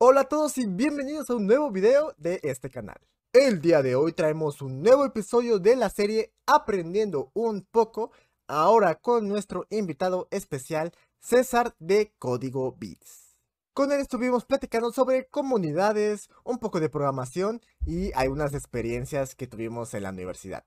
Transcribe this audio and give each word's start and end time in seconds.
Hola 0.00 0.20
a 0.20 0.28
todos 0.28 0.56
y 0.58 0.66
bienvenidos 0.68 1.28
a 1.28 1.34
un 1.34 1.48
nuevo 1.48 1.72
video 1.72 2.14
de 2.18 2.38
este 2.44 2.70
canal. 2.70 3.00
El 3.32 3.60
día 3.60 3.82
de 3.82 3.96
hoy 3.96 4.12
traemos 4.12 4.62
un 4.62 4.80
nuevo 4.80 5.04
episodio 5.04 5.58
de 5.58 5.74
la 5.74 5.90
serie 5.90 6.32
Aprendiendo 6.46 7.32
un 7.34 7.66
poco, 7.68 8.12
ahora 8.46 8.94
con 8.94 9.26
nuestro 9.26 9.66
invitado 9.70 10.28
especial 10.30 10.92
César 11.18 11.74
de 11.80 12.12
Código 12.16 12.76
Bits. 12.78 13.34
Con 13.74 13.90
él 13.90 13.98
estuvimos 13.98 14.44
platicando 14.44 14.92
sobre 14.92 15.26
comunidades, 15.26 16.28
un 16.44 16.60
poco 16.60 16.78
de 16.78 16.90
programación 16.90 17.60
y 17.84 18.12
algunas 18.12 18.54
experiencias 18.54 19.34
que 19.34 19.48
tuvimos 19.48 19.94
en 19.94 20.04
la 20.04 20.10
universidad. 20.10 20.62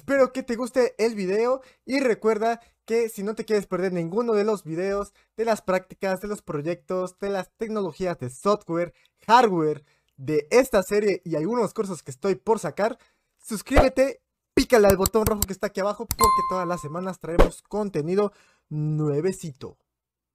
Espero 0.00 0.32
que 0.32 0.42
te 0.42 0.56
guste 0.56 0.94
el 0.96 1.14
video 1.14 1.60
y 1.84 2.00
recuerda 2.00 2.62
que 2.86 3.10
si 3.10 3.22
no 3.22 3.34
te 3.34 3.44
quieres 3.44 3.66
perder 3.66 3.92
ninguno 3.92 4.32
de 4.32 4.44
los 4.44 4.64
videos, 4.64 5.12
de 5.36 5.44
las 5.44 5.60
prácticas, 5.60 6.22
de 6.22 6.28
los 6.28 6.40
proyectos, 6.40 7.18
de 7.18 7.28
las 7.28 7.50
tecnologías 7.58 8.18
de 8.18 8.30
software, 8.30 8.94
hardware, 9.26 9.84
de 10.16 10.48
esta 10.50 10.82
serie 10.82 11.20
y 11.22 11.36
algunos 11.36 11.74
cursos 11.74 12.02
que 12.02 12.12
estoy 12.12 12.34
por 12.36 12.58
sacar, 12.58 12.98
suscríbete, 13.44 14.22
pícale 14.54 14.88
al 14.88 14.96
botón 14.96 15.26
rojo 15.26 15.42
que 15.42 15.52
está 15.52 15.66
aquí 15.66 15.80
abajo 15.80 16.06
porque 16.06 16.24
todas 16.48 16.66
las 16.66 16.80
semanas 16.80 17.20
traemos 17.20 17.60
contenido 17.60 18.32
nuevecito. 18.70 19.76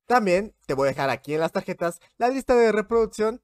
También 0.06 0.54
te 0.68 0.76
voy 0.76 0.90
a 0.90 0.92
dejar 0.92 1.10
aquí 1.10 1.34
en 1.34 1.40
las 1.40 1.54
tarjetas 1.54 2.00
la 2.20 2.30
lista 2.30 2.54
de 2.54 2.72
reproducción 2.72 3.42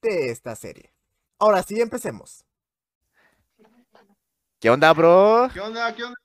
de 0.00 0.30
esta 0.30 0.54
serie. 0.54 0.94
Ahora 1.40 1.64
sí, 1.64 1.80
empecemos. 1.80 2.44
¿Qué 4.58 4.70
onda, 4.70 4.92
bro? 4.94 5.50
¿Qué 5.52 5.60
onda? 5.60 5.94
¿Qué 5.94 6.04
onda? 6.04 6.16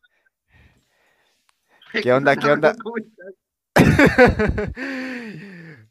¿Qué 2.02 2.13
onda? 2.13 2.35
¿Qué 2.38 2.49
onda? 2.49 2.73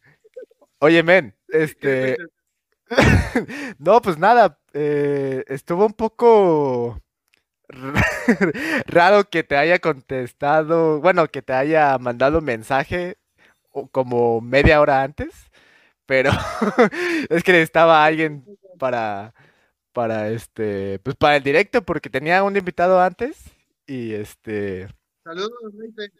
Oye, 0.78 1.02
men, 1.02 1.36
este... 1.48 2.16
No, 3.78 4.00
pues 4.00 4.18
nada, 4.18 4.58
eh, 4.72 5.45
estuvo 5.48 5.84
un 5.86 5.92
poco 5.92 6.98
raro 8.87 9.28
que 9.28 9.45
te 9.45 9.56
haya 9.56 9.78
contestado, 9.78 11.00
bueno, 11.00 11.28
que 11.28 11.43
te 11.43 11.52
haya 11.52 11.96
mandado 11.98 12.40
mensaje 12.40 13.18
como 13.93 14.40
media 14.40 14.80
hora 14.80 15.02
antes, 15.02 15.50
pero 16.06 16.30
es 17.30 17.45
que 17.45 17.52
necesitaba 17.52 18.04
alguien 18.04 18.45
para, 18.78 19.34
para 20.01 20.30
este, 20.30 20.98
pues 21.01 21.15
para 21.15 21.37
el 21.37 21.43
directo, 21.43 21.82
porque 21.82 22.09
tenía 22.09 22.43
un 22.43 22.56
invitado 22.56 23.02
antes 23.02 23.37
y 23.87 24.15
este... 24.15 24.88
Saludos, 25.23 25.52
Reite. 25.79 26.10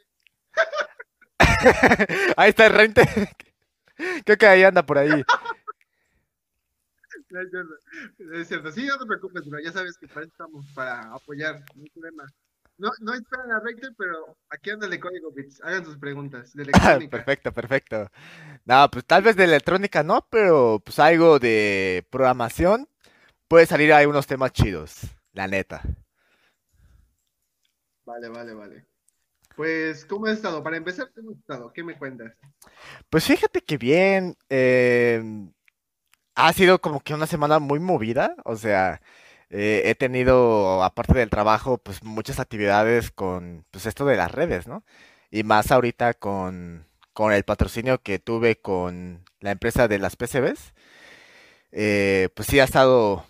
Ahí 2.37 2.51
está 2.51 2.67
el 2.67 2.75
rente. 2.75 3.03
Creo 4.27 4.37
que 4.37 4.47
ahí 4.47 4.65
anda 4.65 4.85
por 4.85 4.99
ahí. 4.99 5.11
No, 7.31 7.41
Es 7.41 7.51
cierto. 7.51 7.75
Es 8.33 8.49
cierto. 8.49 8.73
Sí, 8.73 8.85
no 8.87 8.99
te 8.99 9.07
preocupes, 9.07 9.49
bro. 9.49 9.61
Ya 9.61 9.71
sabes 9.71 9.97
que 9.97 10.09
para 10.09 10.23
eso 10.23 10.33
estamos, 10.33 10.67
para 10.75 11.15
apoyar. 11.15 11.61
No 11.77 11.85
hay 11.85 11.91
problema. 11.91 12.25
No, 12.77 12.91
no 12.99 13.15
esperan 13.15 13.53
a 13.53 13.61
Reite, 13.61 13.87
pero 13.97 14.37
aquí 14.49 14.71
anda 14.71 14.87
el 14.87 14.91
de 14.91 14.99
Código 14.99 15.31
Bits. 15.31 15.61
Hagan 15.63 15.85
sus 15.85 15.97
preguntas 15.97 16.53
de 16.55 16.65
electrónica. 16.65 17.11
Perfecto, 17.11 17.53
perfecto. 17.53 18.11
No, 18.65 18.91
pues 18.91 19.05
tal 19.05 19.23
vez 19.23 19.37
de 19.37 19.45
electrónica 19.45 20.03
no, 20.03 20.27
pero 20.29 20.83
pues 20.85 20.99
algo 20.99 21.39
de 21.39 22.05
programación 22.11 22.90
puede 23.51 23.67
salir 23.67 23.93
ahí 23.93 24.07
unos 24.07 24.29
temas 24.29 24.53
chidos, 24.53 25.01
la 25.33 25.49
neta. 25.49 25.83
Vale, 28.05 28.29
vale, 28.29 28.55
vale. 28.55 28.87
Pues, 29.57 30.05
¿cómo 30.05 30.27
has 30.27 30.35
estado? 30.35 30.63
Para 30.63 30.77
empezar, 30.77 31.11
¿cómo 31.13 31.33
has 31.33 31.39
estado? 31.39 31.73
¿Qué 31.73 31.83
me 31.83 31.99
cuentas? 31.99 32.33
Pues 33.11 33.25
fíjate 33.25 33.61
que 33.63 33.77
bien, 33.77 34.37
eh, 34.49 35.21
ha 36.37 36.53
sido 36.53 36.81
como 36.81 37.01
que 37.01 37.13
una 37.13 37.27
semana 37.27 37.59
muy 37.59 37.81
movida, 37.81 38.37
o 38.45 38.55
sea, 38.55 39.03
eh, 39.51 39.83
he 39.85 39.97
tenido, 39.97 40.85
aparte 40.85 41.15
del 41.15 41.29
trabajo, 41.29 41.79
pues 41.79 42.05
muchas 42.05 42.39
actividades 42.39 43.11
con, 43.11 43.67
pues 43.73 43.85
esto 43.85 44.07
de 44.07 44.17
las 44.17 44.31
redes, 44.31 44.69
¿no? 44.69 44.85
Y 45.29 45.43
más 45.43 45.73
ahorita 45.73 46.15
con, 46.15 46.87
con 47.13 47.33
el 47.33 47.43
patrocinio 47.43 48.01
que 48.01 48.21
tuve 48.21 48.61
con 48.61 49.25
la 49.41 49.51
empresa 49.51 49.89
de 49.89 49.99
las 49.99 50.15
PCBs, 50.15 50.73
eh, 51.73 52.29
pues 52.35 52.49
sí 52.49 52.61
ha 52.61 52.65
estado, 52.65 53.25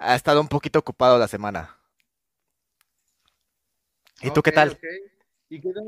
ha 0.00 0.14
estado 0.14 0.40
un 0.40 0.48
poquito 0.48 0.78
ocupado 0.78 1.18
la 1.18 1.28
semana. 1.28 1.76
¿Y 4.22 4.30
tú 4.30 4.42
qué 4.42 4.52
tal? 4.52 4.78
¿Y 5.48 5.60
qué 5.60 5.72
tal? 5.72 5.84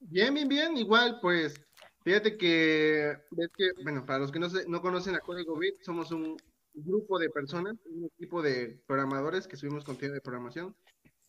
Bien, 0.00 0.32
bien, 0.34 0.48
bien. 0.48 0.76
Igual, 0.76 1.18
pues, 1.20 1.54
fíjate 2.02 2.36
que, 2.36 3.16
ves 3.30 3.50
que, 3.56 3.70
bueno, 3.82 4.04
para 4.04 4.20
los 4.20 4.32
que 4.32 4.38
no, 4.38 4.48
se- 4.48 4.66
no 4.68 4.80
conocen 4.80 5.14
a 5.14 5.20
Código 5.20 5.58
Bit, 5.58 5.82
somos 5.82 6.10
un 6.10 6.36
grupo 6.72 7.18
de 7.18 7.30
personas, 7.30 7.76
un 7.86 8.04
equipo 8.06 8.42
de 8.42 8.80
programadores 8.86 9.46
que 9.46 9.56
subimos 9.56 9.84
contenido 9.84 10.14
de 10.14 10.20
programación. 10.20 10.74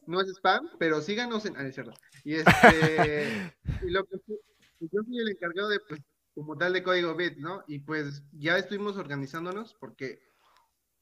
No 0.07 0.21
es 0.21 0.29
spam, 0.29 0.69
pero 0.77 1.01
síganos 1.01 1.45
en... 1.45 1.57
Ah, 1.57 1.67
es. 1.67 1.75
Y 2.23 2.35
este, 2.35 3.53
y 3.83 3.89
lo 3.89 4.05
que 4.05 4.17
yo 4.79 5.03
fui 5.03 5.19
el 5.19 5.29
encargado 5.29 5.69
de, 5.69 5.79
pues, 5.79 6.01
como 6.33 6.57
tal 6.57 6.73
de 6.73 6.83
Código 6.83 7.15
Bit, 7.15 7.37
¿no? 7.37 7.63
Y 7.67 7.79
pues 7.79 8.23
ya 8.33 8.57
estuvimos 8.57 8.97
organizándonos 8.97 9.73
porque 9.79 10.19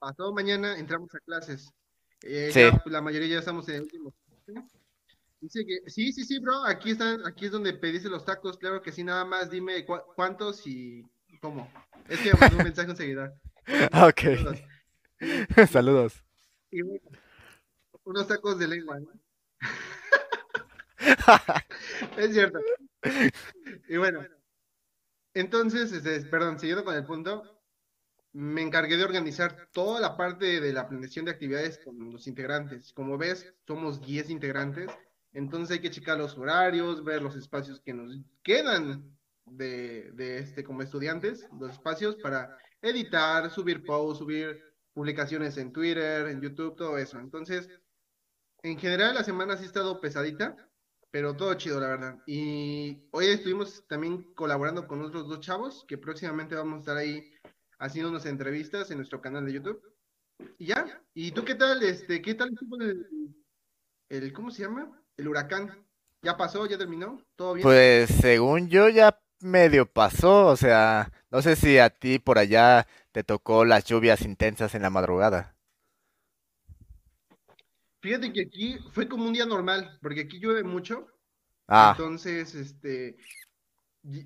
pasado 0.03 0.33
mañana 0.33 0.77
entramos 0.77 1.13
a 1.15 1.19
clases. 1.19 1.71
Eh, 2.21 2.49
Sí. 2.53 2.59
ya, 2.61 2.71
pues, 2.77 2.91
la 2.91 3.01
mayoría 3.01 3.27
ya 3.27 3.39
estamos 3.39 3.67
en 3.69 3.75
el 3.75 3.81
último. 3.83 4.13
Dice 5.41 5.65
que 5.65 5.89
sí, 5.89 6.11
sí, 6.13 6.23
sí, 6.23 6.39
bro. 6.39 6.63
Aquí 6.65 6.91
están, 6.91 7.25
aquí 7.25 7.45
es 7.45 7.51
donde 7.51 7.73
pediste 7.73 8.09
los 8.09 8.23
tacos. 8.25 8.57
Claro 8.57 8.81
que 8.81 8.91
sí, 8.91 9.03
nada 9.03 9.25
más 9.25 9.49
dime 9.49 9.85
cu- 9.85 10.01
cuántos 10.15 10.65
y 10.65 11.03
cómo. 11.41 11.69
Es 12.07 12.19
que 12.21 12.33
me 12.33 12.39
mandó 12.39 12.57
un 12.57 12.63
mensaje 12.75 12.87
a 12.87 12.91
un 12.91 12.97
seguidor. 12.97 13.33
Ok, 13.93 14.21
Saludos. 14.21 14.59
saludos. 15.71 16.23
Y 16.71 16.81
bueno, 16.81 17.01
unos 18.05 18.27
tacos 18.27 18.57
de 18.59 18.67
lengua, 18.67 18.99
¿no? 18.99 19.07
Es 22.17 22.33
cierto. 22.33 22.59
Y 23.89 23.97
bueno, 23.97 24.25
entonces, 25.33 25.91
este, 25.91 26.21
perdón, 26.21 26.59
siguiendo 26.59 26.83
con 26.85 26.95
el 26.95 27.05
punto, 27.05 27.52
me 28.33 28.63
encargué 28.63 28.97
de 28.97 29.03
organizar 29.03 29.69
toda 29.71 29.99
la 29.99 30.17
parte 30.17 30.59
de 30.59 30.73
la 30.73 30.89
planeación 30.89 31.25
de 31.25 31.31
actividades 31.31 31.79
con 31.83 32.11
los 32.11 32.27
integrantes. 32.27 32.91
Como 32.91 33.17
ves, 33.17 33.53
somos 33.67 34.01
10 34.01 34.31
integrantes, 34.31 34.91
entonces 35.33 35.75
hay 35.75 35.81
que 35.81 35.91
checar 35.91 36.17
los 36.17 36.37
horarios, 36.37 37.03
ver 37.03 37.21
los 37.21 37.35
espacios 37.35 37.79
que 37.81 37.93
nos 37.93 38.19
quedan 38.43 39.17
de, 39.45 40.11
de 40.13 40.39
este, 40.39 40.63
como 40.63 40.81
estudiantes, 40.81 41.47
los 41.59 41.71
espacios 41.71 42.15
para 42.15 42.57
editar, 42.81 43.49
subir 43.51 43.83
posts, 43.85 44.19
subir 44.19 44.61
publicaciones 44.93 45.57
en 45.57 45.71
Twitter, 45.71 46.27
en 46.27 46.41
YouTube, 46.41 46.75
todo 46.75 46.97
eso. 46.97 47.19
Entonces, 47.19 47.69
en 48.63 48.77
general 48.77 49.15
la 49.15 49.23
semana 49.23 49.57
sí 49.57 49.63
ha 49.63 49.67
estado 49.67 49.99
pesadita, 50.01 50.55
pero 51.11 51.35
todo 51.35 51.53
chido, 51.53 51.79
la 51.79 51.89
verdad. 51.89 52.19
Y 52.25 53.07
hoy 53.11 53.27
estuvimos 53.27 53.85
también 53.87 54.33
colaborando 54.33 54.87
con 54.87 55.01
otros 55.01 55.27
dos 55.27 55.39
chavos 55.41 55.85
que 55.87 55.97
próximamente 55.97 56.55
vamos 56.55 56.75
a 56.75 56.79
estar 56.79 56.97
ahí 56.97 57.31
haciendo 57.83 58.09
unas 58.09 58.25
entrevistas 58.25 58.89
en 58.91 58.97
nuestro 58.97 59.21
canal 59.21 59.45
de 59.45 59.53
YouTube. 59.53 59.81
Y 60.57 60.67
ya. 60.67 61.01
¿Y 61.13 61.31
tú 61.31 61.43
qué 61.43 61.55
tal? 61.55 61.83
Este, 61.83 62.21
¿qué 62.21 62.33
tal 62.33 62.49
estuvo 62.53 62.79
el, 62.81 63.35
el, 64.09 64.33
¿cómo 64.33 64.51
se 64.51 64.63
llama? 64.63 64.89
El 65.17 65.27
huracán. 65.27 65.85
¿Ya 66.21 66.37
pasó? 66.37 66.65
¿Ya 66.65 66.77
terminó? 66.77 67.21
¿Todo 67.35 67.55
bien? 67.55 67.63
Pues 67.63 68.09
según 68.09 68.69
yo 68.69 68.87
ya 68.87 69.19
medio 69.41 69.85
pasó, 69.85 70.47
o 70.47 70.55
sea, 70.55 71.11
no 71.29 71.41
sé 71.41 71.57
si 71.57 71.77
a 71.77 71.89
ti 71.89 72.17
por 72.19 72.37
allá 72.37 72.87
te 73.11 73.25
tocó 73.25 73.65
las 73.65 73.83
lluvias 73.83 74.21
intensas 74.21 74.73
en 74.73 74.83
la 74.83 74.89
madrugada. 74.89 75.53
Fíjate 78.01 78.31
que 78.31 78.43
aquí 78.43 78.77
fue 78.93 79.09
como 79.09 79.25
un 79.25 79.33
día 79.33 79.45
normal, 79.45 79.99
porque 80.01 80.21
aquí 80.21 80.39
llueve 80.39 80.63
mucho. 80.63 81.07
Ah, 81.67 81.93
Entonces, 81.97 82.55
este, 82.55 83.17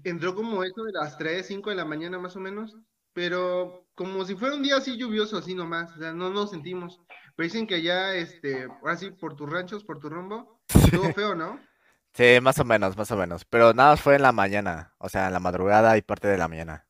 entró 0.04 0.36
como 0.36 0.64
eso 0.64 0.84
de 0.84 0.92
las 0.92 1.18
3, 1.18 1.46
5 1.46 1.72
de 1.72 1.76
la 1.76 1.86
mañana 1.86 2.20
más 2.20 2.36
o 2.36 2.40
menos, 2.40 2.76
pero 3.18 3.88
como 3.96 4.24
si 4.26 4.36
fuera 4.36 4.54
un 4.54 4.62
día 4.62 4.78
así 4.78 4.96
lluvioso, 4.96 5.40
así 5.40 5.56
nomás, 5.56 5.92
o 5.96 5.98
sea, 5.98 6.14
no 6.14 6.30
nos 6.30 6.52
sentimos. 6.52 7.02
Pero 7.36 7.46
dicen 7.48 7.66
que 7.66 7.74
allá, 7.74 8.14
este, 8.14 8.66
ahora 8.66 8.96
sí, 8.96 9.10
por 9.10 9.36
tus 9.36 9.50
ranchos, 9.50 9.84
por 9.84 10.00
tu 10.00 10.08
rumbo, 10.08 10.62
estuvo 10.84 11.12
feo, 11.12 11.34
¿no? 11.34 11.60
sí, 12.14 12.40
más 12.42 12.60
o 12.60 12.66
menos, 12.66 12.98
más 12.98 13.12
o 13.12 13.18
menos, 13.18 13.46
pero 13.46 13.74
nada 13.74 13.92
más 13.92 14.02
fue 14.02 14.16
en 14.16 14.22
la 14.24 14.32
mañana, 14.32 14.94
o 14.98 15.10
sea, 15.10 15.28
en 15.28 15.34
la 15.34 15.40
madrugada 15.40 15.98
y 15.98 16.02
parte 16.02 16.28
de 16.28 16.38
la 16.38 16.48
mañana. 16.48 16.88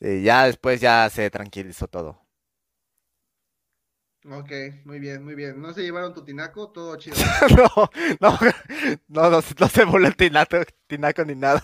Y 0.00 0.22
ya 0.22 0.44
después 0.46 0.80
ya 0.80 1.08
se 1.10 1.30
tranquilizó 1.30 1.86
todo. 1.86 2.26
Ok, 4.30 4.50
muy 4.84 4.98
bien, 4.98 5.24
muy 5.24 5.34
bien. 5.34 5.60
¿No 5.62 5.72
se 5.72 5.82
llevaron 5.82 6.12
tu 6.12 6.22
tinaco? 6.24 6.70
Todo 6.70 6.96
chido. 6.96 7.32
No, 7.50 7.90
no, 8.20 8.38
no, 9.08 9.30
no, 9.30 9.42
se- 9.42 9.54
no 9.58 9.68
se 9.68 9.84
voló 9.84 10.06
el 10.06 10.16
tinaco, 10.16 10.58
tinaco 10.86 11.24
ni 11.24 11.34
nada. 11.34 11.62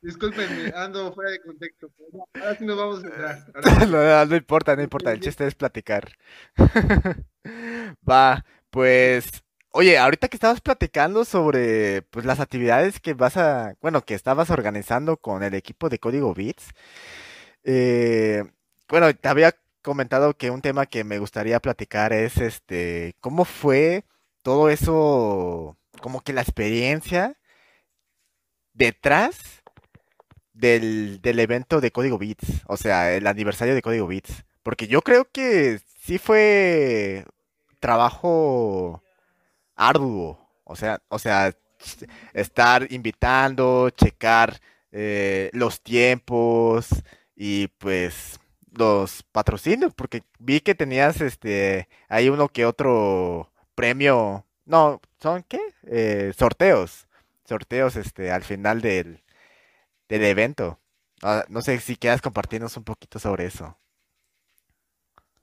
Discúlpenme, 0.00 0.72
ando 0.76 1.12
fuera 1.12 1.32
de 1.32 1.40
contexto. 1.40 1.90
pero 1.96 2.24
ahora 2.34 2.56
sí 2.56 2.64
nos 2.64 2.76
vamos 2.78 3.04
a. 3.04 3.46
No, 3.86 4.02
no, 4.02 4.26
no 4.26 4.36
importa, 4.36 4.76
no 4.76 4.82
importa, 4.82 5.12
el 5.12 5.20
chiste 5.20 5.46
es 5.46 5.54
platicar. 5.54 6.08
Va, 8.08 8.44
pues, 8.70 9.42
Oye, 9.70 9.98
ahorita 9.98 10.28
que 10.28 10.36
estabas 10.36 10.60
platicando 10.60 11.24
sobre 11.24 12.02
pues 12.02 12.24
las 12.26 12.40
actividades 12.40 13.00
que 13.00 13.14
vas 13.14 13.36
a, 13.36 13.76
bueno, 13.80 14.02
que 14.04 14.14
estabas 14.14 14.50
organizando 14.50 15.18
con 15.18 15.42
el 15.42 15.54
equipo 15.54 15.88
de 15.88 15.98
Código 15.98 16.34
Bits, 16.34 16.70
eh, 17.64 18.44
bueno, 18.88 19.14
te 19.14 19.28
había 19.28 19.54
comentado 19.82 20.34
que 20.36 20.50
un 20.50 20.62
tema 20.62 20.86
que 20.86 21.04
me 21.04 21.18
gustaría 21.18 21.60
platicar 21.60 22.12
es 22.12 22.38
este, 22.38 23.14
¿cómo 23.20 23.44
fue 23.44 24.04
todo 24.42 24.70
eso, 24.70 25.76
como 26.02 26.22
que 26.22 26.32
la 26.32 26.42
experiencia 26.42 27.37
detrás 28.78 29.62
del, 30.54 31.20
del 31.20 31.38
evento 31.40 31.80
de 31.80 31.90
Código 31.90 32.18
Bits, 32.18 32.62
o 32.66 32.76
sea, 32.76 33.12
el 33.14 33.26
aniversario 33.26 33.74
de 33.74 33.82
Código 33.82 34.06
Bits? 34.06 34.44
Porque 34.62 34.86
yo 34.86 35.02
creo 35.02 35.30
que 35.30 35.80
sí 36.00 36.18
fue 36.18 37.24
trabajo 37.80 39.02
arduo, 39.76 40.38
o 40.64 40.76
sea, 40.76 41.00
o 41.08 41.18
sea, 41.18 41.52
estar 42.32 42.86
invitando, 42.90 43.90
checar 43.90 44.60
eh, 44.92 45.50
los 45.52 45.82
tiempos 45.82 46.88
y 47.36 47.68
pues 47.78 48.40
los 48.72 49.22
patrocinios, 49.32 49.94
porque 49.94 50.22
vi 50.38 50.60
que 50.60 50.74
tenías 50.74 51.20
este 51.20 51.88
ahí 52.08 52.28
uno 52.28 52.48
que 52.48 52.66
otro 52.66 53.50
premio, 53.74 54.44
no, 54.64 55.00
¿son 55.20 55.44
qué? 55.48 55.60
Eh, 55.86 56.32
sorteos, 56.36 57.07
sorteos 57.48 57.96
este 57.96 58.30
al 58.32 58.44
final 58.44 58.80
del, 58.82 59.24
del 60.08 60.24
evento. 60.24 60.80
Ah, 61.22 61.44
no 61.48 61.62
sé 61.62 61.80
si 61.80 61.96
quieras 61.96 62.22
compartirnos 62.22 62.76
un 62.78 62.84
poquito 62.84 63.18
sobre 63.20 63.46
eso. 63.46 63.78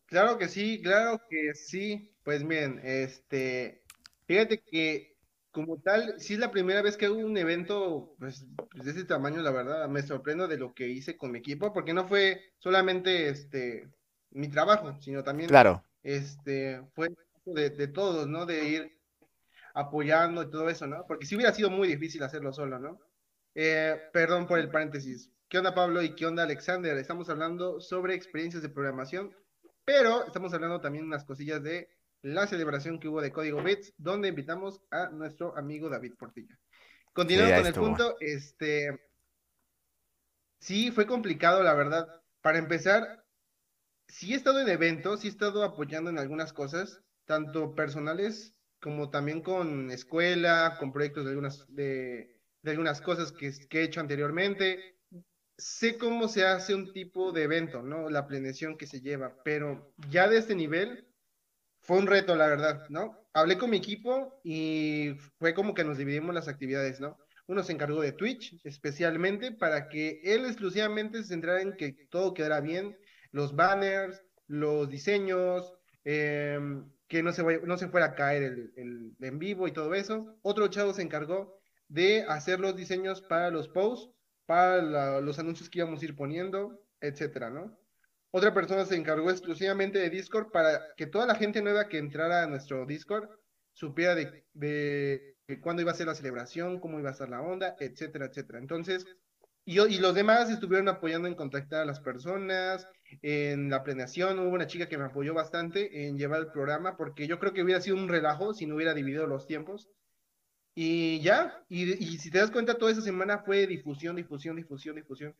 Claro 0.07 0.37
que 0.37 0.47
sí, 0.47 0.81
claro 0.81 1.19
que 1.29 1.53
sí. 1.53 2.15
Pues 2.23 2.43
miren, 2.43 2.79
este, 2.83 3.83
fíjate 4.27 4.61
que 4.61 5.15
como 5.51 5.79
tal, 5.81 6.19
sí 6.19 6.33
es 6.33 6.39
la 6.39 6.51
primera 6.51 6.81
vez 6.81 6.97
que 6.97 7.05
hago 7.05 7.15
un 7.17 7.37
evento 7.37 8.15
pues, 8.19 8.45
de 8.73 8.91
ese 8.91 9.05
tamaño, 9.05 9.41
la 9.41 9.51
verdad, 9.51 9.87
me 9.89 10.01
sorprendo 10.03 10.47
de 10.47 10.57
lo 10.57 10.73
que 10.73 10.89
hice 10.89 11.17
con 11.17 11.31
mi 11.31 11.39
equipo, 11.39 11.71
porque 11.73 11.93
no 11.93 12.07
fue 12.07 12.41
solamente 12.59 13.29
este 13.29 13.89
mi 14.31 14.49
trabajo, 14.49 14.97
sino 15.01 15.23
también 15.23 15.51
Claro, 15.51 15.83
este 16.03 16.81
fue 16.93 17.09
de, 17.45 17.69
de 17.69 17.87
todos, 17.87 18.27
¿no? 18.27 18.45
De 18.45 18.67
ir 18.67 18.94
apoyando 19.75 20.41
y 20.41 20.49
todo 20.49 20.69
eso, 20.69 20.87
¿no? 20.87 21.05
Porque 21.07 21.27
sí 21.27 21.35
hubiera 21.35 21.53
sido 21.53 21.69
muy 21.69 21.87
difícil 21.87 22.23
hacerlo 22.23 22.51
solo, 22.51 22.79
¿no? 22.79 22.99
Eh, 23.53 23.95
perdón 24.11 24.47
por 24.47 24.57
el 24.57 24.69
paréntesis. 24.69 25.31
¿Qué 25.47 25.59
onda, 25.59 25.75
Pablo? 25.75 26.01
¿Y 26.01 26.15
qué 26.15 26.25
onda, 26.25 26.41
Alexander? 26.41 26.97
Estamos 26.97 27.29
hablando 27.29 27.79
sobre 27.79 28.15
experiencias 28.15 28.63
de 28.63 28.69
programación 28.69 29.31
pero 29.85 30.25
estamos 30.25 30.51
hablando 30.53 30.81
también 30.81 31.05
unas 31.05 31.23
cosillas 31.23 31.61
de 31.61 31.89
la 32.23 32.47
celebración 32.47 32.99
que 32.99 33.07
hubo 33.07 33.21
de 33.21 33.31
Código 33.31 33.61
Bits, 33.61 33.93
donde 33.97 34.29
invitamos 34.29 34.81
a 34.89 35.09
nuestro 35.09 35.55
amigo 35.55 35.89
David 35.89 36.15
Portilla. 36.17 36.57
Continuando 37.13 37.53
con 37.53 37.61
el 37.61 37.67
estuvo. 37.67 37.85
punto, 37.85 38.17
este, 38.19 38.99
sí, 40.59 40.91
fue 40.91 41.05
complicado, 41.05 41.61
la 41.61 41.75
verdad. 41.75 42.07
Para 42.41 42.57
empezar, 42.57 43.23
sí 44.07 44.33
he 44.33 44.35
estado 44.35 44.59
en 44.59 44.69
eventos, 44.69 45.19
sí 45.21 45.27
he 45.27 45.29
estado 45.29 45.63
apoyando 45.63 46.09
en 46.09 46.17
algunas 46.17 46.51
cosas, 46.51 46.99
tanto 47.25 47.75
personales 47.75 48.54
como 48.85 49.09
también 49.09 49.41
con 49.41 49.89
escuela, 49.89 50.75
con 50.79 50.93
proyectos 50.93 51.25
de 51.25 51.31
algunas, 51.31 51.65
de, 51.73 52.39
de 52.61 52.71
algunas 52.71 53.01
cosas 53.01 53.31
que, 53.31 53.51
que 53.67 53.79
he 53.79 53.83
hecho 53.83 53.99
anteriormente 53.99 54.99
sé 55.57 55.97
cómo 55.97 56.27
se 56.27 56.45
hace 56.45 56.75
un 56.75 56.93
tipo 56.93 57.31
de 57.31 57.41
evento, 57.41 57.81
¿no? 57.81 58.11
La 58.11 58.27
planeación 58.27 58.77
que 58.77 58.85
se 58.85 59.01
lleva, 59.01 59.41
pero 59.43 59.91
ya 60.11 60.27
de 60.27 60.37
este 60.37 60.53
nivel 60.53 61.07
fue 61.81 61.97
un 61.97 62.05
reto, 62.05 62.35
la 62.35 62.45
verdad, 62.45 62.87
¿no? 62.89 63.27
Hablé 63.33 63.57
con 63.57 63.71
mi 63.71 63.77
equipo 63.77 64.39
y 64.43 65.15
fue 65.39 65.55
como 65.55 65.73
que 65.73 65.83
nos 65.83 65.97
dividimos 65.97 66.35
las 66.35 66.47
actividades, 66.47 66.99
¿no? 66.99 67.17
Uno 67.47 67.63
se 67.63 67.73
encargó 67.73 68.01
de 68.01 68.11
Twitch 68.11 68.59
especialmente 68.63 69.51
para 69.51 69.89
que 69.89 70.21
él 70.23 70.45
exclusivamente 70.45 71.23
se 71.23 71.29
centrara 71.29 71.63
en 71.63 71.75
que 71.75 71.93
todo 72.11 72.35
quedara 72.35 72.61
bien, 72.61 72.95
los 73.31 73.55
banners, 73.55 74.21
los 74.45 74.87
diseños, 74.89 75.73
eh, 76.03 76.59
que 77.07 77.23
no 77.23 77.31
se, 77.31 77.43
no 77.61 77.77
se 77.77 77.87
fuera 77.87 78.07
a 78.07 78.15
caer 78.15 78.43
el, 78.75 79.15
en 79.19 79.39
vivo 79.39 79.67
y 79.67 79.73
todo 79.73 79.93
eso. 79.93 80.37
Otro 80.41 80.67
chavo 80.67 80.93
se 80.93 81.01
encargó 81.01 81.59
de 81.87 82.23
hacer 82.27 82.59
los 82.59 82.75
diseños 82.75 83.21
para 83.21 83.51
los 83.51 83.67
posts 83.67 84.15
para 84.45 85.21
los 85.21 85.39
anuncios 85.39 85.69
que 85.69 85.79
íbamos 85.79 86.01
a 86.01 86.05
ir 86.05 86.15
poniendo, 86.15 86.79
etcétera, 87.01 87.49
¿no? 87.49 87.77
Otra 88.31 88.53
persona 88.53 88.85
se 88.85 88.95
encargó 88.95 89.31
exclusivamente 89.31 89.97
de 89.97 90.09
Discord 90.09 90.51
para 90.51 90.93
que 90.97 91.07
toda 91.07 91.25
la 91.25 91.35
gente 91.35 91.61
nueva 91.61 91.87
que 91.87 91.97
entrara 91.97 92.43
a 92.43 92.47
nuestro 92.47 92.85
Discord 92.85 93.29
supiera 93.73 94.13
de, 94.13 94.45
de, 94.53 95.35
cuándo 95.61 95.81
iba 95.81 95.91
a 95.91 95.95
ser 95.95 96.07
la 96.07 96.15
celebración, 96.15 96.79
cómo 96.79 96.99
iba 96.99 97.09
a 97.09 97.13
estar 97.13 97.29
la 97.29 97.41
onda, 97.41 97.75
etcétera, 97.79 98.25
etcétera. 98.25 98.59
Entonces, 98.59 99.05
y, 99.63 99.79
y 99.79 99.97
los 99.99 100.13
demás 100.15 100.49
estuvieron 100.49 100.89
apoyando 100.89 101.27
en 101.27 101.35
contactar 101.35 101.81
a 101.81 101.85
las 101.85 102.01
personas, 102.01 102.87
en 103.21 103.69
la 103.69 103.83
planeación. 103.83 104.39
Hubo 104.39 104.49
una 104.49 104.67
chica 104.67 104.87
que 104.87 104.97
me 104.97 105.05
apoyó 105.05 105.33
bastante 105.33 106.07
en 106.07 106.17
llevar 106.17 106.41
el 106.41 106.51
programa, 106.51 106.97
porque 106.97 107.27
yo 107.27 107.39
creo 107.39 107.53
que 107.53 107.63
hubiera 107.63 107.81
sido 107.81 107.97
un 107.97 108.07
relajo 108.07 108.53
si 108.53 108.65
no 108.65 108.75
hubiera 108.75 108.93
dividido 108.93 109.27
los 109.27 109.47
tiempos. 109.47 109.89
Y 110.75 111.21
ya, 111.21 111.63
y, 111.69 112.17
si 112.17 112.29
te 112.29 112.39
das 112.39 112.51
cuenta, 112.51 112.77
toda 112.77 112.91
esa 112.91 113.01
semana 113.01 113.39
fue 113.39 113.65
difusión, 113.65 114.15
difusión, 114.17 114.57
difusión, 114.57 114.95
difusión. 114.95 115.35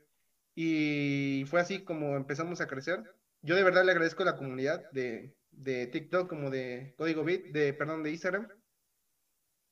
Y 0.55 1.43
fue 1.47 1.59
así 1.59 1.83
como 1.83 2.15
empezamos 2.15 2.61
a 2.61 2.67
crecer. 2.67 3.03
Yo 3.41 3.55
de 3.55 3.63
verdad 3.63 3.83
le 3.83 3.91
agradezco 3.91 4.23
a 4.23 4.27
la 4.27 4.37
comunidad 4.37 4.89
de, 4.91 5.35
de 5.51 5.87
TikTok 5.87 6.29
como 6.29 6.49
de 6.49 6.93
Código 6.97 7.23
Bit, 7.25 7.47
de, 7.47 7.73
perdón, 7.73 8.03
de 8.03 8.11
Instagram, 8.11 8.47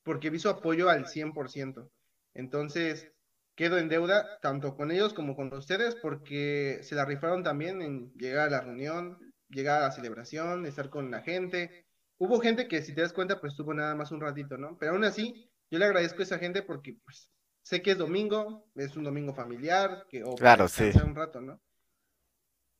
porque 0.03 0.29
vi 0.29 0.39
su 0.39 0.49
apoyo 0.49 0.89
al 0.89 1.05
100%. 1.05 1.89
Entonces, 2.33 3.12
quedo 3.55 3.77
en 3.77 3.89
deuda 3.89 4.39
tanto 4.41 4.75
con 4.75 4.91
ellos 4.91 5.13
como 5.13 5.35
con 5.35 5.53
ustedes, 5.53 5.95
porque 5.95 6.79
se 6.81 6.95
la 6.95 7.05
rifaron 7.05 7.43
también 7.43 7.81
en 7.81 8.11
llegar 8.13 8.47
a 8.47 8.51
la 8.51 8.61
reunión, 8.61 9.33
llegar 9.49 9.81
a 9.81 9.85
la 9.85 9.91
celebración, 9.91 10.65
estar 10.65 10.89
con 10.89 11.11
la 11.11 11.21
gente. 11.21 11.85
Hubo 12.17 12.39
gente 12.39 12.67
que, 12.67 12.81
si 12.81 12.93
te 12.93 13.01
das 13.01 13.13
cuenta, 13.13 13.39
pues 13.39 13.53
estuvo 13.53 13.73
nada 13.73 13.95
más 13.95 14.11
un 14.11 14.21
ratito, 14.21 14.57
¿no? 14.57 14.77
Pero 14.79 14.93
aún 14.93 15.03
así, 15.03 15.49
yo 15.69 15.79
le 15.79 15.85
agradezco 15.85 16.19
a 16.19 16.23
esa 16.23 16.39
gente 16.39 16.63
porque, 16.63 16.97
pues, 17.03 17.31
sé 17.61 17.81
que 17.81 17.91
es 17.91 17.97
domingo, 17.97 18.67
es 18.75 18.95
un 18.95 19.03
domingo 19.03 19.33
familiar, 19.33 20.05
que, 20.09 20.23
o 20.23 20.35
Claro, 20.35 20.67
sí. 20.67 20.91
un 21.03 21.15
rato, 21.15 21.41
¿no? 21.41 21.61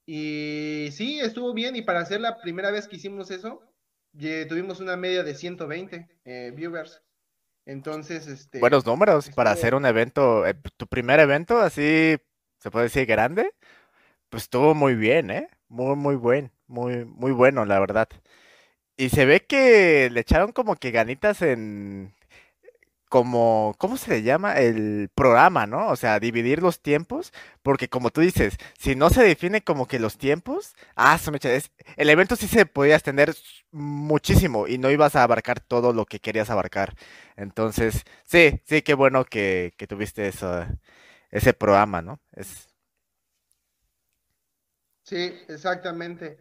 Y 0.06 0.90
sí, 0.92 1.20
estuvo 1.20 1.54
bien, 1.54 1.76
y 1.76 1.82
para 1.82 2.06
ser 2.06 2.20
la 2.22 2.42
primera 2.42 2.72
vez 2.72 2.88
que 2.88 2.98
hicimos 2.98 3.32
eso, 3.32 3.62
tuvimos 4.50 4.80
una 4.80 4.98
media 4.98 5.24
de 5.24 5.36
120 5.36 6.08
eh, 6.26 6.52
viewers. 6.56 7.02
Entonces, 7.66 8.28
este, 8.28 8.60
Buenos 8.60 8.86
números 8.86 9.30
para 9.30 9.52
hacer 9.52 9.74
un 9.76 9.86
evento, 9.86 10.46
eh, 10.46 10.56
tu 10.78 10.88
primer 10.88 11.20
evento 11.20 11.60
así, 11.60 12.18
se 12.60 12.72
puede 12.72 12.86
decir 12.86 13.06
grande, 13.06 13.54
pues 14.30 14.44
estuvo 14.44 14.76
muy 14.76 14.96
bien, 14.96 15.32
¿eh? 15.32 15.48
Muy, 15.70 15.96
muy 15.96 16.16
buen, 16.16 16.52
muy, 16.68 17.06
muy 17.06 17.32
bueno, 17.32 17.66
la 17.66 17.80
verdad. 17.80 18.10
Y 18.98 19.10
se 19.10 19.26
ve 19.26 19.46
que 19.46 20.10
le 20.12 20.20
echaron 20.20 20.52
como 20.52 20.76
que 20.76 20.92
ganitas 20.92 21.42
en, 21.42 22.14
como, 23.14 23.76
¿cómo 23.80 23.98
se 23.98 24.10
le 24.12 24.24
llama? 24.24 24.56
El 24.60 25.10
programa, 25.16 25.68
¿no? 25.68 25.90
O 25.90 25.96
sea, 25.98 26.20
dividir 26.20 26.64
los 26.64 26.82
tiempos, 26.82 27.32
porque 27.62 27.88
como 27.90 28.10
tú 28.12 28.22
dices, 28.22 28.58
si 28.80 28.96
no 28.96 29.10
se 29.12 29.24
define 29.24 29.64
como 29.64 29.88
que 29.88 30.00
los 30.00 30.18
tiempos, 30.18 30.76
ah, 30.96 31.20
es- 31.44 31.72
el 31.98 32.10
evento 32.10 32.36
sí 32.36 32.48
se 32.48 32.66
podía 32.66 32.96
extender 32.96 33.36
muchísimo 33.72 34.68
y 34.68 34.80
no 34.80 34.90
ibas 34.92 35.16
a 35.16 35.24
abarcar 35.24 35.60
todo 35.62 35.94
lo 35.94 36.06
que 36.08 36.20
querías 36.20 36.50
abarcar. 36.50 36.96
Entonces, 37.38 38.04
sí, 38.26 38.62
sí, 38.66 38.82
qué 38.82 38.96
bueno 38.96 39.26
que, 39.26 39.74
que 39.78 39.88
tuviste 39.88 40.28
eso, 40.28 40.66
ese 41.32 41.54
programa, 41.54 42.02
¿no? 42.02 42.20
Es, 42.34 42.68
sí, 45.04 45.34
exactamente. 45.48 46.38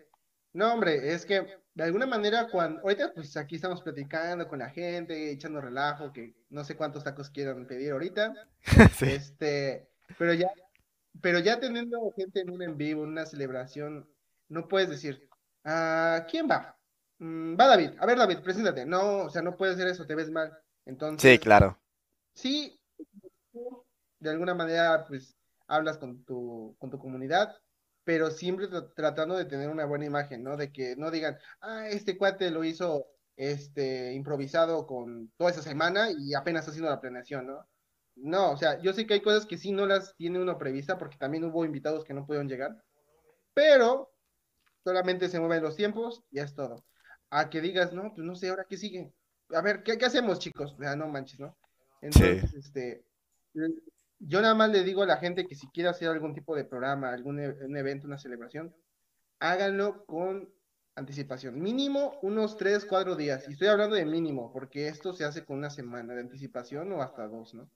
No, 0.53 0.73
hombre, 0.73 1.13
es 1.15 1.25
que 1.27 1.47
de 1.75 1.85
alguna 1.85 2.07
manera 2.07 2.49
cuando, 2.51 2.81
ahorita 2.83 3.13
pues 3.15 3.37
aquí 3.37 3.57
estamos 3.57 3.83
platicando 3.83 4.47
con 4.49 4.59
la 4.61 4.71
gente, 4.71 5.31
echando 5.33 5.61
relajo, 5.61 6.13
que 6.13 6.35
no 6.51 6.65
sé 6.65 6.77
cuántos 6.77 7.05
tacos 7.05 7.31
quieran 7.31 7.67
pedir 7.67 7.93
ahorita, 7.93 8.35
sí, 8.93 9.07
este, 9.07 9.89
pero 10.19 10.35
ya, 10.35 10.49
pero 11.21 11.39
ya 11.41 11.61
teniendo 11.61 12.13
gente 12.17 12.41
en 12.41 12.51
un 12.51 12.63
en 12.63 12.77
vivo, 12.79 13.05
en 13.05 13.11
una 13.11 13.27
celebración, 13.27 14.09
no 14.49 14.69
puedes 14.69 14.89
decir, 14.91 15.29
ah, 15.65 16.27
¿quién 16.31 16.49
va? 16.51 16.79
"Mm, 17.19 17.57
va 17.59 17.67
David, 17.69 17.93
a 17.99 18.07
ver 18.07 18.19
David, 18.19 18.41
preséntate. 18.43 18.87
No, 18.87 19.25
o 19.27 19.31
sea, 19.31 19.43
no 19.43 19.57
puedes 19.57 19.77
hacer 19.77 19.89
eso, 19.89 20.07
te 20.07 20.15
ves 20.15 20.31
mal. 20.31 20.53
sí, 21.17 21.39
Entonces, 21.39 21.39
claro. 21.39 21.79
sí, 22.35 22.81
de 24.21 24.31
alguna 24.31 24.55
manera, 24.55 25.05
pues, 25.07 25.37
hablas 25.67 25.99
con 25.99 26.25
tu, 26.25 26.77
con 26.79 26.91
tu 26.91 26.99
comunidad, 26.99 27.55
pero 28.05 28.31
siempre 28.31 28.69
tra- 28.69 28.93
tratando 28.95 29.37
de 29.37 29.45
tener 29.47 29.69
una 29.71 29.85
buena 29.87 30.07
imagen, 30.07 30.43
¿no? 30.43 30.57
De 30.57 30.73
que 30.73 30.97
no 30.97 31.11
digan, 31.11 31.39
ah, 31.61 31.89
este 31.89 32.19
cuate 32.19 32.51
lo 32.51 32.65
hizo, 32.65 33.07
este, 33.37 34.13
improvisado 34.15 34.87
con 34.87 35.33
toda 35.37 35.51
esa 35.51 35.63
semana 35.63 36.09
y 36.17 36.35
apenas 36.35 36.69
haciendo 36.69 36.91
la 36.91 37.01
planeación, 37.01 37.47
¿no? 37.47 37.69
No, 38.17 38.53
o 38.53 38.57
sea, 38.57 38.79
yo 38.81 38.93
sé 38.93 39.07
que 39.07 39.15
hay 39.15 39.23
cosas 39.23 39.47
que 39.47 39.57
sí 39.59 39.73
no 39.73 39.87
las 39.87 40.15
tiene 40.17 40.41
uno 40.41 40.59
prevista 40.59 40.99
porque 40.99 41.17
también 41.19 41.45
hubo 41.45 41.65
invitados 41.65 42.05
que 42.05 42.15
no 42.15 42.27
pudieron 42.27 42.49
llegar, 42.49 42.77
pero 43.55 44.13
solamente 44.85 45.29
se 45.29 45.41
mueven 45.41 45.63
los 45.63 45.77
tiempos 45.77 46.25
y 46.31 46.41
es 46.41 46.55
todo. 46.55 46.87
A 47.31 47.51
que 47.51 47.61
digas, 47.61 47.93
no, 47.93 48.13
pues 48.15 48.27
no 48.27 48.35
sé, 48.37 48.51
ahora 48.51 48.67
qué 48.69 48.77
sigue. 48.77 49.15
a 49.51 49.63
ver, 49.63 49.83
¿qué, 49.83 49.99
qué 49.99 50.07
hacemos, 50.07 50.39
chicos? 50.39 50.77
Ya, 50.81 50.97
no 50.97 51.09
manches, 51.09 51.41
¿no? 51.41 51.59
Entonces, 52.01 52.53
este, 52.55 53.07
yo 54.25 54.41
nada 54.41 54.55
más 54.55 54.71
le 54.71 54.85
digo 54.85 55.03
a 55.03 55.07
la 55.07 55.17
gente 55.17 55.47
que 55.47 55.55
si 55.55 55.69
quiere 55.69 55.89
hacer 55.89 56.09
algún 56.09 56.35
tipo 56.35 56.55
de 56.55 56.65
programa, 56.65 57.13
algún 57.13 57.41
e- 57.41 57.57
evento, 57.79 58.07
una 58.07 58.19
celebración, 58.19 58.75
háganlo 59.41 60.05
con 60.07 60.53
anticipación. 60.95 61.61
Mínimo 61.61 62.19
unos 62.23 62.57
3, 62.57 62.85
4 62.85 63.17
días. 63.17 63.49
Y 63.49 63.53
estoy 63.53 63.69
hablando 63.69 63.97
de 63.97 64.05
mínimo, 64.05 64.53
porque 64.53 64.89
esto 64.89 65.13
se 65.13 65.25
hace 65.25 65.45
con 65.45 65.59
una 65.59 65.71
semana 65.71 66.15
de 66.15 66.21
anticipación 66.21 66.93
o 66.93 67.03
hasta 67.03 67.27
dos, 67.27 67.55
¿no? 67.55 67.69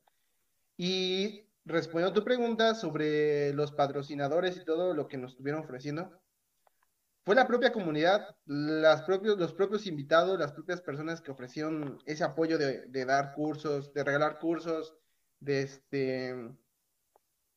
Y 0.76 1.46
respondiendo 1.64 2.12
a 2.12 2.14
tu 2.14 2.24
pregunta 2.24 2.74
sobre 2.74 3.52
los 3.54 3.72
patrocinadores 3.72 4.56
y 4.56 4.64
todo 4.64 4.94
lo 4.94 5.08
que 5.08 5.16
nos 5.16 5.32
estuvieron 5.32 5.64
ofreciendo, 5.64 6.20
fue 7.24 7.34
la 7.34 7.48
propia 7.48 7.72
comunidad, 7.72 8.36
los 8.44 9.52
propios 9.54 9.86
invitados, 9.88 10.38
las 10.38 10.52
propias 10.52 10.80
personas 10.80 11.20
que 11.20 11.32
ofrecieron 11.32 11.98
ese 12.06 12.22
apoyo 12.22 12.56
de, 12.56 12.86
de 12.86 13.04
dar 13.04 13.32
cursos, 13.32 13.92
de 13.92 14.04
regalar 14.04 14.38
cursos, 14.38 14.94
de 15.40 15.62
este 15.62 16.34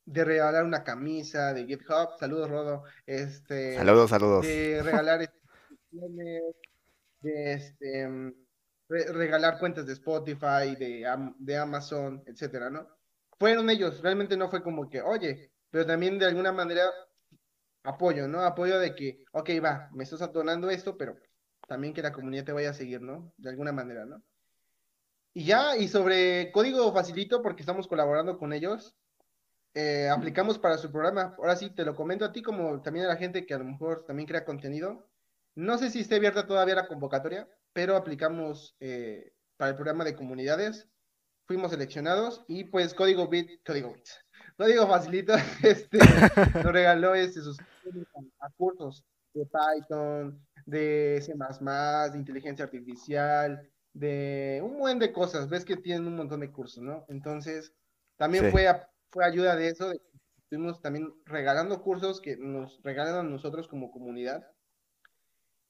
de 0.05 0.25
regalar 0.25 0.65
una 0.65 0.83
camisa 0.83 1.53
de 1.53 1.65
GitHub, 1.65 2.17
saludos 2.19 2.49
Rodo, 2.49 2.83
este 3.05 3.75
Saludos, 3.75 4.09
saludos. 4.09 4.45
de 4.45 4.81
regalar 4.83 5.21
inscripciones, 5.21 6.43
de 7.21 7.53
este 7.53 8.07
re- 8.89 9.13
regalar 9.13 9.59
cuentas 9.59 9.85
de 9.85 9.93
Spotify, 9.93 10.75
de, 10.77 11.05
de 11.39 11.57
Amazon, 11.57 12.23
etcétera, 12.25 12.69
¿no? 12.69 12.87
Fueron 13.39 13.69
ellos, 13.69 14.01
realmente 14.01 14.35
no 14.37 14.49
fue 14.49 14.63
como 14.63 14.89
que, 14.89 15.01
oye, 15.01 15.51
pero 15.69 15.85
también 15.85 16.17
de 16.19 16.25
alguna 16.25 16.51
manera 16.51 16.85
apoyo, 17.83 18.27
¿no? 18.27 18.41
Apoyo 18.41 18.79
de 18.79 18.95
que, 18.95 19.23
ok, 19.33 19.49
va, 19.63 19.89
me 19.93 20.03
estás 20.03 20.19
donando 20.33 20.69
esto, 20.69 20.97
pero 20.97 21.15
también 21.67 21.93
que 21.93 22.01
la 22.01 22.11
comunidad 22.13 22.45
te 22.45 22.51
vaya 22.51 22.71
a 22.71 22.73
seguir, 22.73 23.01
¿no? 23.01 23.33
De 23.37 23.49
alguna 23.49 23.71
manera, 23.71 24.05
¿no? 24.05 24.23
Y 25.33 25.45
ya, 25.45 25.77
y 25.77 25.87
sobre 25.87 26.51
código 26.51 26.91
facilito, 26.91 27.41
porque 27.41 27.61
estamos 27.61 27.87
colaborando 27.87 28.37
con 28.37 28.51
ellos, 28.51 28.95
eh, 29.73 30.09
aplicamos 30.09 30.57
para 30.57 30.77
su 30.77 30.91
programa. 30.91 31.35
Ahora 31.37 31.55
sí, 31.55 31.69
te 31.69 31.85
lo 31.85 31.95
comento 31.95 32.25
a 32.25 32.31
ti 32.31 32.41
como 32.41 32.81
también 32.81 33.05
a 33.05 33.09
la 33.09 33.17
gente 33.17 33.45
que 33.45 33.53
a 33.53 33.59
lo 33.59 33.65
mejor 33.65 34.05
también 34.05 34.27
crea 34.27 34.45
contenido. 34.45 35.07
No 35.55 35.77
sé 35.77 35.89
si 35.91 35.99
esté 36.01 36.15
abierta 36.15 36.47
todavía 36.47 36.75
la 36.75 36.87
convocatoria, 36.87 37.47
pero 37.73 37.95
aplicamos 37.95 38.75
eh, 38.79 39.33
para 39.57 39.71
el 39.71 39.75
programa 39.75 40.03
de 40.03 40.15
comunidades. 40.15 40.87
Fuimos 41.45 41.71
seleccionados 41.71 42.43
y 42.47 42.65
pues 42.65 42.93
código 42.93 43.27
bit, 43.27 43.63
código 43.65 43.93
bit, 43.93 44.07
código 44.57 44.87
facilito, 44.87 45.33
este, 45.63 45.97
nos 46.63 46.73
regaló 46.73 47.13
este, 47.15 47.41
sus 47.41 47.59
a, 47.59 48.45
a 48.45 48.49
cursos 48.51 49.03
de 49.33 49.45
Python, 49.45 50.45
de 50.65 51.19
C++, 51.21 51.33
de 51.33 52.17
inteligencia 52.17 52.65
artificial, 52.65 53.69
de 53.93 54.61
un 54.63 54.77
buen 54.77 54.99
de 54.99 55.11
cosas. 55.13 55.49
Ves 55.49 55.65
que 55.65 55.77
tienen 55.77 56.07
un 56.07 56.15
montón 56.15 56.41
de 56.41 56.51
cursos, 56.51 56.83
¿no? 56.83 57.05
Entonces, 57.09 57.73
también 58.17 58.45
Sí. 58.45 58.51
fue, 58.51 58.67
a- 58.67 58.89
fue 59.11 59.25
ayuda 59.25 59.55
de 59.55 59.69
eso, 59.69 59.89
de 59.89 60.01
estuvimos 60.37 60.81
también 60.81 61.13
regalando 61.25 61.81
cursos 61.83 62.19
que 62.21 62.35
nos 62.37 62.81
regalan 62.81 63.15
a 63.15 63.23
nosotros 63.23 63.67
como 63.67 63.91
comunidad. 63.91 64.47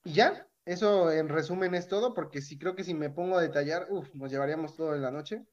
Y 0.05 0.13
ya, 0.13 0.47
eso 0.65 1.11
en 1.11 1.27
resumen 1.27 1.75
es 1.75 1.87
todo, 1.87 2.13
porque 2.13 2.41
sí 2.41 2.57
creo 2.57 2.75
que 2.75 2.85
si 2.85 2.93
me 2.93 3.09
pongo 3.09 3.37
a 3.37 3.41
detallar, 3.41 3.87
uf, 3.89 4.13
nos 4.15 4.31
llevaríamos 4.31 4.75
todo 4.75 4.95
en 4.95 5.01
la 5.01 5.11
noche. 5.11 5.45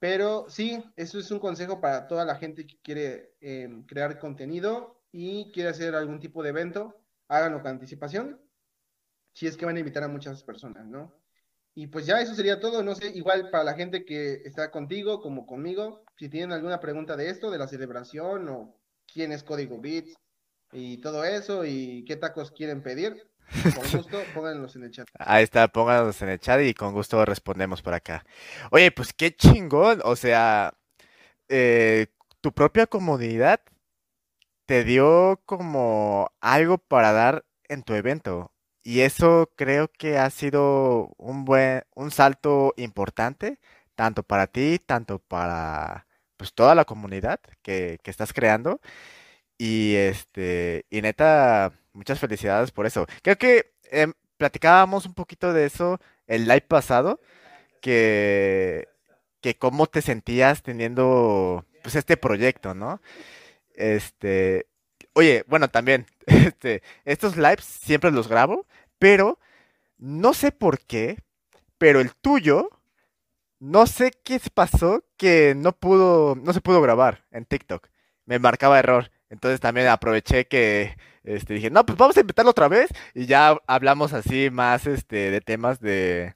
Pero 0.00 0.46
sí, 0.48 0.82
eso 0.96 1.18
es 1.18 1.30
un 1.30 1.38
consejo 1.38 1.80
para 1.80 2.08
toda 2.08 2.24
la 2.24 2.36
gente 2.36 2.66
que 2.66 2.78
quiere 2.82 3.34
eh, 3.40 3.68
crear 3.86 4.18
contenido 4.18 5.02
y 5.12 5.52
quiere 5.52 5.68
hacer 5.68 5.94
algún 5.94 6.20
tipo 6.20 6.42
de 6.42 6.50
evento, 6.50 7.04
háganlo 7.28 7.60
con 7.62 7.72
anticipación, 7.72 8.40
si 9.34 9.46
es 9.46 9.56
que 9.56 9.66
van 9.66 9.76
a 9.76 9.80
invitar 9.80 10.02
a 10.02 10.08
muchas 10.08 10.42
personas, 10.42 10.86
¿no? 10.86 11.19
Y 11.74 11.86
pues 11.86 12.06
ya 12.06 12.20
eso 12.20 12.34
sería 12.34 12.60
todo, 12.60 12.82
no 12.82 12.94
sé, 12.94 13.10
igual 13.10 13.48
para 13.50 13.64
la 13.64 13.74
gente 13.74 14.04
que 14.04 14.42
está 14.44 14.70
contigo 14.70 15.20
como 15.20 15.46
conmigo, 15.46 16.04
si 16.18 16.28
tienen 16.28 16.52
alguna 16.52 16.80
pregunta 16.80 17.16
de 17.16 17.30
esto, 17.30 17.50
de 17.50 17.58
la 17.58 17.68
celebración 17.68 18.48
o 18.48 18.76
quién 19.12 19.32
es 19.32 19.44
Código 19.44 19.80
Bits 19.80 20.14
y 20.72 20.98
todo 21.00 21.24
eso 21.24 21.64
y 21.64 22.04
qué 22.06 22.16
tacos 22.16 22.50
quieren 22.50 22.82
pedir, 22.82 23.28
con 23.74 23.84
gusto 24.02 24.22
pónganlos 24.34 24.76
en 24.76 24.84
el 24.84 24.90
chat. 24.90 25.06
Ahí 25.18 25.44
está, 25.44 25.68
pónganos 25.68 26.20
en 26.22 26.30
el 26.30 26.40
chat 26.40 26.60
y 26.62 26.74
con 26.74 26.92
gusto 26.92 27.24
respondemos 27.24 27.82
por 27.82 27.94
acá. 27.94 28.24
Oye, 28.72 28.90
pues 28.90 29.12
qué 29.12 29.34
chingón, 29.34 30.00
o 30.04 30.16
sea, 30.16 30.74
eh, 31.48 32.08
tu 32.40 32.52
propia 32.52 32.86
comunidad 32.86 33.60
te 34.66 34.84
dio 34.84 35.40
como 35.46 36.30
algo 36.40 36.78
para 36.78 37.12
dar 37.12 37.44
en 37.68 37.82
tu 37.82 37.94
evento. 37.94 38.52
Y 38.82 39.00
eso 39.00 39.50
creo 39.56 39.88
que 39.88 40.18
ha 40.18 40.30
sido 40.30 41.12
un 41.18 41.44
buen, 41.44 41.82
un 41.94 42.10
salto 42.10 42.72
importante, 42.76 43.58
tanto 43.94 44.22
para 44.22 44.46
ti, 44.46 44.78
tanto 44.84 45.18
para 45.18 46.06
pues 46.36 46.54
toda 46.54 46.74
la 46.74 46.86
comunidad 46.86 47.40
que, 47.62 47.98
que 48.02 48.10
estás 48.10 48.32
creando. 48.32 48.80
Y 49.58 49.94
este, 49.96 50.86
y 50.90 51.02
neta, 51.02 51.72
muchas 51.92 52.18
felicidades 52.18 52.70
por 52.72 52.86
eso. 52.86 53.06
Creo 53.22 53.36
que 53.38 53.74
em, 53.90 54.14
platicábamos 54.38 55.06
un 55.06 55.14
poquito 55.14 55.52
de 55.52 55.66
eso 55.66 56.00
el 56.26 56.44
live 56.46 56.62
pasado, 56.62 57.20
que, 57.82 58.88
que 59.42 59.56
cómo 59.58 59.86
te 59.86 60.02
sentías 60.02 60.62
teniendo 60.62 61.66
pues 61.82 61.94
este 61.96 62.16
proyecto, 62.16 62.74
¿no? 62.74 63.02
Este, 63.74 64.66
oye, 65.14 65.44
bueno, 65.48 65.68
también, 65.68 66.06
este, 66.26 66.82
estos 67.04 67.36
lives 67.36 67.64
siempre 67.64 68.10
los 68.10 68.28
grabo, 68.28 68.66
pero 68.98 69.38
no 69.98 70.34
sé 70.34 70.52
por 70.52 70.80
qué, 70.80 71.18
pero 71.78 72.00
el 72.00 72.14
tuyo, 72.14 72.70
no 73.60 73.86
sé 73.86 74.12
qué 74.24 74.40
pasó 74.54 75.04
que 75.16 75.54
no 75.56 75.72
pudo, 75.72 76.34
no 76.36 76.52
se 76.52 76.60
pudo 76.60 76.82
grabar 76.82 77.24
en 77.30 77.44
TikTok. 77.46 77.88
Me 78.26 78.38
marcaba 78.38 78.78
error. 78.78 79.10
Entonces 79.30 79.60
también 79.60 79.88
aproveché 79.88 80.46
que 80.46 80.96
este, 81.24 81.54
dije, 81.54 81.70
no, 81.70 81.84
pues 81.86 81.98
vamos 81.98 82.16
a 82.16 82.20
invitarlo 82.20 82.50
otra 82.50 82.68
vez 82.68 82.90
y 83.14 83.26
ya 83.26 83.56
hablamos 83.66 84.12
así 84.12 84.50
más 84.50 84.86
este, 84.86 85.30
de 85.30 85.40
temas 85.40 85.80
de, 85.80 86.34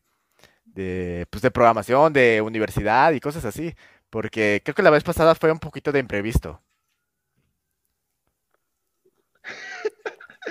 de, 0.64 1.26
pues 1.30 1.42
de 1.42 1.50
programación, 1.50 2.12
de 2.12 2.40
universidad 2.42 3.12
y 3.12 3.20
cosas 3.20 3.44
así. 3.44 3.74
Porque 4.10 4.62
creo 4.64 4.74
que 4.74 4.82
la 4.82 4.90
vez 4.90 5.04
pasada 5.04 5.34
fue 5.34 5.52
un 5.52 5.58
poquito 5.58 5.92
de 5.92 6.00
imprevisto. 6.00 6.62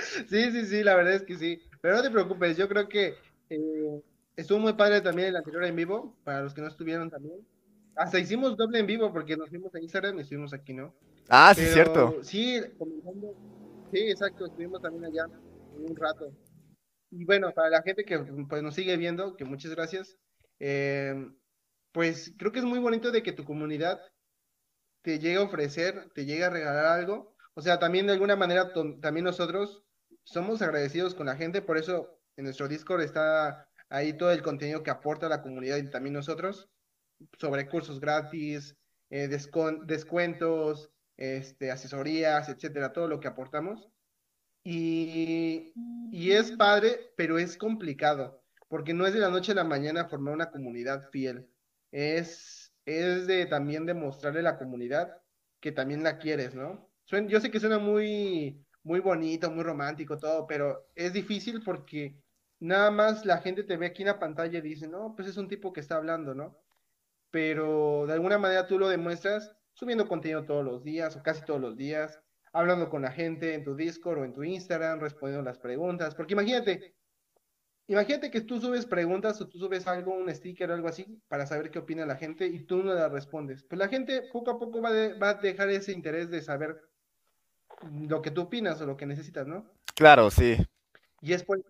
Sí, 0.28 0.50
sí, 0.50 0.66
sí, 0.66 0.82
la 0.82 0.94
verdad 0.94 1.14
es 1.14 1.22
que 1.22 1.36
sí. 1.36 1.60
Pero 1.80 1.96
no 1.96 2.02
te 2.02 2.10
preocupes, 2.10 2.56
yo 2.56 2.68
creo 2.68 2.88
que 2.88 3.14
eh, 3.50 4.02
estuvo 4.36 4.58
muy 4.58 4.72
padre 4.74 5.00
también 5.00 5.28
el 5.28 5.36
anterior 5.36 5.64
en 5.64 5.76
vivo, 5.76 6.16
para 6.24 6.42
los 6.42 6.54
que 6.54 6.60
no 6.60 6.68
estuvieron 6.68 7.10
también. 7.10 7.46
Hasta 7.96 8.18
hicimos 8.18 8.56
doble 8.56 8.80
en 8.80 8.86
vivo 8.86 9.12
porque 9.12 9.36
nos 9.36 9.48
fuimos 9.48 9.74
a 9.74 9.80
Instagram 9.80 10.18
y 10.18 10.22
estuvimos 10.22 10.52
aquí, 10.52 10.72
¿no? 10.72 10.94
Ah, 11.28 11.52
sí, 11.54 11.62
Pero 11.62 11.72
cierto. 11.72 12.22
sí, 12.22 12.60
comenzando, 12.76 13.34
sí, 13.92 13.98
exacto, 14.10 14.46
estuvimos 14.46 14.82
también 14.82 15.04
allá 15.04 15.26
un 15.76 15.96
rato. 15.96 16.32
Y 17.10 17.24
bueno, 17.24 17.52
para 17.52 17.70
la 17.70 17.82
gente 17.82 18.04
que 18.04 18.18
pues, 18.18 18.62
nos 18.62 18.74
sigue 18.74 18.96
viendo, 18.96 19.36
que 19.36 19.44
muchas 19.44 19.70
gracias, 19.72 20.18
eh, 20.58 21.14
pues 21.92 22.34
creo 22.36 22.50
que 22.50 22.58
es 22.58 22.64
muy 22.64 22.80
bonito 22.80 23.12
de 23.12 23.22
que 23.22 23.32
tu 23.32 23.44
comunidad 23.44 24.00
te 25.02 25.18
llegue 25.18 25.36
a 25.36 25.42
ofrecer, 25.42 26.10
te 26.14 26.24
llegue 26.24 26.44
a 26.44 26.50
regalar 26.50 26.86
algo. 26.86 27.36
O 27.54 27.60
sea, 27.60 27.78
también 27.78 28.06
de 28.06 28.14
alguna 28.14 28.34
manera, 28.34 28.72
también 29.00 29.24
nosotros 29.24 29.83
somos 30.24 30.62
agradecidos 30.62 31.14
con 31.14 31.26
la 31.26 31.36
gente, 31.36 31.62
por 31.62 31.78
eso 31.78 32.18
en 32.36 32.44
nuestro 32.44 32.68
Discord 32.68 33.02
está 33.02 33.68
ahí 33.88 34.16
todo 34.16 34.32
el 34.32 34.42
contenido 34.42 34.82
que 34.82 34.90
aporta 34.90 35.28
la 35.28 35.42
comunidad 35.42 35.76
y 35.78 35.90
también 35.90 36.14
nosotros, 36.14 36.68
sobre 37.38 37.68
cursos 37.68 38.00
gratis, 38.00 38.76
eh, 39.10 39.28
descuentos, 39.28 40.90
este, 41.16 41.70
asesorías, 41.70 42.48
etcétera, 42.48 42.92
todo 42.92 43.08
lo 43.08 43.20
que 43.20 43.28
aportamos. 43.28 43.88
Y, 44.64 45.72
y 46.10 46.32
es 46.32 46.52
padre, 46.52 47.12
pero 47.16 47.38
es 47.38 47.56
complicado, 47.56 48.42
porque 48.68 48.94
no 48.94 49.06
es 49.06 49.12
de 49.14 49.20
la 49.20 49.30
noche 49.30 49.52
a 49.52 49.54
la 49.56 49.64
mañana 49.64 50.08
formar 50.08 50.34
una 50.34 50.50
comunidad 50.50 51.10
fiel. 51.10 51.50
Es, 51.90 52.72
es 52.86 53.26
de 53.26 53.46
también 53.46 53.84
demostrarle 53.86 54.40
a 54.40 54.42
la 54.44 54.58
comunidad 54.58 55.22
que 55.60 55.72
también 55.72 56.02
la 56.02 56.18
quieres, 56.18 56.54
¿no? 56.54 56.90
Suen- 57.10 57.28
yo 57.28 57.40
sé 57.40 57.50
que 57.50 57.60
suena 57.60 57.78
muy, 57.78 58.63
muy 58.84 59.00
bonito, 59.00 59.50
muy 59.50 59.64
romántico 59.64 60.18
todo, 60.18 60.46
pero 60.46 60.86
es 60.94 61.12
difícil 61.12 61.62
porque 61.64 62.16
nada 62.60 62.90
más 62.90 63.24
la 63.24 63.38
gente 63.38 63.64
te 63.64 63.76
ve 63.76 63.86
aquí 63.86 64.02
en 64.02 64.08
la 64.08 64.18
pantalla 64.18 64.58
y 64.58 64.62
dice, 64.62 64.86
no, 64.86 65.14
pues 65.16 65.28
es 65.28 65.36
un 65.36 65.48
tipo 65.48 65.72
que 65.72 65.80
está 65.80 65.96
hablando, 65.96 66.34
¿no? 66.34 66.58
Pero 67.30 68.06
de 68.06 68.12
alguna 68.12 68.38
manera 68.38 68.66
tú 68.66 68.78
lo 68.78 68.88
demuestras 68.88 69.56
subiendo 69.72 70.06
contenido 70.06 70.44
todos 70.44 70.64
los 70.64 70.84
días 70.84 71.16
o 71.16 71.22
casi 71.22 71.44
todos 71.44 71.60
los 71.60 71.76
días, 71.76 72.20
hablando 72.52 72.88
con 72.88 73.02
la 73.02 73.10
gente 73.10 73.54
en 73.54 73.64
tu 73.64 73.74
Discord 73.74 74.18
o 74.20 74.24
en 74.24 74.34
tu 74.34 74.44
Instagram, 74.44 75.00
respondiendo 75.00 75.42
las 75.44 75.58
preguntas, 75.58 76.14
porque 76.14 76.34
imagínate, 76.34 76.94
imagínate 77.88 78.30
que 78.30 78.42
tú 78.42 78.60
subes 78.60 78.86
preguntas 78.86 79.40
o 79.40 79.48
tú 79.48 79.58
subes 79.58 79.86
algo, 79.86 80.14
un 80.14 80.32
sticker 80.32 80.70
o 80.70 80.74
algo 80.74 80.88
así, 80.88 81.20
para 81.26 81.46
saber 81.46 81.70
qué 81.70 81.80
opina 81.80 82.06
la 82.06 82.16
gente 82.16 82.46
y 82.46 82.60
tú 82.66 82.84
no 82.84 82.94
la 82.94 83.08
respondes. 83.08 83.64
Pues 83.64 83.78
la 83.78 83.88
gente 83.88 84.28
poco 84.30 84.52
a 84.52 84.58
poco 84.58 84.80
va, 84.80 84.90
va 85.18 85.30
a 85.30 85.34
dejar 85.34 85.70
ese 85.70 85.92
interés 85.92 86.30
de 86.30 86.42
saber 86.42 86.80
lo 88.08 88.22
que 88.22 88.30
tú 88.30 88.42
opinas 88.42 88.80
o 88.80 88.86
lo 88.86 88.96
que 88.96 89.06
necesitas, 89.06 89.46
¿no? 89.46 89.70
Claro, 89.94 90.30
sí. 90.30 90.56
Y 91.20 91.32
es 91.32 91.42
por, 91.42 91.62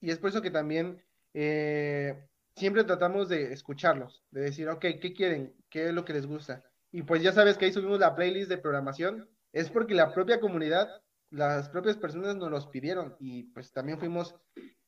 y 0.00 0.10
es 0.10 0.18
por 0.18 0.30
eso 0.30 0.42
que 0.42 0.50
también 0.50 1.02
eh, 1.34 2.28
siempre 2.56 2.84
tratamos 2.84 3.28
de 3.28 3.52
escucharlos, 3.52 4.22
de 4.30 4.42
decir, 4.42 4.68
ok, 4.68 4.80
¿qué 5.00 5.12
quieren? 5.14 5.54
¿Qué 5.70 5.88
es 5.88 5.94
lo 5.94 6.04
que 6.04 6.12
les 6.12 6.26
gusta? 6.26 6.64
Y 6.90 7.02
pues 7.02 7.22
ya 7.22 7.32
sabes 7.32 7.56
que 7.56 7.66
ahí 7.66 7.72
subimos 7.72 8.00
la 8.00 8.14
playlist 8.14 8.48
de 8.48 8.58
programación, 8.58 9.28
es 9.52 9.70
porque 9.70 9.94
la 9.94 10.12
propia 10.12 10.40
comunidad, 10.40 10.88
las 11.30 11.68
propias 11.68 11.96
personas 11.96 12.36
nos 12.36 12.50
los 12.50 12.66
pidieron 12.66 13.16
y 13.18 13.44
pues 13.44 13.72
también 13.72 13.98
fuimos 13.98 14.34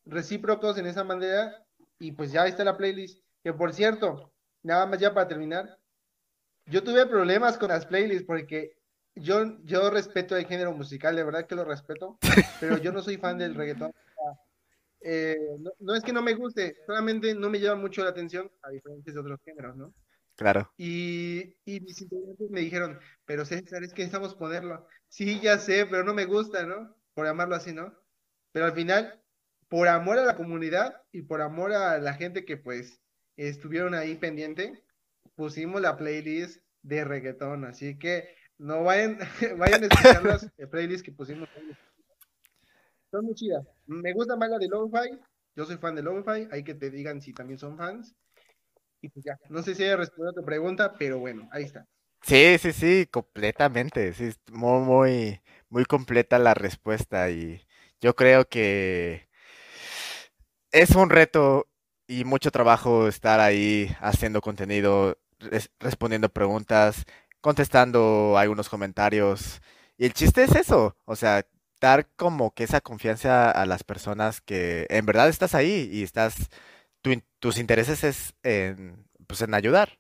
recíprocos 0.04 0.78
en 0.78 0.87
esa 0.87 1.04
manera 1.04 1.64
y 1.99 2.12
pues 2.12 2.33
ya 2.33 2.47
está 2.47 2.64
la 2.64 2.76
playlist. 2.76 3.23
Que 3.42 3.52
por 3.52 3.73
cierto, 3.73 4.33
nada 4.62 4.87
más 4.87 4.99
ya 4.99 5.14
para 5.14 5.28
terminar, 5.28 5.78
yo 6.66 6.83
tuve 6.83 7.07
problemas 7.07 7.59
con 7.59 7.69
las 7.69 7.87
playlists 7.87 8.26
porque 8.26 8.79
yo, 9.14 9.59
yo 9.64 9.90
respeto 9.90 10.37
el 10.37 10.47
género 10.47 10.73
musical, 10.73 11.17
de 11.17 11.25
verdad 11.25 11.47
que 11.47 11.55
lo 11.55 11.64
respeto, 11.64 12.19
pero 12.61 12.79
yo 12.79 12.93
no 12.93 13.02
soy 13.02 13.17
fan 13.17 13.38
del 13.38 13.55
reggaetón. 13.55 13.93
Eh, 15.02 15.38
no, 15.79 15.95
es 15.95 16.02
que 16.02 16.12
no 16.12 16.23
me 16.23 16.35
guste, 16.35 16.76
solamente 16.87 17.35
no 17.35 17.49
me 17.49 17.59
llama 17.59 17.81
mucho 17.81 18.05
la 18.05 18.11
atención 18.11 18.50
a 18.62 18.71
diferencia 18.71 19.12
de 19.12 19.21
otros 19.21 19.40
géneros, 19.45 19.76
¿no? 19.76 19.95
Claro. 20.37 20.73
Y, 20.76 21.57
y 21.64 21.81
mis 21.81 22.00
integrantes 22.00 22.50
me 22.50 22.61
dijeron, 22.61 22.99
pero 23.25 23.45
César, 23.45 23.83
es 23.83 23.93
que 23.93 24.02
necesitamos 24.02 24.35
ponerlo. 24.35 24.87
Sí, 25.09 25.40
ya 25.40 25.59
sé, 25.59 25.87
pero 25.87 26.05
no 26.05 26.14
me 26.14 26.25
gusta, 26.25 26.64
¿no? 26.64 26.97
Por 27.14 27.26
llamarlo 27.26 27.57
así, 27.57 27.73
¿no? 27.73 27.95
Pero 28.52 28.67
al 28.67 28.73
final, 28.73 29.23
por 29.69 29.88
amor 29.88 30.19
a 30.19 30.25
la 30.25 30.37
comunidad 30.37 31.02
y 31.12 31.23
por 31.23 31.40
amor 31.43 31.73
a 31.73 31.99
la 31.99 32.14
gente 32.14 32.45
que 32.45 32.57
pues 32.57 33.00
estuvieron 33.37 33.95
ahí 33.95 34.17
pendiente, 34.17 34.83
pusimos 35.35 35.81
la 35.81 35.97
playlist 35.97 36.62
de 36.83 37.05
reggaetón, 37.05 37.64
así 37.64 37.99
que 37.99 38.35
no 38.61 38.85
vayan, 38.85 39.19
vayan 39.59 39.83
a 39.83 39.87
escuchar 39.87 40.23
las 40.23 40.47
playlists 40.71 41.02
que 41.02 41.12
pusimos. 41.12 41.49
Son 43.11 43.25
muy 43.25 43.35
chidas. 43.35 43.67
Me 43.87 44.12
gusta 44.12 44.37
más 44.37 44.50
de 44.59 44.69
Lo-Fi. 44.69 45.19
Yo 45.57 45.64
soy 45.64 45.79
fan 45.79 45.95
de 45.95 46.02
Lo-Fi. 46.02 46.49
Hay 46.52 46.62
que 46.62 46.75
te 46.75 46.90
digan 46.90 47.21
si 47.21 47.33
también 47.33 47.59
son 47.59 47.76
fans. 47.76 48.14
Y 49.00 49.09
pues 49.09 49.25
ya, 49.25 49.38
no 49.49 49.62
sé 49.62 49.75
si 49.75 49.83
haya 49.85 49.97
respondido 49.97 50.31
a 50.31 50.35
tu 50.35 50.45
pregunta, 50.45 50.93
pero 50.99 51.19
bueno, 51.19 51.49
ahí 51.52 51.64
está. 51.64 51.87
Sí, 52.21 52.59
sí, 52.59 52.73
sí, 52.73 53.09
completamente. 53.11 54.12
Sí, 54.12 54.31
muy, 54.52 55.40
muy 55.71 55.85
completa 55.87 56.38
la 56.38 56.52
respuesta. 56.52 57.31
Y 57.31 57.67
yo 58.02 58.14
creo 58.14 58.47
que 58.47 59.26
es 60.71 60.95
un 60.95 61.09
reto 61.09 61.67
y 62.07 62.25
mucho 62.25 62.50
trabajo 62.50 63.09
estar 63.09 63.40
ahí 63.40 63.90
haciendo 64.00 64.43
contenido, 64.43 65.17
respondiendo 65.79 66.29
preguntas, 66.29 67.07
contestando 67.40 68.37
algunos 68.38 68.68
comentarios. 68.68 69.61
Y 69.99 70.06
el 70.06 70.14
chiste 70.14 70.44
es 70.44 70.54
eso, 70.54 70.97
o 71.04 71.16
sea, 71.16 71.47
dar 71.80 72.09
como 72.16 72.52
que 72.54 72.64
esa 72.64 72.80
confianza 72.80 73.50
a 73.50 73.66
las 73.66 73.85
personas 73.85 74.40
que 74.40 74.87
en 74.90 75.06
verdad 75.06 75.28
estás 75.28 75.54
ahí 75.54 75.88
y 75.92 76.02
estás, 76.02 76.49
tus 77.38 77.59
intereses 77.59 78.04
es 78.04 78.35
en, 78.42 79.06
pues 79.26 79.42
en 79.42 79.54
ayudar. 79.54 79.99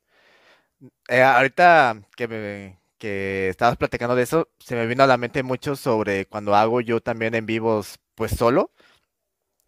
Eh, 1.08 1.22
ahorita 1.22 2.02
que 2.16 2.28
me, 2.28 2.80
que 2.98 3.48
estabas 3.48 3.76
platicando 3.76 4.14
de 4.16 4.22
eso, 4.22 4.48
se 4.58 4.76
me 4.76 4.86
vino 4.86 5.02
a 5.04 5.06
la 5.06 5.18
mente 5.18 5.42
mucho 5.42 5.76
sobre 5.76 6.26
cuando 6.26 6.54
hago 6.54 6.80
yo 6.80 7.00
también 7.00 7.34
en 7.34 7.46
vivos, 7.46 7.98
pues 8.14 8.32
solo. 8.32 8.72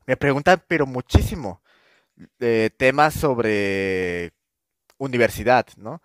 Me 0.07 0.17
preguntan, 0.17 0.63
pero 0.69 0.87
muchísimo, 0.87 1.63
de 2.39 2.71
temas 2.77 3.15
sobre 3.15 4.33
universidad, 4.99 5.67
¿no? 5.77 6.03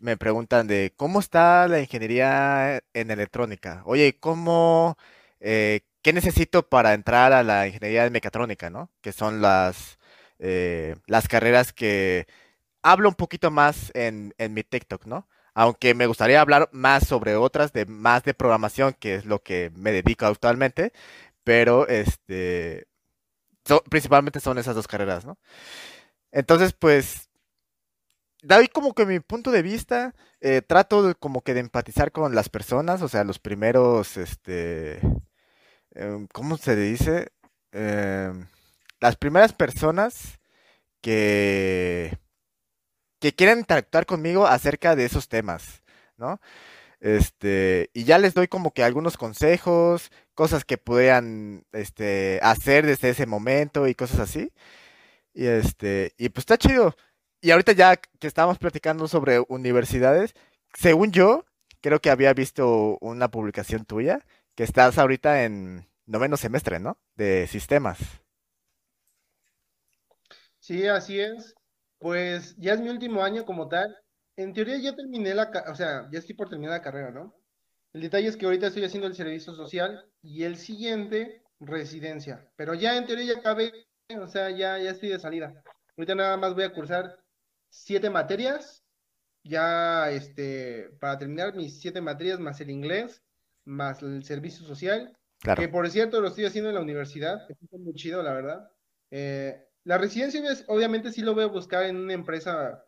Me 0.00 0.16
preguntan 0.16 0.66
de 0.66 0.94
cómo 0.96 1.20
está 1.20 1.68
la 1.68 1.80
ingeniería 1.80 2.82
en 2.94 3.10
electrónica. 3.10 3.82
Oye, 3.84 4.18
¿cómo, 4.18 4.96
eh, 5.40 5.82
qué 6.02 6.14
necesito 6.14 6.66
para 6.68 6.94
entrar 6.94 7.34
a 7.34 7.42
la 7.42 7.66
ingeniería 7.66 8.04
de 8.04 8.10
mecatrónica, 8.10 8.70
¿no? 8.70 8.90
Que 9.02 9.12
son 9.12 9.42
las, 9.42 9.98
eh, 10.38 10.96
las 11.06 11.28
carreras 11.28 11.74
que 11.74 12.26
hablo 12.82 13.10
un 13.10 13.14
poquito 13.16 13.50
más 13.50 13.90
en, 13.94 14.34
en 14.38 14.54
mi 14.54 14.64
TikTok, 14.64 15.06
¿no? 15.06 15.28
Aunque 15.54 15.94
me 15.94 16.06
gustaría 16.06 16.40
hablar 16.40 16.70
más 16.72 17.06
sobre 17.06 17.36
otras, 17.36 17.72
de 17.74 17.86
más 17.86 18.24
de 18.24 18.34
programación, 18.34 18.94
que 18.94 19.16
es 19.16 19.26
lo 19.26 19.42
que 19.42 19.70
me 19.76 19.92
dedico 19.92 20.26
actualmente, 20.26 20.92
pero 21.44 21.88
este, 21.88 22.88
principalmente 23.90 24.40
son 24.40 24.58
esas 24.58 24.74
dos 24.76 24.88
carreras, 24.88 25.24
¿no? 25.26 25.38
Entonces, 26.32 26.72
pues, 26.74 27.29
doy 28.42 28.68
como 28.68 28.94
que 28.94 29.06
mi 29.06 29.20
punto 29.20 29.50
de 29.50 29.62
vista, 29.62 30.14
eh, 30.40 30.62
trato 30.62 31.14
como 31.18 31.42
que 31.42 31.54
de 31.54 31.60
empatizar 31.60 32.12
con 32.12 32.34
las 32.34 32.48
personas, 32.48 33.02
o 33.02 33.08
sea, 33.08 33.24
los 33.24 33.38
primeros, 33.38 34.16
este, 34.16 35.00
em, 35.92 36.26
¿cómo 36.32 36.56
se 36.56 36.76
dice? 36.76 37.28
Em, 37.72 38.46
las 39.00 39.16
primeras 39.16 39.52
personas 39.52 40.40
que, 41.02 42.18
que 43.20 43.34
quieren 43.34 43.60
interactuar 43.60 44.06
conmigo 44.06 44.46
acerca 44.46 44.96
de 44.96 45.04
esos 45.06 45.28
temas, 45.28 45.82
¿no? 46.16 46.40
Este, 47.00 47.90
y 47.94 48.04
ya 48.04 48.18
les 48.18 48.34
doy 48.34 48.48
como 48.48 48.72
que 48.74 48.84
algunos 48.84 49.16
consejos, 49.16 50.10
cosas 50.34 50.64
que 50.64 50.78
puedan 50.78 51.64
este, 51.72 52.40
hacer 52.42 52.86
desde 52.86 53.10
ese 53.10 53.26
momento 53.26 53.88
y 53.88 53.94
cosas 53.94 54.20
así. 54.20 54.52
Y 55.34 55.46
este, 55.46 56.14
y 56.18 56.30
pues 56.30 56.42
está 56.42 56.58
chido. 56.58 56.96
Y 57.40 57.50
ahorita 57.52 57.72
ya 57.72 57.96
que 57.96 58.26
estábamos 58.26 58.58
platicando 58.58 59.08
sobre 59.08 59.40
universidades, 59.48 60.34
según 60.74 61.10
yo, 61.10 61.46
creo 61.80 62.00
que 62.00 62.10
había 62.10 62.34
visto 62.34 62.98
una 63.00 63.30
publicación 63.30 63.84
tuya, 63.84 64.26
que 64.54 64.64
estás 64.64 64.98
ahorita 64.98 65.44
en 65.44 65.88
noveno 66.06 66.36
semestre, 66.36 66.80
¿no? 66.80 66.98
De 67.16 67.46
sistemas. 67.46 67.98
Sí, 70.58 70.86
así 70.86 71.18
es. 71.20 71.54
Pues 71.98 72.56
ya 72.58 72.74
es 72.74 72.80
mi 72.80 72.90
último 72.90 73.22
año 73.22 73.44
como 73.44 73.68
tal. 73.68 73.96
En 74.36 74.52
teoría 74.52 74.78
ya 74.78 74.94
terminé 74.94 75.34
la, 75.34 75.50
o 75.70 75.74
sea, 75.74 76.08
ya 76.12 76.18
estoy 76.18 76.34
por 76.34 76.48
terminar 76.48 76.72
la 76.72 76.82
carrera, 76.82 77.10
¿no? 77.10 77.34
El 77.92 78.02
detalle 78.02 78.28
es 78.28 78.36
que 78.36 78.46
ahorita 78.46 78.68
estoy 78.68 78.84
haciendo 78.84 79.06
el 79.06 79.14
servicio 79.14 79.54
social 79.54 80.06
y 80.22 80.44
el 80.44 80.56
siguiente, 80.56 81.42
residencia. 81.58 82.48
Pero 82.56 82.74
ya 82.74 82.96
en 82.96 83.06
teoría 83.06 83.34
ya 83.34 83.40
acabé, 83.40 83.72
o 84.18 84.26
sea, 84.28 84.50
ya, 84.50 84.78
ya 84.78 84.90
estoy 84.90 85.08
de 85.08 85.18
salida. 85.18 85.62
Ahorita 85.96 86.14
nada 86.14 86.36
más 86.36 86.54
voy 86.54 86.64
a 86.64 86.72
cursar 86.72 87.18
siete 87.70 88.10
materias, 88.10 88.84
ya 89.42 90.10
este, 90.10 90.90
para 91.00 91.18
terminar 91.18 91.54
mis 91.54 91.80
siete 91.80 92.00
materias 92.00 92.38
más 92.38 92.60
el 92.60 92.70
inglés, 92.70 93.22
más 93.64 94.02
el 94.02 94.22
servicio 94.24 94.66
social, 94.66 95.16
que 95.56 95.68
por 95.68 95.88
cierto 95.88 96.20
lo 96.20 96.28
estoy 96.28 96.44
haciendo 96.44 96.68
en 96.68 96.74
la 96.74 96.82
universidad, 96.82 97.46
que 97.46 97.54
es 97.54 97.80
muy 97.80 97.94
chido, 97.94 98.22
la 98.22 98.34
verdad. 98.34 98.70
Eh, 99.10 99.64
la 99.84 99.96
residencia, 99.96 100.42
obviamente 100.66 101.10
sí 101.10 101.22
lo 101.22 101.34
voy 101.34 101.44
a 101.44 101.48
buscar 101.48 101.84
en 101.84 101.96
una 101.96 102.12
empresa, 102.12 102.84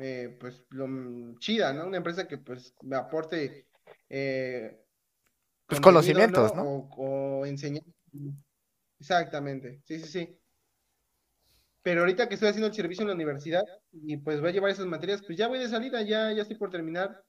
eh, 0.00 0.36
pues, 0.40 0.64
lo, 0.70 0.86
chida, 1.38 1.74
¿no? 1.74 1.86
Una 1.86 1.98
empresa 1.98 2.26
que, 2.26 2.38
pues, 2.38 2.74
me 2.82 2.96
aporte 2.96 3.66
eh, 4.08 4.84
pues 5.66 5.80
conocimientos, 5.80 6.54
¿no? 6.54 6.88
O, 6.96 7.46
enseñar. 7.46 7.84
Exactamente, 8.98 9.80
sí, 9.84 10.00
sí, 10.00 10.08
sí. 10.08 10.39
Pero 11.82 12.00
ahorita 12.00 12.28
que 12.28 12.34
estoy 12.34 12.48
haciendo 12.50 12.68
el 12.68 12.74
servicio 12.74 13.02
en 13.02 13.08
la 13.08 13.14
universidad 13.14 13.64
y 13.92 14.16
pues 14.18 14.40
voy 14.40 14.50
a 14.50 14.52
llevar 14.52 14.70
esas 14.70 14.86
materias, 14.86 15.22
pues 15.24 15.38
ya 15.38 15.48
voy 15.48 15.58
de 15.58 15.68
salida, 15.68 16.02
ya, 16.02 16.32
ya 16.32 16.42
estoy 16.42 16.56
por 16.56 16.70
terminar. 16.70 17.24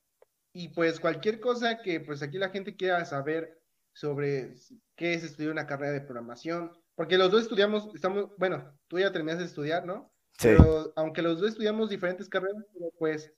Y 0.54 0.70
pues 0.70 1.00
cualquier 1.00 1.40
cosa 1.40 1.82
que 1.82 2.02
pues 2.02 2.22
aquí 2.22 2.38
la 2.38 2.50
gente 2.50 2.76
quiera 2.76 3.04
saber 3.06 3.62
sobre 3.94 4.56
qué 4.96 5.14
es 5.14 5.24
estudiar 5.24 5.52
una 5.52 5.68
carrera 5.68 5.94
de 5.94 6.02
programación, 6.02 6.72
porque 6.96 7.18
los 7.18 7.32
dos 7.32 7.44
estudiamos, 7.44 7.90
estamos, 7.96 8.30
bueno, 8.38 8.78
tú 8.88 9.00
ya 9.00 9.12
terminaste 9.12 9.44
de 9.44 9.50
estudiar, 9.50 9.86
¿no? 9.86 10.14
Sí. 10.38 10.50
Pero 10.50 10.94
aunque 10.96 11.22
los 11.22 11.40
dos 11.40 11.50
estudiamos 11.50 11.90
diferentes 11.90 12.28
carreras, 12.28 12.64
pues 12.98 13.34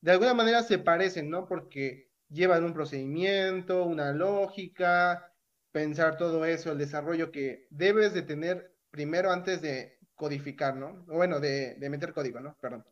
de 0.00 0.12
alguna 0.12 0.34
manera 0.34 0.62
se 0.62 0.78
parecen, 0.78 1.30
¿no? 1.30 1.46
Porque 1.46 2.10
llevan 2.28 2.64
un 2.64 2.74
procedimiento, 2.74 3.84
una 3.84 4.12
lógica, 4.12 5.32
pensar 5.72 6.16
todo 6.16 6.44
eso, 6.44 6.72
el 6.72 6.78
desarrollo 6.78 7.30
que 7.30 7.66
debes 7.70 8.14
de 8.14 8.22
tener 8.22 8.74
primero 8.90 9.30
antes 9.30 9.62
de 9.62 9.98
codificar, 10.22 10.76
¿no? 10.76 11.02
Bueno, 11.08 11.40
de, 11.40 11.76
meter 11.90 12.12
código, 12.12 12.38
¿no? 12.38 12.56
Perdón. 12.60 12.84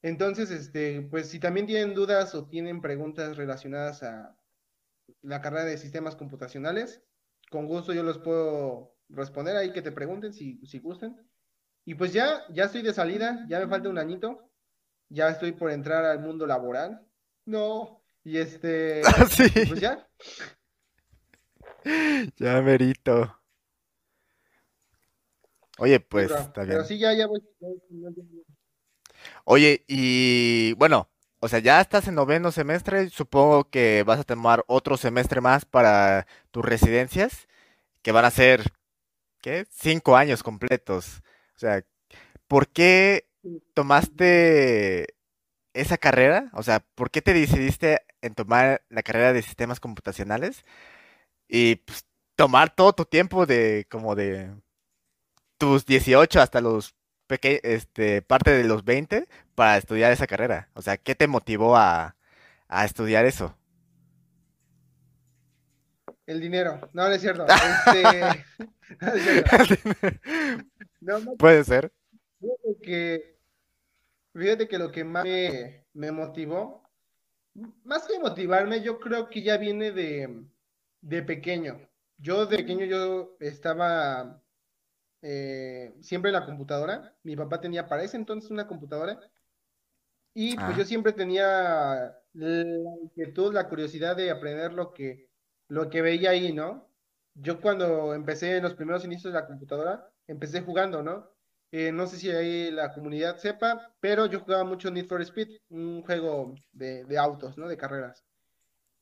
Entonces, 0.00 0.50
este, 0.50 1.02
pues 1.02 1.28
si 1.28 1.38
también 1.38 1.66
tienen 1.66 1.92
dudas 1.92 2.34
o 2.34 2.46
tienen 2.46 2.80
preguntas 2.80 3.36
relacionadas 3.36 4.02
a 4.02 4.34
la 5.20 5.42
carrera 5.42 5.66
de 5.66 5.76
sistemas 5.76 6.16
computacionales, 6.16 7.02
con 7.50 7.66
gusto 7.66 7.92
yo 7.92 8.02
los 8.02 8.16
puedo 8.18 8.96
responder 9.10 9.58
ahí 9.58 9.74
que 9.74 9.82
te 9.82 9.92
pregunten 9.92 10.32
si, 10.32 10.58
si 10.64 10.78
gusten. 10.78 11.20
Y 11.84 11.96
pues 11.96 12.14
ya, 12.14 12.44
ya 12.48 12.64
estoy 12.64 12.80
de 12.80 12.94
salida, 12.94 13.44
ya 13.46 13.60
me 13.60 13.68
falta 13.68 13.90
un 13.90 13.98
añito, 13.98 14.48
ya 15.10 15.28
estoy 15.28 15.52
por 15.52 15.70
entrar 15.70 16.06
al 16.06 16.20
mundo 16.20 16.46
laboral. 16.46 17.06
No, 17.44 18.02
y 18.24 18.38
este. 18.38 19.02
Ah, 19.04 19.26
sí. 19.26 19.50
Pues 19.68 19.80
ya. 19.80 20.08
Ya 22.38 22.62
merito. 22.62 23.38
Oye, 25.78 26.00
pues 26.00 26.30
está 26.30 26.62
bien. 26.62 26.76
Pero 26.76 26.84
sí, 26.84 26.98
ya, 26.98 27.12
ya 27.12 27.26
voy. 27.26 27.42
Oye, 29.44 29.84
y 29.88 30.72
bueno, 30.74 31.08
o 31.40 31.48
sea, 31.48 31.58
ya 31.58 31.80
estás 31.80 32.08
en 32.08 32.14
noveno 32.14 32.52
semestre, 32.52 33.08
supongo 33.10 33.68
que 33.68 34.02
vas 34.04 34.20
a 34.20 34.24
tomar 34.24 34.64
otro 34.66 34.96
semestre 34.96 35.40
más 35.40 35.64
para 35.64 36.26
tus 36.50 36.64
residencias, 36.64 37.48
que 38.02 38.12
van 38.12 38.24
a 38.24 38.30
ser, 38.30 38.62
¿qué? 39.42 39.66
Cinco 39.70 40.16
años 40.16 40.42
completos. 40.42 41.22
O 41.56 41.58
sea, 41.58 41.84
¿por 42.48 42.68
qué 42.68 43.28
tomaste 43.74 45.14
esa 45.74 45.98
carrera? 45.98 46.50
O 46.54 46.62
sea, 46.62 46.80
¿por 46.94 47.10
qué 47.10 47.20
te 47.22 47.34
decidiste 47.34 48.00
en 48.22 48.34
tomar 48.34 48.82
la 48.88 49.02
carrera 49.02 49.32
de 49.32 49.42
sistemas 49.42 49.80
computacionales? 49.80 50.64
Y 51.48 51.76
pues, 51.76 52.06
tomar 52.36 52.74
todo 52.74 52.92
tu 52.94 53.04
tiempo 53.04 53.46
de 53.46 53.86
como 53.90 54.14
de 54.14 54.50
tus 55.58 55.86
18 55.86 56.40
hasta 56.40 56.60
los 56.60 56.94
peque 57.26 57.60
este, 57.62 58.22
parte 58.22 58.50
de 58.50 58.64
los 58.64 58.84
20 58.84 59.26
para 59.54 59.76
estudiar 59.76 60.12
esa 60.12 60.26
carrera. 60.26 60.68
O 60.74 60.82
sea, 60.82 60.96
¿qué 60.96 61.14
te 61.14 61.26
motivó 61.26 61.76
a, 61.76 62.16
a 62.68 62.84
estudiar 62.84 63.24
eso? 63.24 63.56
El 66.26 66.40
dinero. 66.40 66.80
No, 66.92 67.08
no 67.08 67.14
es 67.14 67.20
cierto. 67.20 67.46
Este... 67.86 68.20
no 69.00 69.12
es 69.12 69.22
cierto. 69.22 69.56
No, 71.00 71.18
no, 71.18 71.36
Puede 71.36 71.64
ser. 71.64 71.92
Fíjate 72.40 72.76
que, 72.82 73.38
fíjate 74.34 74.68
que 74.68 74.78
lo 74.78 74.90
que 74.90 75.04
más 75.04 75.24
me, 75.24 75.86
me 75.92 76.12
motivó, 76.12 76.82
más 77.84 78.06
que 78.06 78.18
motivarme, 78.18 78.82
yo 78.82 78.98
creo 79.00 79.28
que 79.28 79.42
ya 79.42 79.56
viene 79.56 79.92
de, 79.92 80.44
de 81.00 81.22
pequeño. 81.22 81.80
Yo 82.18 82.46
de 82.46 82.58
pequeño 82.58 82.86
yo 82.86 83.36
estaba 83.40 84.42
eh, 85.24 85.94
siempre 86.02 86.30
en 86.30 86.34
la 86.34 86.46
computadora. 86.46 87.16
Mi 87.24 87.36
papá 87.36 87.60
tenía 87.60 87.88
para 87.88 88.04
ese 88.04 88.18
entonces 88.18 88.50
una 88.52 88.68
computadora. 88.68 89.20
Y 90.34 90.58
pues 90.64 90.76
Ah, 90.76 90.78
yo 90.78 90.84
siempre 90.84 91.12
tenía 91.12 92.16
la 92.32 92.62
inquietud, 93.02 93.52
la 93.54 93.68
curiosidad 93.68 94.16
de 94.16 94.30
aprender 94.30 94.72
lo 94.72 94.92
que, 94.92 95.30
lo 95.68 95.88
que 95.90 96.02
veía 96.02 96.30
ahí, 96.30 96.52
¿no? 96.52 96.90
Yo 97.34 97.60
cuando 97.60 98.14
empecé 98.14 98.56
en 98.56 98.62
los 98.64 98.74
primeros 98.74 99.04
inicios 99.04 99.32
de 99.32 99.40
la 99.40 99.46
computadora, 99.46 100.10
empecé 100.26 100.62
jugando, 100.62 101.02
¿no? 101.02 101.30
Eh, 101.70 101.92
no 101.92 102.06
sé 102.06 102.18
si 102.18 102.30
ahí 102.30 102.70
la 102.70 102.92
comunidad 102.92 103.36
sepa, 103.38 103.94
pero 104.00 104.26
yo 104.26 104.40
jugaba 104.40 104.64
mucho 104.64 104.90
Need 104.90 105.06
for 105.06 105.20
Speed, 105.22 105.58
un 105.70 106.02
juego 106.02 106.54
de, 106.72 107.04
de 107.04 107.18
autos, 107.18 107.56
¿no? 107.58 107.68
De 107.68 107.76
carreras. 107.76 108.24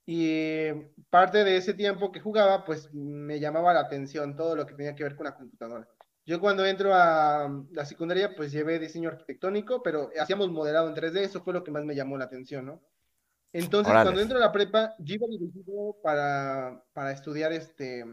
Y 0.06 0.72
parte 1.10 1.44
de 1.44 1.56
ese 1.58 1.74
tiempo 1.74 2.12
que 2.12 2.20
jugaba, 2.20 2.64
pues 2.64 2.92
me 2.94 3.40
llamaba 3.40 3.74
la 3.74 3.80
atención 3.82 4.36
todo 4.36 4.56
lo 4.56 4.66
que 4.66 4.74
tenía 4.74 4.94
que 4.96 5.04
ver 5.04 5.16
con 5.16 5.26
la 5.26 5.36
computadora. 5.36 5.88
Yo 6.24 6.40
cuando 6.40 6.64
entro 6.64 6.94
a 6.94 7.50
la 7.72 7.84
secundaria, 7.84 8.34
pues 8.36 8.52
llevé 8.52 8.78
diseño 8.78 9.08
arquitectónico, 9.08 9.82
pero 9.82 10.10
hacíamos 10.20 10.50
modelado 10.50 10.88
en 10.88 10.94
3D, 10.94 11.18
eso 11.18 11.42
fue 11.42 11.52
lo 11.52 11.64
que 11.64 11.72
más 11.72 11.84
me 11.84 11.96
llamó 11.96 12.16
la 12.16 12.26
atención, 12.26 12.66
¿no? 12.66 12.82
Entonces, 13.52 13.92
cuando 13.92 14.20
entro 14.20 14.38
a 14.38 14.40
la 14.40 14.52
prepa, 14.52 14.94
yo 14.98 15.16
iba 15.16 15.26
dirigido 15.26 15.96
para, 16.02 16.82
para 16.92 17.12
estudiar 17.12 17.52
este, 17.52 18.04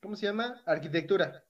¿cómo 0.00 0.16
se 0.16 0.26
llama? 0.26 0.62
Arquitectura 0.64 1.44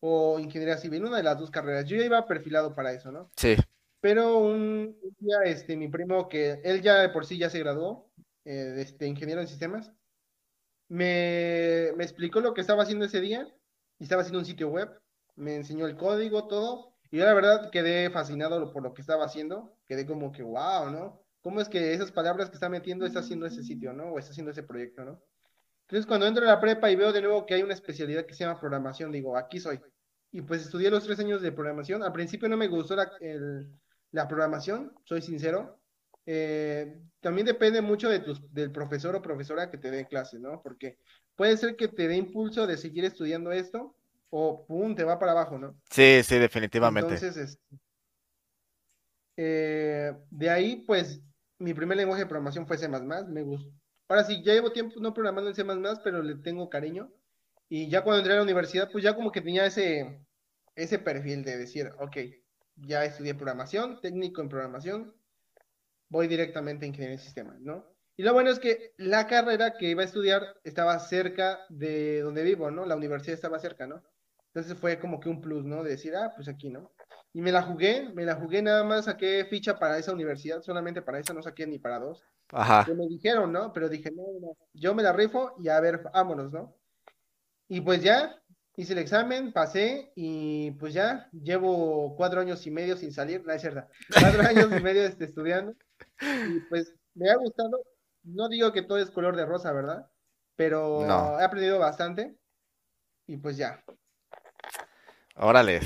o 0.00 0.38
ingeniería 0.38 0.78
civil, 0.78 1.04
una 1.04 1.18
de 1.18 1.22
las 1.24 1.38
dos 1.38 1.50
carreras. 1.50 1.84
Yo 1.84 1.96
ya 1.96 2.04
iba 2.04 2.26
perfilado 2.26 2.74
para 2.74 2.92
eso, 2.92 3.10
¿no? 3.10 3.30
Sí. 3.36 3.56
Pero 4.00 4.38
un, 4.38 4.96
un 5.02 5.16
día, 5.18 5.38
este, 5.44 5.76
mi 5.76 5.88
primo, 5.88 6.28
que 6.28 6.60
él 6.64 6.80
ya 6.80 7.00
de 7.00 7.08
por 7.08 7.26
sí 7.26 7.38
ya 7.38 7.50
se 7.50 7.58
graduó, 7.58 8.08
eh, 8.44 8.52
de 8.52 8.82
este, 8.82 9.06
ingeniero 9.06 9.40
en 9.40 9.48
sistemas, 9.48 9.92
me, 10.88 11.90
me 11.96 12.04
explicó 12.04 12.40
lo 12.40 12.54
que 12.54 12.60
estaba 12.60 12.84
haciendo 12.84 13.04
ese 13.04 13.20
día 13.20 13.48
y 13.98 14.04
estaba 14.04 14.22
haciendo 14.22 14.38
un 14.38 14.44
sitio 14.44 14.68
web, 14.68 14.90
me 15.36 15.56
enseñó 15.56 15.86
el 15.86 15.96
código, 15.96 16.46
todo, 16.48 16.94
y 17.10 17.18
yo 17.18 17.24
la 17.24 17.34
verdad 17.34 17.70
quedé 17.70 18.10
fascinado 18.10 18.72
por 18.72 18.82
lo 18.82 18.94
que 18.94 19.00
estaba 19.00 19.24
haciendo, 19.24 19.76
quedé 19.86 20.06
como 20.06 20.32
que, 20.32 20.42
wow, 20.42 20.90
¿no? 20.90 21.22
¿Cómo 21.42 21.60
es 21.60 21.68
que 21.68 21.92
esas 21.92 22.10
palabras 22.10 22.48
que 22.50 22.56
está 22.56 22.68
metiendo 22.68 23.06
está 23.06 23.20
haciendo 23.20 23.46
ese 23.46 23.62
sitio, 23.62 23.92
¿no? 23.92 24.12
O 24.12 24.18
está 24.18 24.32
haciendo 24.32 24.50
ese 24.50 24.64
proyecto, 24.64 25.04
¿no? 25.04 25.22
Entonces 25.82 26.06
cuando 26.06 26.26
entro 26.26 26.42
a 26.42 26.48
la 26.48 26.60
prepa 26.60 26.90
y 26.90 26.96
veo 26.96 27.12
de 27.12 27.22
nuevo 27.22 27.46
que 27.46 27.54
hay 27.54 27.62
una 27.62 27.74
especialidad 27.74 28.26
que 28.26 28.34
se 28.34 28.44
llama 28.44 28.58
programación, 28.58 29.12
digo, 29.12 29.36
aquí 29.36 29.60
soy. 29.60 29.80
Y 30.32 30.42
pues 30.42 30.62
estudié 30.62 30.90
los 30.90 31.04
tres 31.04 31.20
años 31.20 31.40
de 31.40 31.52
programación. 31.52 32.02
Al 32.02 32.12
principio 32.12 32.48
no 32.48 32.56
me 32.56 32.66
gustó 32.66 32.96
la, 32.96 33.08
la 34.10 34.26
programación, 34.26 34.92
soy 35.04 35.22
sincero. 35.22 35.78
Eh, 36.26 37.00
también 37.20 37.46
depende 37.46 37.80
mucho 37.80 38.08
de 38.08 38.18
tus, 38.18 38.52
del 38.52 38.72
profesor 38.72 39.14
o 39.14 39.22
profesora 39.22 39.70
que 39.70 39.78
te 39.78 39.92
dé 39.92 40.06
clases, 40.06 40.40
¿no? 40.40 40.60
Porque 40.60 40.98
puede 41.36 41.56
ser 41.56 41.76
que 41.76 41.88
te 41.88 42.08
dé 42.08 42.16
impulso 42.16 42.66
de 42.66 42.76
seguir 42.76 43.04
estudiando 43.04 43.52
esto 43.52 43.94
o 44.30 44.66
pum, 44.66 44.94
te 44.94 45.04
va 45.04 45.18
para 45.18 45.32
abajo, 45.32 45.58
¿no? 45.58 45.80
Sí, 45.90 46.20
sí, 46.24 46.38
definitivamente. 46.38 47.14
Entonces, 47.14 47.36
es- 47.36 47.58
eh, 49.36 50.12
de 50.30 50.50
ahí, 50.50 50.84
pues, 50.86 51.20
mi 51.58 51.74
primer 51.74 51.96
lenguaje 51.96 52.22
de 52.22 52.26
programación 52.28 52.66
fue 52.66 52.78
C++, 52.78 52.88
me 52.88 53.42
gustó. 53.42 53.70
Ahora 54.08 54.24
sí, 54.24 54.42
ya 54.44 54.52
llevo 54.52 54.72
tiempo 54.72 55.00
no 55.00 55.12
programando 55.12 55.50
en 55.50 55.56
C++, 55.56 55.64
pero 56.02 56.22
le 56.22 56.36
tengo 56.36 56.68
cariño. 56.70 57.10
Y 57.68 57.88
ya 57.90 58.02
cuando 58.02 58.18
entré 58.20 58.34
a 58.34 58.36
la 58.36 58.42
universidad, 58.42 58.90
pues 58.90 59.02
ya 59.02 59.14
como 59.16 59.32
que 59.32 59.40
tenía 59.40 59.66
ese, 59.66 60.20
ese 60.76 60.98
perfil 60.98 61.44
de 61.44 61.56
decir, 61.58 61.90
ok, 61.98 62.16
ya 62.76 63.04
estudié 63.04 63.34
programación, 63.34 64.00
técnico 64.00 64.40
en 64.40 64.48
programación, 64.48 65.14
voy 66.08 66.28
directamente 66.28 66.84
a 66.84 66.88
ingeniería 66.88 67.16
de 67.16 67.22
sistemas, 67.24 67.60
¿no? 67.60 67.84
Y 68.16 68.22
lo 68.22 68.32
bueno 68.32 68.50
es 68.50 68.58
que 68.58 68.94
la 68.96 69.26
carrera 69.26 69.74
que 69.76 69.90
iba 69.90 70.02
a 70.02 70.06
estudiar 70.06 70.42
estaba 70.64 70.98
cerca 70.98 71.60
de 71.68 72.20
donde 72.20 72.42
vivo, 72.42 72.70
¿no? 72.70 72.86
La 72.86 72.96
universidad 72.96 73.34
estaba 73.34 73.58
cerca, 73.58 73.86
¿no? 73.86 74.02
Entonces 74.48 74.78
fue 74.78 74.98
como 74.98 75.20
que 75.20 75.28
un 75.28 75.42
plus, 75.42 75.64
¿no? 75.64 75.82
De 75.82 75.90
decir, 75.90 76.16
ah, 76.16 76.32
pues 76.34 76.48
aquí, 76.48 76.70
¿no? 76.70 76.92
Y 77.34 77.42
me 77.42 77.52
la 77.52 77.60
jugué, 77.60 78.08
me 78.14 78.24
la 78.24 78.36
jugué 78.36 78.62
nada 78.62 78.82
más, 78.84 79.04
saqué 79.04 79.44
ficha 79.44 79.78
para 79.78 79.98
esa 79.98 80.12
universidad, 80.12 80.62
solamente 80.62 81.02
para 81.02 81.18
esa, 81.18 81.34
no 81.34 81.42
saqué 81.42 81.66
ni 81.66 81.78
para 81.78 81.98
dos. 81.98 82.24
Ajá. 82.48 82.86
Que 82.86 82.94
me 82.94 83.06
dijeron, 83.06 83.52
¿no? 83.52 83.72
Pero 83.74 83.90
dije, 83.90 84.10
no, 84.10 84.22
no, 84.40 84.56
yo 84.72 84.94
me 84.94 85.02
la 85.02 85.12
rifo 85.12 85.54
y 85.62 85.68
a 85.68 85.78
ver, 85.80 86.00
vámonos, 86.14 86.52
¿no? 86.54 86.74
Y 87.68 87.82
pues 87.82 88.02
ya, 88.02 88.40
hice 88.76 88.92
el 88.92 89.00
examen, 89.00 89.52
pasé 89.52 90.12
y 90.14 90.70
pues 90.72 90.94
ya 90.94 91.28
llevo 91.32 92.14
cuatro 92.16 92.40
años 92.40 92.66
y 92.66 92.70
medio 92.70 92.96
sin 92.96 93.12
salir, 93.12 93.44
no 93.44 93.52
es 93.52 93.60
cierto, 93.60 93.84
cuatro 94.20 94.42
años 94.42 94.68
y 94.74 94.82
medio 94.82 95.02
este, 95.02 95.24
estudiando 95.24 95.74
y 96.20 96.60
pues 96.68 96.94
me 97.14 97.30
ha 97.30 97.36
gustado, 97.36 97.82
no 98.26 98.48
digo 98.48 98.72
que 98.72 98.82
todo 98.82 98.98
es 98.98 99.10
color 99.10 99.36
de 99.36 99.46
rosa, 99.46 99.72
¿verdad? 99.72 99.98
No. 99.98 100.08
Pero 100.56 101.40
he 101.40 101.44
aprendido 101.44 101.78
bastante 101.78 102.36
y 103.26 103.36
pues 103.36 103.56
ya. 103.56 103.84
Órale. 105.36 105.80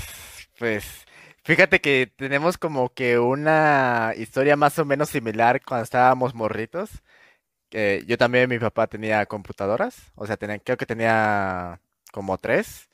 Pues 0.59 1.07
fíjate 1.43 1.81
que 1.81 2.13
tenemos 2.17 2.59
como 2.59 2.93
que 2.93 3.19
una 3.19 4.13
historia 4.17 4.57
más 4.57 4.79
o 4.79 4.85
menos 4.85 5.09
similar 5.11 5.63
cuando 5.65 5.85
estábamos 5.85 6.35
morritos. 6.35 6.91
Eh, 7.73 8.03
yo 8.07 8.19
también, 8.19 8.49
mi 8.49 8.59
papá 8.59 8.87
tenía 8.89 9.25
computadoras, 9.27 10.13
o 10.17 10.27
sea, 10.27 10.37
tenía, 10.37 10.59
creo 10.59 10.77
que 10.77 10.87
tenía 10.87 11.81
como 12.13 12.39
tres. 12.39 12.89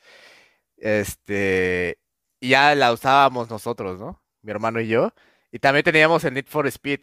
Este, 0.77 1.99
y 2.39 2.49
ya 2.49 2.75
la 2.75 2.93
usábamos 2.93 3.49
nosotros, 3.49 3.99
¿no? 3.99 4.21
Mi 4.41 4.51
hermano 4.51 4.79
y 4.81 4.87
yo. 4.87 5.13
Y 5.51 5.59
también 5.59 5.83
teníamos 5.83 6.23
el 6.23 6.33
Need 6.35 6.47
for 6.47 6.67
Speed. 6.67 7.01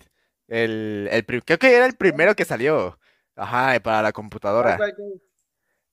El, 0.49 1.09
el, 1.11 1.25
creo 1.45 1.59
que 1.59 1.75
era 1.77 1.87
el 1.87 1.97
primero 1.97 2.35
que 2.37 2.45
salió. 2.45 2.99
Ajá, 3.37 3.81
para 3.81 4.03
la 4.03 4.13
¿Cuál, 4.57 4.73
computadora. 4.73 4.85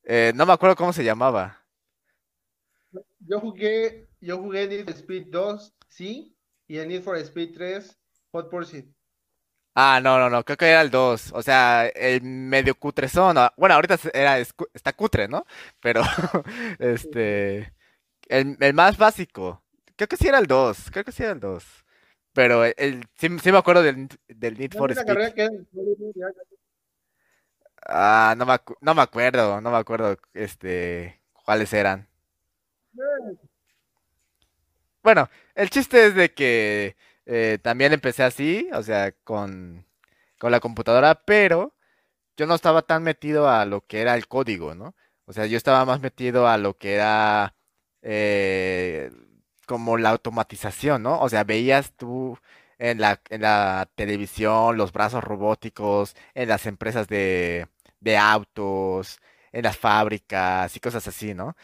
Eh, 0.04 0.32
no 0.36 0.46
me 0.46 0.54
acuerdo 0.54 0.76
cómo 0.76 0.94
se 0.94 1.04
llamaba. 1.04 1.66
Yo 3.20 3.40
jugué, 3.40 4.08
yo 4.20 4.38
jugué 4.38 4.68
Need 4.68 4.86
for 4.86 4.94
Speed 4.96 5.28
2, 5.32 5.74
sí, 5.88 6.36
y 6.68 6.78
el 6.78 6.88
Need 6.90 7.04
for 7.04 7.18
Speed 7.18 7.54
3, 7.54 7.98
Hot 8.32 8.50
Pursuit. 8.50 8.86
Ah, 9.74 10.02
no, 10.04 10.20
no, 10.20 10.30
no, 10.30 10.44
creo 10.44 10.58
que 10.58 10.68
era 10.70 10.82
el 10.82 10.92
2. 10.92 11.32
O 11.34 11.42
sea, 11.42 11.88
el 11.88 12.22
medio 12.24 12.76
cutrezón. 12.76 13.38
ah, 13.38 13.54
Bueno, 13.58 13.76
ahorita 13.76 13.98
era, 14.14 14.38
está 14.40 14.94
cutre, 14.94 15.28
¿no? 15.30 15.46
Pero, 15.82 16.02
este, 16.80 17.74
el, 18.30 18.58
el 18.60 18.74
más 18.74 18.98
básico. 18.98 19.64
Creo 19.98 20.08
que 20.10 20.18
sí 20.18 20.28
era 20.28 20.40
el 20.40 20.48
2. 20.48 20.92
Creo 20.92 21.06
que 21.06 21.12
sí 21.14 21.24
era 21.24 21.34
el 21.34 21.40
2. 21.42 21.66
Pero 22.34 22.66
el, 22.66 22.74
el- 22.78 23.04
sí, 23.16 23.28
sí 23.40 23.52
me 23.52 23.58
acuerdo 23.58 23.84
del, 23.84 24.08
del 24.28 24.58
Need 24.58 24.74
for 24.74 24.92
Speed. 24.92 25.06
carrera 25.06 25.34
que 25.34 25.50
Ah, 27.86 28.36
no 28.38 28.46
me, 28.46 28.58
no 28.82 28.94
me 28.96 29.02
acuerdo, 29.02 29.60
no 29.62 29.72
me 29.72 29.78
acuerdo, 29.78 30.18
este, 30.34 31.22
cuáles 31.46 31.74
eran. 31.74 32.08
Bueno, 35.04 35.30
el 35.56 35.70
chiste 35.70 36.08
es 36.08 36.16
de 36.16 36.34
que 36.34 36.96
eh, 37.26 37.58
también 37.62 37.94
empecé 37.94 38.24
así, 38.24 38.70
o 38.74 38.84
sea, 38.84 39.12
con, 39.24 39.86
con 40.40 40.52
la 40.52 40.60
computadora, 40.60 41.16
pero 41.26 41.74
yo 42.38 42.48
no 42.48 42.56
estaba 42.56 42.84
tan 42.84 43.04
metido 43.04 43.50
a 43.50 43.66
lo 43.66 43.86
que 43.88 44.02
era 44.02 44.16
el 44.16 44.28
código, 44.28 44.76
¿no? 44.76 44.96
O 45.26 45.34
sea, 45.34 45.46
yo 45.48 45.58
estaba 45.58 45.86
más 45.86 46.02
metido 46.02 46.48
a 46.48 46.58
lo 46.58 46.78
que 46.78 46.96
era 46.96 47.56
eh, 48.04 49.12
como 49.72 49.98
la 49.98 50.10
automatización, 50.12 51.04
¿no? 51.04 51.20
O 51.22 51.30
sea, 51.30 51.44
veías 51.46 51.94
tú 51.98 52.38
en 52.80 53.00
la, 53.02 53.22
en 53.30 53.42
la 53.44 53.90
televisión 53.96 54.78
los 54.78 54.92
brazos 54.94 55.24
robóticos, 55.24 56.16
en 56.36 56.50
las 56.50 56.66
empresas 56.68 57.08
de, 57.08 57.68
de 58.02 58.18
autos, 58.18 59.20
en 59.54 59.64
las 59.64 59.78
fábricas 59.78 60.76
y 60.76 60.80
cosas 60.82 61.08
así, 61.08 61.34
¿no? 61.34 61.56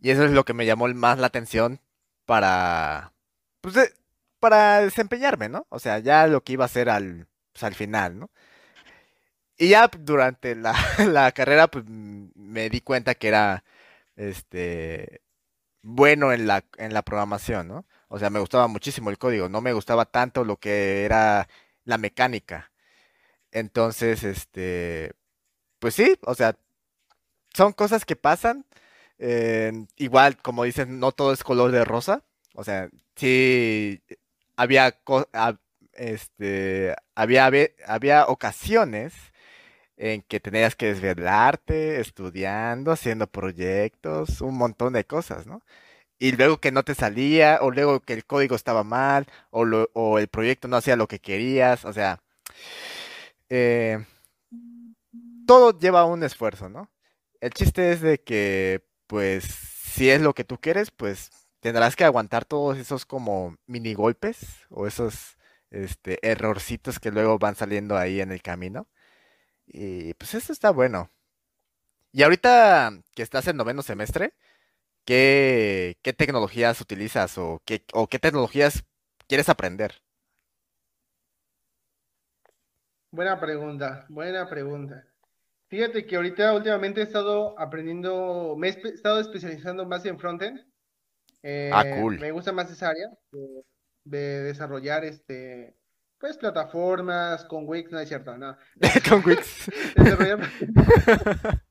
Y 0.00 0.10
eso 0.10 0.24
es 0.24 0.30
lo 0.32 0.44
que 0.44 0.54
me 0.54 0.66
llamó 0.66 0.88
más 0.88 1.18
la 1.18 1.26
atención 1.28 1.80
para, 2.26 3.12
pues, 3.60 3.74
de- 3.74 3.92
para 4.40 4.80
desempeñarme, 4.82 5.48
¿no? 5.48 5.66
O 5.70 5.78
sea, 5.78 5.98
ya 5.98 6.26
lo 6.26 6.42
que 6.44 6.54
iba 6.54 6.64
a 6.64 6.66
hacer 6.66 6.88
al, 6.90 7.28
pues, 7.52 7.62
al 7.64 7.74
final, 7.74 8.18
¿no? 8.18 8.30
Y 9.58 9.68
ya 9.70 9.88
durante 9.88 10.54
la, 10.56 10.74
la 11.06 11.32
carrera, 11.32 11.68
pues 11.68 11.84
me 11.86 12.70
di 12.70 12.80
cuenta 12.80 13.14
que 13.14 13.28
era, 13.28 13.64
este, 14.16 15.22
bueno 15.82 16.32
en 16.32 16.46
la, 16.46 16.64
en 16.78 16.94
la 16.94 17.02
programación, 17.02 17.68
¿no? 17.68 17.86
O 18.08 18.18
sea, 18.18 18.30
me 18.30 18.40
gustaba 18.40 18.66
muchísimo 18.68 19.10
el 19.10 19.18
código, 19.18 19.48
no 19.48 19.60
me 19.60 19.72
gustaba 19.72 20.04
tanto 20.06 20.44
lo 20.44 20.56
que 20.58 21.04
era 21.04 21.48
la 21.84 21.98
mecánica. 21.98 22.72
Entonces, 23.52 24.24
este, 24.24 25.12
pues 25.78 25.94
sí, 25.94 26.16
o 26.22 26.34
sea, 26.34 26.56
son 27.54 27.72
cosas 27.72 28.04
que 28.04 28.16
pasan. 28.16 28.66
igual, 29.96 30.36
como 30.38 30.64
dicen, 30.64 30.98
no 31.00 31.12
todo 31.12 31.32
es 31.32 31.44
color 31.44 31.72
de 31.72 31.84
rosa. 31.84 32.24
O 32.54 32.64
sea, 32.64 32.90
sí 33.16 34.02
había, 34.56 34.98
este, 35.94 36.94
había, 37.14 37.50
había 37.86 38.26
ocasiones 38.26 39.14
en 40.00 40.22
que 40.24 40.40
tenías 40.40 40.76
que 40.76 40.88
desvelarte, 40.88 42.00
estudiando, 42.00 42.92
haciendo 42.92 43.28
proyectos, 43.28 44.42
un 44.42 44.58
montón 44.58 44.94
de 44.94 45.04
cosas, 45.06 45.46
¿no? 45.46 45.62
Y 46.18 46.32
luego 46.32 46.60
que 46.60 46.72
no 46.72 46.84
te 46.84 46.94
salía, 46.96 47.58
o 47.62 47.70
luego 47.72 48.00
que 48.00 48.14
el 48.14 48.24
código 48.26 48.56
estaba 48.56 48.84
mal, 48.84 49.26
o, 49.50 49.64
lo- 49.66 49.90
o 49.94 50.18
el 50.20 50.28
proyecto 50.28 50.68
no 50.68 50.76
hacía 50.78 50.96
lo 50.96 51.08
que 51.08 51.20
querías, 51.20 51.84
o 51.86 51.92
sea, 51.92 52.20
eh, 53.48 53.98
todo 55.46 55.78
lleva 55.78 56.04
un 56.04 56.22
esfuerzo, 56.22 56.68
¿no? 56.68 56.90
El 57.40 57.50
chiste 57.52 57.92
es 57.92 58.00
de 58.00 58.20
que, 58.22 58.84
pues, 59.06 59.44
si 59.44 60.10
es 60.10 60.20
lo 60.20 60.34
que 60.34 60.44
tú 60.44 60.58
quieres, 60.60 60.90
pues 60.90 61.30
tendrás 61.60 61.96
que 61.96 62.04
aguantar 62.04 62.44
todos 62.44 62.78
esos 62.78 63.06
como 63.06 63.56
mini 63.66 63.94
golpes 63.94 64.38
o 64.70 64.86
esos, 64.86 65.36
este, 65.70 66.18
errorcitos 66.28 66.98
que 67.00 67.10
luego 67.10 67.38
van 67.38 67.56
saliendo 67.56 67.96
ahí 67.96 68.20
en 68.20 68.32
el 68.32 68.42
camino. 68.42 68.88
Y 69.70 70.14
pues 70.14 70.34
eso 70.34 70.52
está 70.52 70.70
bueno. 70.70 71.10
Y 72.12 72.22
ahorita 72.22 72.92
que 73.14 73.22
estás 73.22 73.46
en 73.48 73.56
noveno 73.56 73.82
semestre, 73.82 74.34
¿qué, 75.06 75.98
qué 76.02 76.12
tecnologías 76.14 76.80
utilizas 76.80 77.38
o 77.38 77.62
qué, 77.66 77.84
o 77.94 78.08
qué 78.08 78.18
tecnologías 78.20 78.84
quieres 79.28 79.48
aprender? 79.50 80.02
Buena 83.12 83.40
pregunta, 83.40 84.06
buena 84.08 84.48
pregunta. 84.48 85.04
Fíjate 85.68 86.06
que 86.06 86.16
ahorita 86.16 86.54
últimamente 86.54 87.00
he 87.02 87.04
estado 87.04 87.58
aprendiendo, 87.58 88.56
me 88.58 88.68
he 88.68 88.70
estado 88.70 89.20
especializando 89.20 89.86
más 89.86 90.04
en 90.06 90.18
frontend. 90.20 90.60
Ah, 91.68 91.84
Eh, 91.84 91.84
cool. 91.84 92.18
me 92.18 92.32
gusta 92.32 92.52
más 92.52 92.70
esa 92.72 92.90
área 92.90 93.08
de, 93.32 93.64
de 94.04 94.18
desarrollar 94.44 95.04
este, 95.04 95.76
pues 96.20 96.36
plataformas 96.36 97.44
con 97.46 97.66
Wix, 97.66 97.90
no 97.90 97.98
es 97.98 98.08
cierto, 98.08 98.36
no. 98.36 98.56
Con 99.08 99.24
Wix. 99.24 99.70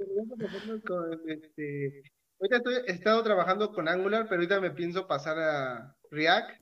Con 0.86 1.20
este. 1.26 2.02
Ahorita 2.40 2.56
estoy, 2.56 2.74
he 2.86 2.92
estado 2.92 3.22
trabajando 3.22 3.70
con 3.72 3.86
Angular, 3.86 4.24
pero 4.24 4.36
ahorita 4.36 4.60
me 4.60 4.70
pienso 4.70 5.06
pasar 5.06 5.38
a 5.38 5.94
React. 6.10 6.58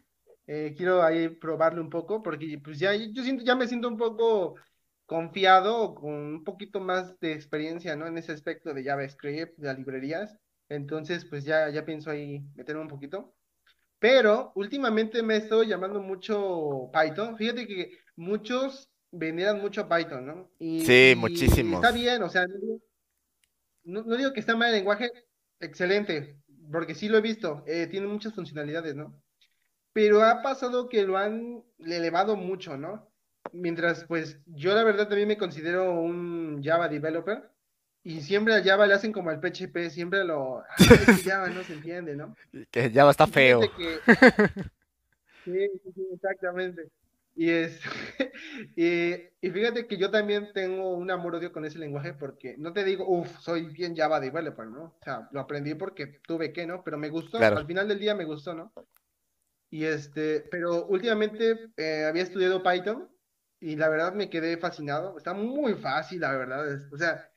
Eh, 0.49 0.75
quiero 0.77 1.03
ahí 1.03 1.29
probarlo 1.29 1.81
un 1.81 1.91
poco 1.91 2.23
porque 2.23 2.59
pues 2.65 2.79
ya 2.81 2.95
yo 2.95 3.23
siento, 3.23 3.45
ya 3.45 3.55
me 3.55 3.69
siento 3.69 3.87
un 3.87 3.97
poco 3.97 4.57
confiado, 5.07 5.95
con 5.95 6.13
un 6.15 6.45
poquito 6.45 6.81
más 6.81 7.19
de 7.21 7.33
experiencia, 7.33 7.95
¿no? 7.97 8.07
En 8.07 8.19
ese 8.19 8.33
aspecto 8.33 8.75
de 8.75 8.83
JavaScript, 8.85 9.57
de 9.59 9.67
las 9.69 9.79
librerías. 9.79 10.37
Entonces, 10.69 11.25
pues 11.25 11.45
ya, 11.45 11.71
ya 11.71 11.85
pienso 11.85 12.11
ahí 12.11 12.41
meterme 12.57 12.83
un 12.83 12.89
poquito. 12.89 13.35
Pero 13.99 14.53
últimamente 14.55 15.23
me 15.23 15.35
he 15.35 15.39
estado 15.39 15.63
llamando 15.65 16.01
mucho 16.01 16.91
Python. 16.93 17.37
Fíjate 17.37 17.67
que 17.67 17.99
muchos 18.17 18.89
veneran 19.11 19.61
mucho 19.61 19.83
a 19.83 19.89
Python, 19.89 20.27
¿no? 20.27 20.51
Y, 20.59 20.81
Sí, 20.85 21.15
y 21.29 21.37
está 21.75 21.91
bien, 21.93 22.23
o 22.23 22.29
sea, 22.29 22.47
no, 22.47 22.57
digo 22.59 22.81
no- 23.85 24.03
no 24.05 24.17
digo 24.17 24.33
que 24.33 24.41
está 24.41 24.57
mal 24.57 24.69
el 24.69 24.77
lenguaje, 24.77 25.11
excelente, 25.61 26.37
porque 26.71 26.95
sí 26.95 27.09
lo 27.09 27.19
he 27.19 27.23
visto, 27.23 27.65
eh, 27.67 27.87
tiene 27.87 28.07
muchas 28.07 28.35
funcionalidades, 28.35 28.95
¿no? 28.95 29.21
pero 29.93 30.23
ha 30.23 30.43
pasado 30.43 30.89
que 30.89 31.03
lo 31.05 31.17
han 31.19 31.65
elevado 31.81 32.37
mucho, 32.37 32.77
¿no? 32.77 33.11
Mientras, 33.53 34.05
pues, 34.05 34.39
yo 34.47 34.75
la 34.75 34.85
verdad 34.85 35.09
también 35.09 35.27
me 35.29 35.39
considero 35.39 35.93
un 36.01 36.63
Java 36.63 36.89
developer 36.89 37.51
y 38.05 38.21
siempre 38.23 38.55
a 38.55 38.63
Java 38.63 38.87
le 38.87 38.95
hacen 38.95 39.13
como 39.13 39.31
al 39.31 39.41
PHP, 39.41 39.91
siempre 39.91 40.25
lo, 40.25 40.63
es 40.79 41.23
que 41.23 41.31
Java 41.31 41.49
no 41.49 41.63
se 41.65 41.75
entiende, 41.75 42.17
¿no? 42.17 42.35
Que 42.71 42.91
ya 42.91 43.09
está 43.11 43.27
feo. 43.27 43.61
que, 43.61 43.99
sí, 45.45 45.53
sí, 45.85 45.93
sí, 45.95 46.07
exactamente. 46.13 46.89
Y 47.35 47.51
es, 47.51 47.81
y, 48.77 49.13
y 49.41 49.51
fíjate 49.51 49.87
que 49.87 49.97
yo 49.97 50.11
también 50.11 50.53
tengo 50.53 50.91
un 50.95 51.11
amor-odio 51.11 51.53
con 51.53 51.65
ese 51.65 51.79
lenguaje 51.79 52.13
porque 52.13 52.57
no 52.59 52.73
te 52.73 52.83
digo, 52.85 53.07
uff, 53.09 53.39
soy 53.41 53.67
bien 53.67 53.95
Java 53.97 54.19
developer, 54.21 54.67
¿no? 54.67 54.97
O 55.01 55.05
sea, 55.05 55.29
lo 55.31 55.41
aprendí 55.41 55.75
porque 55.75 56.07
tuve 56.27 56.53
que, 56.53 56.67
¿no? 56.67 56.83
Pero 56.83 56.99
me 56.99 57.11
gustó, 57.11 57.39
Claro. 57.39 57.59
al 57.59 57.67
final 57.67 57.87
del 57.87 58.01
día 58.01 58.15
me 58.17 58.25
gustó, 58.25 58.55
¿no? 58.55 58.73
Y 59.71 59.85
este, 59.85 60.41
pero 60.51 60.87
últimamente 60.87 61.71
eh, 61.77 62.07
había 62.09 62.23
estudiado 62.23 62.63
Python 62.63 63.09
y 63.61 63.77
la 63.77 63.89
verdad 63.89 64.15
me 64.15 64.31
quedé 64.31 64.57
fascinado. 64.57 65.17
Está 65.19 65.35
muy 65.35 65.75
fácil, 65.75 66.21
la 66.23 66.33
verdad. 66.33 66.73
es- 66.73 66.93
o 66.93 66.97
sea, 66.97 67.31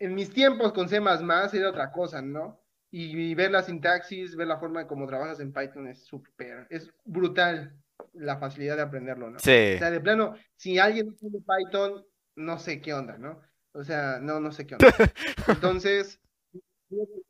en 0.00 0.14
mis 0.14 0.30
tiempos 0.32 0.72
con 0.72 0.88
C++ 0.88 0.96
era 0.96 1.68
otra 1.70 1.92
cosa, 1.92 2.20
¿no? 2.22 2.60
Y, 2.90 3.16
y 3.16 3.34
ver 3.34 3.52
la 3.52 3.62
sintaxis, 3.62 4.34
ver 4.34 4.48
la 4.48 4.58
forma 4.58 4.80
en 4.80 4.88
cómo 4.88 5.06
trabajas 5.06 5.38
en 5.38 5.52
Python 5.52 5.86
es 5.86 6.04
súper, 6.04 6.66
es 6.70 6.90
brutal 7.04 7.76
la 8.14 8.38
facilidad 8.38 8.76
de 8.76 8.82
aprenderlo, 8.82 9.30
¿no? 9.30 9.36
O 9.36 9.40
Sí. 9.40 9.76
sea, 9.78 9.90
de 9.90 10.00
plano, 10.00 10.34
si 10.56 10.78
alguien 10.78 11.06
no 11.06 11.12
entiende 11.12 11.38
Python, 11.40 12.04
no 12.34 12.58
sé 12.58 12.80
qué 12.80 12.94
onda, 12.94 13.16
¿no? 13.18 13.40
O 13.72 13.84
sea, 13.84 14.18
no, 14.20 14.40
no 14.40 14.50
sé 14.50 14.66
qué 14.66 14.74
onda. 14.74 14.88
Entonces, 15.48 16.18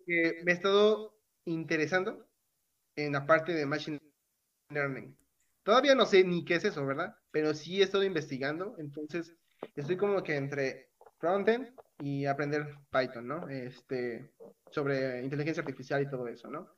que 0.07 0.41
me 0.45 0.53
he 0.53 0.55
estado 0.55 1.15
interesando 1.45 2.27
en 2.97 3.13
la 3.13 3.27
parte 3.27 3.53
de 3.53 3.67
Machine 3.67 4.01
Learning. 4.71 5.15
Todavía 5.63 5.95
no 5.95 6.07
sé 6.07 6.25
ni 6.25 6.45
qué 6.45 6.55
es 6.55 6.65
eso, 6.65 6.87
¿verdad? 6.87 7.15
Pero 7.31 7.53
sí 7.53 7.81
he 7.81 7.85
estado 7.85 8.05
investigando, 8.05 8.77
entonces 8.79 9.35
estoy 9.77 9.97
como 9.97 10.23
que 10.23 10.37
entre 10.37 10.91
frontend 11.19 11.69
y 12.01 12.27
aprender 12.27 12.67
Python, 12.91 13.27
¿no? 13.27 13.49
Este, 13.49 14.31
sobre 14.71 15.23
inteligencia 15.23 15.63
artificial 15.63 16.03
y 16.03 16.09
todo 16.09 16.27
eso, 16.29 16.51
¿no? 16.51 16.69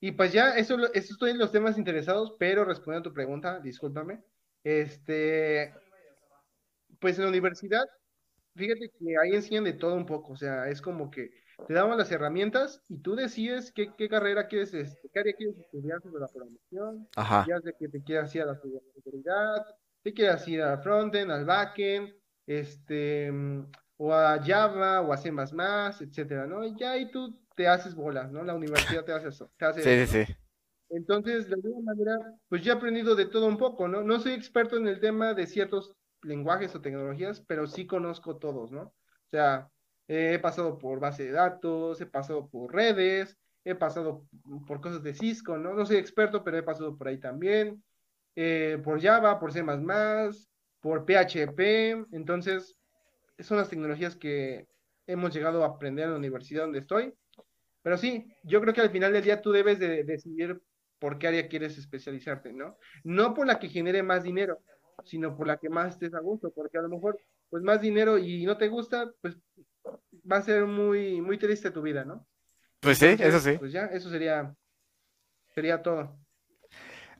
Y 0.00 0.12
pues 0.12 0.32
ya, 0.32 0.50
eso, 0.56 0.76
eso 0.92 1.12
estoy 1.12 1.32
en 1.32 1.38
los 1.38 1.50
temas 1.50 1.76
interesados, 1.76 2.36
pero 2.38 2.64
respondiendo 2.64 3.08
a 3.08 3.10
tu 3.10 3.14
pregunta, 3.14 3.60
discúlpame, 3.60 4.22
este, 4.62 5.74
pues 7.00 7.16
en 7.18 7.24
la 7.24 7.30
universidad 7.30 7.84
Fíjate 8.58 8.90
que 8.90 9.16
ahí 9.22 9.34
enseñan 9.34 9.62
de 9.64 9.72
todo 9.72 9.94
un 9.94 10.04
poco, 10.04 10.32
o 10.32 10.36
sea, 10.36 10.68
es 10.68 10.82
como 10.82 11.12
que 11.12 11.30
te 11.68 11.74
daban 11.74 11.96
las 11.96 12.10
herramientas 12.10 12.82
y 12.88 12.98
tú 12.98 13.14
decides 13.14 13.70
qué, 13.70 13.94
qué 13.96 14.08
carrera 14.08 14.48
quieres, 14.48 14.74
este, 14.74 15.08
qué 15.12 15.20
área 15.20 15.32
quieres 15.34 15.58
estudiar 15.58 16.02
sobre 16.02 16.20
la 16.20 16.26
programación, 16.26 17.08
Ajá. 17.14 17.46
ya 17.48 17.60
sé 17.60 17.72
que 17.78 17.88
te 17.88 18.02
quieras 18.02 18.34
ir 18.34 18.42
a 18.42 18.46
la 18.46 18.56
seguridad, 18.56 19.64
te 20.02 20.12
quieras 20.12 20.46
ir 20.48 20.60
al 20.60 20.82
frontend, 20.82 21.30
al 21.30 21.44
backend, 21.44 22.12
este, 22.46 23.32
o 23.98 24.14
a 24.14 24.40
Java, 24.42 25.02
o 25.02 25.12
a 25.12 25.16
C++, 25.16 25.28
etcétera, 25.30 26.46
¿no? 26.46 26.64
Y 26.64 26.74
ya 26.78 26.92
ahí 26.92 27.10
tú 27.10 27.38
te 27.54 27.68
haces 27.68 27.94
bolas, 27.94 28.30
¿no? 28.30 28.44
La 28.44 28.54
universidad 28.54 29.04
te 29.04 29.12
hace 29.12 29.28
eso, 29.28 29.50
te 29.58 29.64
hace 29.66 29.82
Sí, 29.82 29.90
eso, 29.90 30.12
sí, 30.12 30.24
sí. 30.24 30.36
Entonces, 30.90 31.48
de 31.48 31.56
alguna 31.56 31.92
manera, 31.92 32.18
pues 32.48 32.62
yo 32.62 32.72
he 32.72 32.76
aprendido 32.76 33.14
de 33.14 33.26
todo 33.26 33.46
un 33.46 33.58
poco, 33.58 33.88
¿no? 33.88 34.02
No 34.02 34.20
soy 34.20 34.32
experto 34.32 34.76
en 34.76 34.88
el 34.88 35.00
tema 35.00 35.34
de 35.34 35.46
ciertos 35.46 35.94
lenguajes 36.22 36.74
o 36.74 36.80
tecnologías, 36.80 37.40
pero 37.40 37.66
sí 37.66 37.86
conozco 37.86 38.38
todos, 38.38 38.70
¿no? 38.70 38.82
O 38.82 39.30
sea, 39.30 39.68
eh, 40.06 40.34
he 40.34 40.38
pasado 40.38 40.78
por 40.78 41.00
base 41.00 41.24
de 41.24 41.32
datos, 41.32 42.00
he 42.00 42.06
pasado 42.06 42.48
por 42.48 42.72
redes, 42.72 43.36
he 43.64 43.74
pasado 43.74 44.24
por 44.66 44.80
cosas 44.80 45.02
de 45.02 45.12
Cisco, 45.12 45.58
¿no? 45.58 45.74
No 45.74 45.84
soy 45.84 45.96
experto, 45.96 46.42
pero 46.42 46.56
he 46.56 46.62
pasado 46.62 46.96
por 46.96 47.08
ahí 47.08 47.18
también, 47.18 47.82
eh, 48.36 48.80
por 48.82 49.02
Java, 49.02 49.38
por 49.38 49.52
C++, 49.52 49.62
por 50.80 51.04
PHP, 51.04 52.06
entonces 52.12 52.77
son 53.38 53.58
las 53.58 53.68
tecnologías 53.68 54.16
que 54.16 54.66
hemos 55.06 55.32
llegado 55.32 55.64
a 55.64 55.68
aprender 55.68 56.04
en 56.04 56.12
la 56.12 56.18
universidad 56.18 56.62
donde 56.62 56.80
estoy. 56.80 57.14
Pero 57.82 57.96
sí, 57.96 58.26
yo 58.42 58.60
creo 58.60 58.74
que 58.74 58.80
al 58.80 58.90
final 58.90 59.12
del 59.12 59.24
día 59.24 59.40
tú 59.40 59.52
debes 59.52 59.78
de 59.78 60.04
decidir 60.04 60.60
por 60.98 61.18
qué 61.18 61.28
área 61.28 61.48
quieres 61.48 61.78
especializarte, 61.78 62.52
¿no? 62.52 62.76
No 63.04 63.34
por 63.34 63.46
la 63.46 63.58
que 63.58 63.68
genere 63.68 64.02
más 64.02 64.22
dinero, 64.24 64.62
sino 65.04 65.36
por 65.36 65.46
la 65.46 65.56
que 65.56 65.70
más 65.70 65.94
estés 65.94 66.14
a 66.14 66.20
gusto, 66.20 66.52
porque 66.54 66.78
a 66.78 66.82
lo 66.82 66.88
mejor, 66.88 67.18
pues 67.48 67.62
más 67.62 67.80
dinero 67.80 68.18
y 68.18 68.44
no 68.44 68.56
te 68.58 68.68
gusta, 68.68 69.10
pues 69.20 69.36
va 70.30 70.38
a 70.38 70.42
ser 70.42 70.66
muy, 70.66 71.20
muy 71.20 71.38
triste 71.38 71.70
tu 71.70 71.82
vida, 71.82 72.04
¿no? 72.04 72.26
Pues 72.80 72.98
sí, 72.98 73.16
eso 73.18 73.40
sí. 73.40 73.56
pues 73.58 73.72
ya, 73.72 73.86
eso 73.86 74.10
sería, 74.10 74.54
sería 75.54 75.82
todo. 75.82 76.18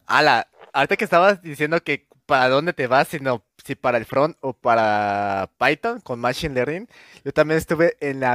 Ala, 0.06 0.48
ahorita 0.72 0.96
que 0.96 1.04
estabas 1.04 1.40
diciendo 1.42 1.80
que 1.80 2.06
para 2.28 2.50
dónde 2.50 2.74
te 2.74 2.88
vas, 2.88 3.08
sino 3.08 3.44
si 3.64 3.76
para 3.76 3.98
el 3.98 4.06
front 4.06 4.38
o 4.42 4.54
para 4.54 5.50
Python 5.58 6.00
con 6.02 6.20
Machine 6.20 6.54
Learning, 6.54 6.88
yo 7.24 7.32
también 7.34 7.58
estuve 7.58 7.96
en 8.00 8.20
la 8.20 8.34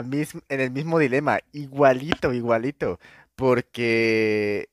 en 0.49 0.59
el 0.61 0.71
mismo 0.71 0.99
dilema, 0.99 1.39
igualito, 1.53 2.33
igualito, 2.33 2.99
porque 3.35 4.69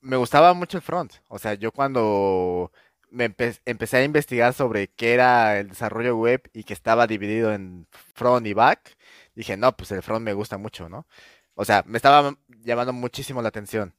me 0.00 0.16
gustaba 0.16 0.54
mucho 0.54 0.76
el 0.78 0.82
front. 0.82 1.12
O 1.28 1.38
sea, 1.38 1.54
yo 1.54 1.72
cuando 1.72 2.72
me 3.10 3.30
empe- 3.30 3.60
empecé 3.64 3.98
a 3.98 4.04
investigar 4.04 4.52
sobre 4.54 4.88
qué 4.88 5.14
era 5.14 5.58
el 5.58 5.68
desarrollo 5.70 6.16
web 6.16 6.42
y 6.52 6.64
que 6.64 6.72
estaba 6.74 7.06
dividido 7.06 7.52
en 7.54 7.86
front 8.14 8.46
y 8.46 8.54
back, 8.54 8.96
dije, 9.34 9.56
no, 9.56 9.76
pues 9.76 9.90
el 9.92 10.02
front 10.02 10.24
me 10.24 10.32
gusta 10.34 10.58
mucho, 10.58 10.88
¿no? 10.88 11.06
O 11.54 11.64
sea, 11.64 11.82
me 11.86 11.98
estaba 11.98 12.36
llamando 12.62 12.92
muchísimo 12.92 13.42
la 13.42 13.48
atención. 13.48 13.94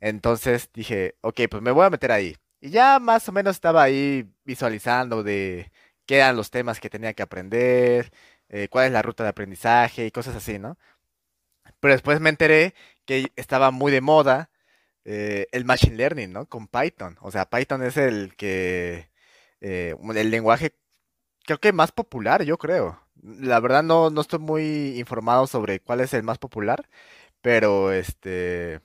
Entonces 0.00 0.70
dije, 0.74 1.16
ok, 1.22 1.42
pues 1.50 1.62
me 1.62 1.72
voy 1.72 1.86
a 1.86 1.90
meter 1.90 2.12
ahí. 2.12 2.36
Y 2.64 2.70
ya 2.70 2.98
más 2.98 3.28
o 3.28 3.32
menos 3.32 3.56
estaba 3.56 3.82
ahí 3.82 4.26
visualizando 4.44 5.22
de 5.22 5.70
qué 6.06 6.16
eran 6.16 6.34
los 6.34 6.50
temas 6.50 6.80
que 6.80 6.88
tenía 6.88 7.12
que 7.12 7.22
aprender, 7.22 8.10
eh, 8.48 8.68
cuál 8.70 8.86
es 8.86 8.92
la 8.92 9.02
ruta 9.02 9.22
de 9.22 9.28
aprendizaje 9.28 10.06
y 10.06 10.10
cosas 10.10 10.34
así, 10.36 10.58
¿no? 10.58 10.78
Pero 11.80 11.92
después 11.94 12.20
me 12.20 12.30
enteré 12.30 12.74
que 13.04 13.32
estaba 13.36 13.70
muy 13.70 13.92
de 13.92 14.00
moda 14.00 14.50
eh, 15.04 15.46
el 15.52 15.64
Machine 15.66 15.96
Learning, 15.96 16.32
¿no? 16.32 16.46
Con 16.48 16.68
Python. 16.68 17.18
O 17.20 17.30
sea, 17.30 17.50
Python 17.50 17.82
es 17.82 17.96
el 17.98 18.36
que, 18.36 19.10
eh, 19.60 19.96
el 20.16 20.30
lenguaje 20.30 20.74
creo 21.46 21.60
que 21.60 21.72
más 21.72 21.92
popular, 21.92 22.44
yo 22.44 22.58
creo. 22.58 23.00
La 23.22 23.60
verdad 23.60 23.82
no, 23.82 24.10
no 24.10 24.22
estoy 24.22 24.40
muy 24.40 24.98
informado 25.00 25.46
sobre 25.48 25.80
cuál 25.80 26.00
es 26.00 26.14
el 26.14 26.22
más 26.24 26.38
popular, 26.38 26.88
pero 27.42 27.92
este... 27.92 28.80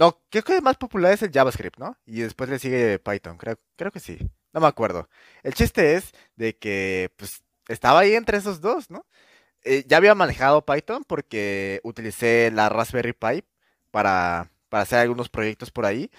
No, 0.00 0.18
creo 0.30 0.44
que 0.44 0.56
el 0.56 0.62
más 0.62 0.78
popular 0.78 1.12
es 1.12 1.22
el 1.22 1.30
JavaScript, 1.32 1.78
¿no? 1.78 1.96
Y 2.06 2.22
después 2.22 2.50
le 2.50 2.58
sigue 2.58 2.98
Python, 3.00 3.38
creo, 3.38 3.58
creo 3.76 3.92
que 3.92 4.00
sí. 4.00 4.18
No 4.54 4.60
me 4.60 4.68
acuerdo. 4.68 5.10
El 5.42 5.54
chiste 5.54 5.96
es 5.96 6.12
de 6.36 6.56
que, 6.58 7.12
pues, 7.18 7.44
estaba 7.68 8.00
ahí 8.00 8.14
entre 8.14 8.38
esos 8.38 8.62
dos, 8.62 8.90
¿no? 8.90 9.06
Eh, 9.64 9.84
ya 9.88 9.98
había 9.98 10.14
manejado 10.16 10.64
Python 10.66 11.04
porque 11.06 11.80
utilicé 11.84 12.50
la 12.52 12.68
Raspberry 12.70 13.14
Pi 13.14 13.44
para, 13.92 14.50
para 14.70 14.84
hacer 14.84 15.00
algunos 15.00 15.28
proyectos 15.30 15.70
por 15.72 15.86
ahí. 15.86 16.10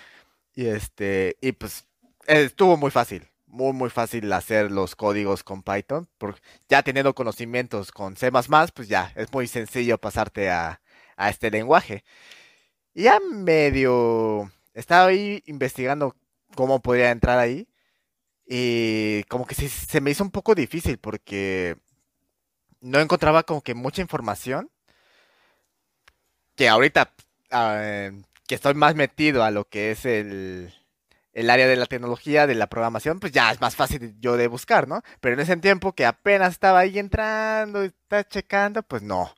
Y 0.55 0.67
este, 0.67 1.37
y 1.41 1.53
pues, 1.53 1.87
estuvo 2.27 2.77
muy 2.77 2.91
fácil 2.91 3.27
muy 3.47 3.73
muy 3.73 3.89
fácil 3.89 4.31
hacer 4.33 4.71
los 4.71 4.95
códigos 4.95 5.43
con 5.43 5.63
Python, 5.63 6.07
porque 6.17 6.41
ya 6.69 6.83
teniendo 6.83 7.15
conocimientos 7.15 7.91
con 7.91 8.15
C++, 8.17 8.31
pues 8.75 8.87
ya 8.89 9.11
es 9.15 9.31
muy 9.33 9.47
sencillo 9.47 9.97
pasarte 9.99 10.49
a, 10.51 10.81
a 11.17 11.29
este 11.29 11.51
lenguaje. 11.51 12.03
Ya 12.93 13.19
medio 13.19 14.51
estaba 14.73 15.07
ahí 15.07 15.43
investigando 15.45 16.15
cómo 16.55 16.81
podría 16.81 17.11
entrar 17.11 17.39
ahí 17.39 17.67
y 18.45 19.23
como 19.25 19.45
que 19.47 19.55
se, 19.55 20.01
me 20.01 20.11
hizo 20.11 20.23
un 20.23 20.31
poco 20.31 20.55
difícil 20.55 20.97
porque 20.97 21.77
no 22.81 22.99
encontraba 22.99 23.43
como 23.43 23.61
que 23.61 23.75
mucha 23.75 24.01
información 24.01 24.69
que 26.55 26.67
ahorita 26.69 27.13
ah, 27.51 28.11
que 28.47 28.55
estoy 28.55 28.73
más 28.73 28.95
metido 28.95 29.43
a 29.43 29.51
lo 29.51 29.65
que 29.65 29.91
es 29.91 30.05
el 30.05 30.73
el 31.33 31.49
área 31.49 31.67
de 31.67 31.75
la 31.75 31.85
tecnología, 31.85 32.47
de 32.47 32.55
la 32.55 32.67
programación, 32.67 33.19
pues 33.19 33.31
ya 33.31 33.51
es 33.51 33.61
más 33.61 33.75
fácil 33.75 34.15
yo 34.19 34.37
de 34.37 34.47
buscar, 34.47 34.87
¿no? 34.87 35.01
Pero 35.21 35.35
en 35.35 35.39
ese 35.41 35.55
tiempo 35.57 35.93
que 35.93 36.05
apenas 36.05 36.53
estaba 36.53 36.79
ahí 36.79 36.99
entrando, 36.99 37.83
está 37.83 38.27
checando, 38.27 38.83
pues 38.83 39.01
no, 39.01 39.33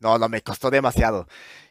no, 0.00 0.18
no, 0.18 0.28
me 0.28 0.42
costó 0.42 0.70
demasiado. 0.70 1.28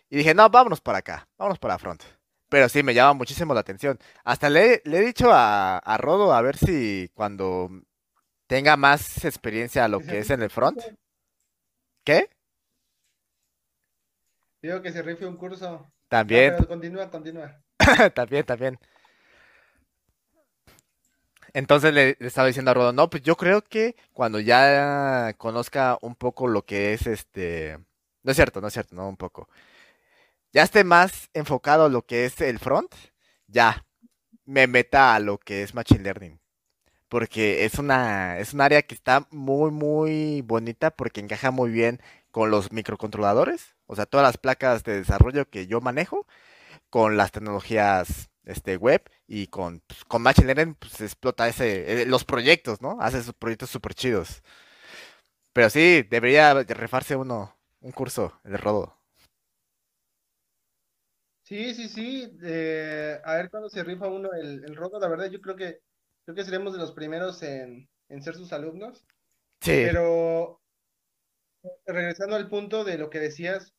Y 0.10 0.18
dije, 0.18 0.34
no, 0.34 0.50
vámonos 0.50 0.82
para 0.82 1.00
acá, 1.00 1.28
vámonos 1.38 1.60
para 1.60 1.78
front. 1.78 2.04
Pero 2.50 2.70
sí, 2.70 2.84
me 2.84 2.94
llama 2.94 3.14
muchísimo 3.14 3.54
la 3.54 3.62
atención. 3.62 4.00
Hasta 4.24 4.50
le, 4.50 4.82
he 4.86 5.00
dicho 5.02 5.32
a, 5.32 5.78
a, 5.78 5.98
Rodo 5.98 6.34
a 6.34 6.42
ver 6.42 6.58
si 6.58 7.10
cuando 7.14 7.70
tenga 8.48 8.78
más 8.78 9.26
experiencia 9.26 9.86
a 9.86 9.88
lo 9.88 10.00
que 10.00 10.20
es 10.20 10.30
en 10.30 10.42
el 10.42 10.50
front. 10.50 10.82
¿Qué? 12.04 12.30
Digo 14.62 14.82
que 14.82 14.92
se 14.92 15.02
rife 15.02 15.26
un 15.26 15.38
curso. 15.38 15.86
También. 16.08 16.56
continúa, 16.66 17.10
continúa. 17.10 17.62
también, 18.14 18.46
también. 18.46 18.80
Entonces 21.54 21.94
le, 21.94 22.18
estaba 22.20 22.48
diciendo 22.48 22.72
a 22.72 22.74
Rodo, 22.74 22.94
no, 22.94 23.10
pues 23.10 23.24
yo 23.24 23.36
creo 23.38 23.62
que 23.62 23.96
cuando 24.14 24.40
ya 24.40 25.34
conozca 25.38 25.98
un 26.02 26.16
poco 26.16 26.48
lo 26.48 26.64
que 26.64 26.94
es 26.94 27.08
este... 27.08 27.80
No 28.24 28.32
es 28.32 28.36
cierto, 28.36 28.60
no 28.60 28.68
es 28.68 28.74
cierto, 28.74 28.96
no 28.96 29.08
un 29.08 29.18
poco. 29.18 29.48
Ya 30.56 30.64
esté 30.64 30.86
más 30.86 31.30
enfocado 31.34 31.84
a 31.84 31.90
lo 31.90 32.06
que 32.06 32.24
es 32.24 32.40
el 32.40 32.60
front, 32.60 32.96
ya 33.48 33.86
me 34.46 34.68
meta 34.68 35.14
a 35.14 35.20
lo 35.20 35.38
que 35.38 35.64
es 35.64 35.74
Machine 35.76 36.04
Learning. 36.04 36.40
Porque 37.10 37.66
es 37.66 37.78
una, 37.78 38.40
es 38.40 38.54
un 38.54 38.62
área 38.62 38.82
que 38.84 38.96
está 38.96 39.28
muy, 39.32 39.72
muy 39.72 40.42
bonita 40.44 40.92
porque 40.92 41.20
encaja 41.20 41.52
muy 41.52 41.72
bien 41.72 42.02
con 42.32 42.52
los 42.52 42.72
microcontroladores, 42.72 43.76
o 43.86 43.98
sea, 43.98 44.06
todas 44.06 44.26
las 44.26 44.38
placas 44.38 44.86
de 44.86 45.00
desarrollo 45.00 45.50
que 45.50 45.68
yo 45.68 45.82
manejo, 45.82 46.26
con 46.90 47.18
las 47.18 47.34
tecnologías 47.34 48.30
este, 48.46 48.78
web 48.78 49.04
y 49.28 49.48
con, 49.48 49.82
pues, 49.88 50.06
con 50.06 50.22
Machine 50.22 50.48
Learning 50.54 50.76
pues, 50.76 51.02
explota 51.02 51.50
ese, 51.50 52.04
eh, 52.04 52.06
los 52.06 52.24
proyectos, 52.24 52.82
¿no? 52.82 52.98
Hace 53.02 53.20
esos 53.20 53.36
proyectos 53.36 53.70
súper 53.72 53.94
chidos. 53.94 54.42
Pero 55.54 55.70
sí, 55.70 56.04
debería 56.04 56.54
refarse 56.64 57.18
uno, 57.18 57.58
un 57.82 57.92
curso, 57.92 58.40
el 58.46 58.58
rodo. 58.58 58.96
Sí, 61.46 61.74
sí, 61.74 61.88
sí. 61.88 62.38
a 63.24 63.36
ver 63.36 63.50
cuándo 63.50 63.70
se 63.70 63.84
rifa 63.84 64.08
uno 64.08 64.34
el, 64.34 64.64
el 64.66 64.76
rodo. 64.76 65.00
La 65.00 65.08
verdad, 65.08 65.30
yo 65.30 65.40
creo 65.42 65.56
que 65.56 65.80
creo 66.26 66.36
que 66.36 66.44
seremos 66.44 66.74
de 66.74 66.80
los 66.80 66.92
primeros 66.92 67.42
en, 67.44 67.88
en 68.10 68.22
ser 68.22 68.36
sus 68.36 68.52
alumnos. 68.52 69.06
Sí. 69.62 69.84
Pero 69.86 70.62
regresando 71.86 72.36
al 72.36 72.50
punto 72.50 72.84
de 72.84 72.98
lo 72.98 73.10
que 73.10 73.20
decías, 73.20 73.74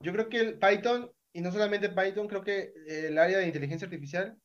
yo 0.00 0.12
creo 0.12 0.28
que 0.28 0.40
el 0.40 0.58
Python 0.58 1.12
y 1.32 1.40
no 1.40 1.52
solamente 1.52 1.90
Python, 1.90 2.28
creo 2.28 2.42
que 2.42 2.72
el 2.86 3.18
área 3.18 3.38
de 3.38 3.46
inteligencia 3.46 3.86
artificial 3.86 4.36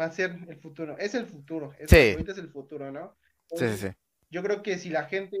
va 0.00 0.06
a 0.06 0.12
ser 0.12 0.36
el 0.48 0.60
futuro. 0.60 0.96
Es 0.98 1.14
el 1.14 1.26
futuro. 1.26 1.72
Es, 1.78 1.90
sí. 1.90 2.16
es 2.26 2.38
el 2.38 2.50
futuro, 2.50 2.90
¿no? 2.90 3.16
sí, 3.50 3.68
sí, 3.68 3.76
sí. 3.76 3.88
Yo 4.30 4.42
creo 4.42 4.62
que 4.62 4.78
si 4.78 4.90
la 4.90 5.04
gente 5.04 5.38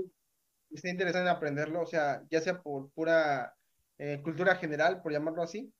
está 0.70 0.88
interesada 0.88 1.24
en 1.24 1.36
aprenderlo, 1.36 1.82
o 1.82 1.86
sea, 1.86 2.22
ya 2.30 2.40
sea 2.40 2.62
por 2.62 2.90
pura 2.92 3.56
eh, 3.98 4.20
cultura 4.22 4.54
general, 4.56 5.02
por 5.02 5.10
llamarlo 5.10 5.42
así, 5.42 5.72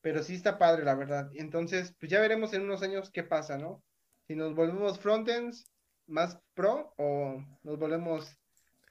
pero 0.00 0.22
sí 0.22 0.34
está 0.34 0.58
padre, 0.58 0.84
la 0.84 0.94
verdad. 0.94 1.30
Entonces, 1.34 1.94
pues 1.98 2.10
ya 2.10 2.20
veremos 2.20 2.52
en 2.54 2.62
unos 2.62 2.82
años 2.82 3.10
qué 3.10 3.22
pasa, 3.22 3.58
¿no? 3.58 3.82
Si 4.26 4.34
nos 4.34 4.54
volvemos 4.54 4.98
frontends 4.98 5.70
más 6.06 6.38
pro 6.54 6.94
o 6.96 7.42
nos 7.62 7.78
volvemos 7.78 8.38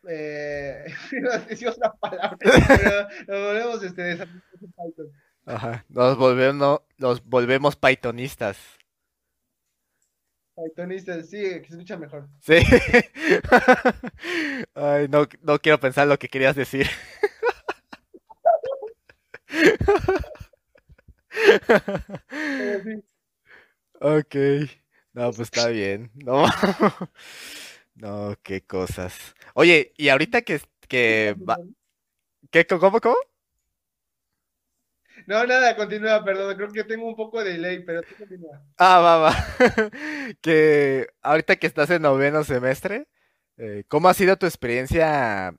eh, 0.07 0.85
no 1.21 1.29
la 1.77 1.93
palabra, 1.99 2.37
pero 2.39 3.07
nos 3.27 3.47
volvemos 3.47 3.83
este, 3.83 4.15
Python. 4.15 5.11
Ajá, 5.45 5.85
nos 5.89 6.17
volvemos, 6.17 6.81
nos 6.97 7.23
volvemos 7.23 7.75
pythonistas. 7.75 8.57
Pythonistas, 10.55 11.29
sí, 11.29 11.37
que 11.37 11.65
se 11.67 11.73
escucha 11.73 11.97
mejor. 11.97 12.27
Sí. 12.41 12.55
Ay, 14.75 15.07
no, 15.07 15.27
no 15.41 15.59
quiero 15.59 15.79
pensar 15.79 16.07
lo 16.07 16.17
que 16.17 16.27
querías 16.27 16.55
decir. 16.55 16.87
Ok. 23.99 24.35
No, 25.13 25.31
pues 25.31 25.39
está 25.39 25.69
bien. 25.69 26.11
No. 26.15 26.45
No, 27.95 28.35
qué 28.43 28.63
cosas. 28.63 29.35
Oye, 29.55 29.91
y 29.97 30.09
ahorita 30.09 30.43
que, 30.43 30.61
que 30.87 31.35
va... 31.49 31.57
¿Qué, 32.51 32.67
cómo, 32.67 33.01
cómo? 33.01 33.15
No, 35.25 35.45
nada, 35.45 35.75
continúa, 35.75 36.23
perdón, 36.23 36.55
creo 36.55 36.71
que 36.71 36.83
tengo 36.83 37.07
un 37.07 37.15
poco 37.15 37.43
de 37.43 37.53
delay, 37.53 37.83
pero 37.83 38.03
tú 38.03 38.15
continúa. 38.17 38.61
Ah, 38.77 38.99
va, 38.99 39.17
va. 39.17 39.35
que 40.41 41.07
ahorita 41.21 41.55
que 41.55 41.67
estás 41.67 41.89
en 41.89 42.03
noveno 42.03 42.43
semestre, 42.43 43.07
eh, 43.57 43.83
¿cómo 43.87 44.09
ha 44.09 44.13
sido 44.13 44.37
tu 44.37 44.45
experiencia 44.45 45.55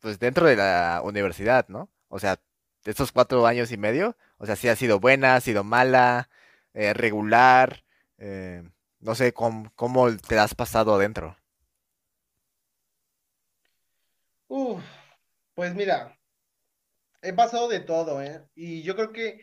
pues 0.00 0.18
dentro 0.18 0.46
de 0.46 0.56
la 0.56 1.00
universidad, 1.02 1.66
¿no? 1.68 1.90
O 2.08 2.18
sea, 2.18 2.36
de 2.84 2.90
estos 2.90 3.10
cuatro 3.10 3.46
años 3.46 3.72
y 3.72 3.78
medio, 3.78 4.16
o 4.40 4.46
sea, 4.46 4.56
si 4.56 4.68
ha 4.68 4.76
sido 4.76 5.00
buena, 5.00 5.36
ha 5.36 5.40
sido 5.42 5.64
mala, 5.64 6.30
eh, 6.74 6.94
regular, 6.94 7.84
eh, 8.18 8.62
no 9.00 9.14
sé 9.14 9.32
cómo, 9.34 9.70
cómo 9.76 10.16
te 10.16 10.38
has 10.38 10.54
pasado 10.54 10.94
adentro. 10.94 11.36
Uf, 14.48 14.82
pues 15.54 15.74
mira, 15.74 16.18
he 17.22 17.32
pasado 17.32 17.68
de 17.68 17.80
todo, 17.80 18.22
¿eh? 18.22 18.42
Y 18.54 18.82
yo 18.82 18.94
creo 18.96 19.12
que 19.12 19.40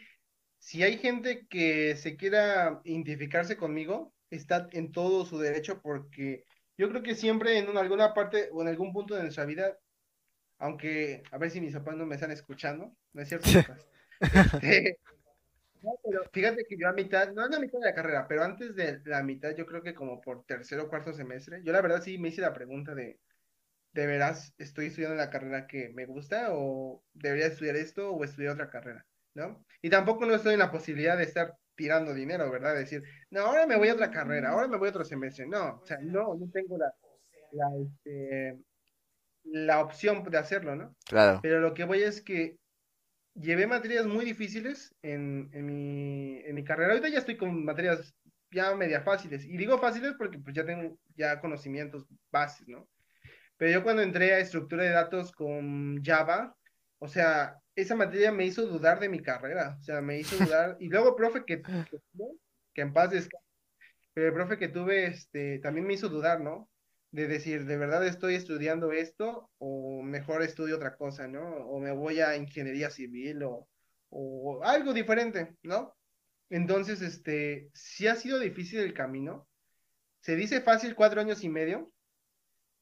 si 0.59 0.83
hay 0.83 0.97
gente 0.97 1.47
que 1.47 1.95
se 1.95 2.17
quiera 2.17 2.81
identificarse 2.83 3.57
conmigo, 3.57 4.13
está 4.31 4.67
en 4.71 4.91
todo 4.91 5.25
su 5.25 5.39
derecho 5.39 5.81
porque 5.81 6.43
yo 6.77 6.89
creo 6.89 7.03
que 7.03 7.15
siempre 7.15 7.59
en 7.59 7.77
alguna 7.77 8.13
parte 8.13 8.49
o 8.51 8.61
en 8.61 8.69
algún 8.69 8.93
punto 8.93 9.15
de 9.15 9.23
nuestra 9.23 9.45
vida, 9.45 9.77
aunque 10.59 11.23
a 11.31 11.37
ver 11.37 11.51
si 11.51 11.61
mis 11.61 11.73
papás 11.75 11.95
no 11.97 12.05
me 12.05 12.15
están 12.15 12.31
escuchando, 12.31 12.93
¿no 13.13 13.21
es 13.21 13.29
cierto? 13.29 13.49
Este, 14.19 14.97
pero 16.03 16.23
fíjate 16.31 16.65
que 16.65 16.77
yo 16.77 16.87
a 16.87 16.93
mitad, 16.93 17.31
no 17.33 17.43
a 17.43 17.49
la 17.49 17.59
mitad 17.59 17.79
de 17.79 17.85
la 17.85 17.95
carrera, 17.95 18.27
pero 18.27 18.43
antes 18.43 18.75
de 18.75 19.01
la 19.05 19.23
mitad, 19.23 19.55
yo 19.55 19.65
creo 19.65 19.81
que 19.81 19.93
como 19.93 20.21
por 20.21 20.45
tercero 20.45 20.83
o 20.83 20.89
cuarto 20.89 21.13
semestre, 21.13 21.61
yo 21.63 21.71
la 21.71 21.81
verdad 21.81 22.01
sí 22.01 22.17
me 22.17 22.29
hice 22.29 22.41
la 22.41 22.53
pregunta 22.53 22.95
de, 22.95 23.19
¿de 23.93 24.07
veras 24.07 24.53
estoy 24.57 24.87
estudiando 24.87 25.15
la 25.15 25.29
carrera 25.29 25.67
que 25.67 25.89
me 25.89 26.05
gusta 26.05 26.49
o 26.51 27.03
debería 27.13 27.47
estudiar 27.47 27.75
esto 27.75 28.11
o 28.11 28.23
estudiar 28.23 28.53
otra 28.53 28.69
carrera? 28.69 29.05
¿No? 29.33 29.63
Y 29.81 29.89
tampoco 29.89 30.25
no 30.25 30.33
estoy 30.33 30.53
en 30.53 30.59
la 30.59 30.71
posibilidad 30.71 31.15
de 31.15 31.23
estar 31.23 31.53
tirando 31.75 32.13
dinero, 32.13 32.49
¿verdad? 32.51 32.73
decir, 32.73 33.03
no, 33.29 33.41
ahora 33.41 33.67
me 33.67 33.77
voy 33.77 33.89
a 33.89 33.93
otra 33.93 34.09
carrera, 34.09 34.49
ahora 34.49 34.67
me 34.67 34.77
voy 34.77 34.87
a 34.87 34.89
otro 34.89 35.05
semestre. 35.05 35.45
No, 35.45 35.79
o 35.81 35.85
sea, 35.85 35.99
no, 36.01 36.33
no 36.33 36.49
tengo 36.51 36.75
la, 36.75 36.91
la, 37.51 37.67
este, 37.79 38.57
la 39.43 39.81
opción 39.81 40.23
de 40.23 40.37
hacerlo, 40.37 40.75
¿no? 40.75 40.95
Claro. 41.05 41.39
Pero 41.43 41.59
lo 41.59 41.75
que 41.75 41.85
voy 41.85 42.01
es 42.01 42.21
que 42.21 42.57
llevé 43.39 43.67
materias 43.67 44.05
muy 44.05 44.25
difíciles 44.25 44.95
en, 45.01 45.49
en, 45.53 45.65
mi, 45.65 46.39
en 46.43 46.55
mi 46.55 46.63
carrera. 46.63 46.91
Ahorita 46.91 47.09
ya 47.09 47.19
estoy 47.19 47.37
con 47.37 47.63
materias 47.63 48.15
ya 48.51 48.75
media 48.75 49.01
fáciles. 49.01 49.45
Y 49.45 49.57
digo 49.57 49.77
fáciles 49.77 50.13
porque 50.17 50.39
pues 50.39 50.55
ya 50.55 50.65
tengo 50.65 50.97
ya 51.15 51.39
conocimientos 51.39 52.05
bases, 52.31 52.67
¿no? 52.67 52.87
Pero 53.57 53.71
yo 53.71 53.83
cuando 53.83 54.01
entré 54.01 54.33
a 54.33 54.39
estructura 54.39 54.83
de 54.83 54.91
datos 54.91 55.31
con 55.31 56.03
Java, 56.03 56.55
o 56.99 57.07
sea, 57.07 57.57
esa 57.75 57.95
materia 57.95 58.31
me 58.31 58.45
hizo 58.45 58.65
dudar 58.65 58.99
de 58.99 59.09
mi 59.09 59.21
carrera. 59.21 59.77
O 59.79 59.83
sea, 59.83 60.01
me 60.01 60.19
hizo 60.19 60.37
dudar. 60.43 60.77
Y 60.79 60.89
luego, 60.89 61.15
profe, 61.15 61.43
que, 61.45 61.61
que, 61.61 61.97
que 62.73 62.81
en 62.81 62.93
paz 62.93 63.11
descanse, 63.11 63.45
pero 64.13 64.27
el 64.27 64.33
profe 64.33 64.57
que 64.57 64.67
tuve, 64.67 65.07
este, 65.07 65.59
también 65.59 65.85
me 65.85 65.93
hizo 65.93 66.09
dudar, 66.09 66.41
¿no? 66.41 66.69
De 67.17 67.27
decir, 67.27 67.65
¿de 67.65 67.77
verdad 67.77 68.05
estoy 68.05 68.35
estudiando 68.35 68.91
esto 68.91 69.49
o 69.57 70.03
mejor 70.03 70.43
estudio 70.43 70.75
otra 70.75 70.95
cosa, 70.95 71.27
¿no? 71.27 71.41
O 71.41 71.79
me 71.79 71.91
voy 71.91 72.19
a 72.19 72.35
ingeniería 72.35 72.91
civil 72.91 73.41
o, 73.41 73.67
o 74.09 74.63
algo 74.63 74.93
diferente, 74.93 75.55
¿no? 75.63 75.97
Entonces, 76.51 77.01
este, 77.01 77.71
sí 77.73 78.05
ha 78.05 78.15
sido 78.15 78.37
difícil 78.37 78.81
el 78.81 78.93
camino. 78.93 79.47
Se 80.21 80.35
dice 80.35 80.61
fácil 80.61 80.93
cuatro 80.93 81.19
años 81.19 81.43
y 81.43 81.49
medio, 81.49 81.91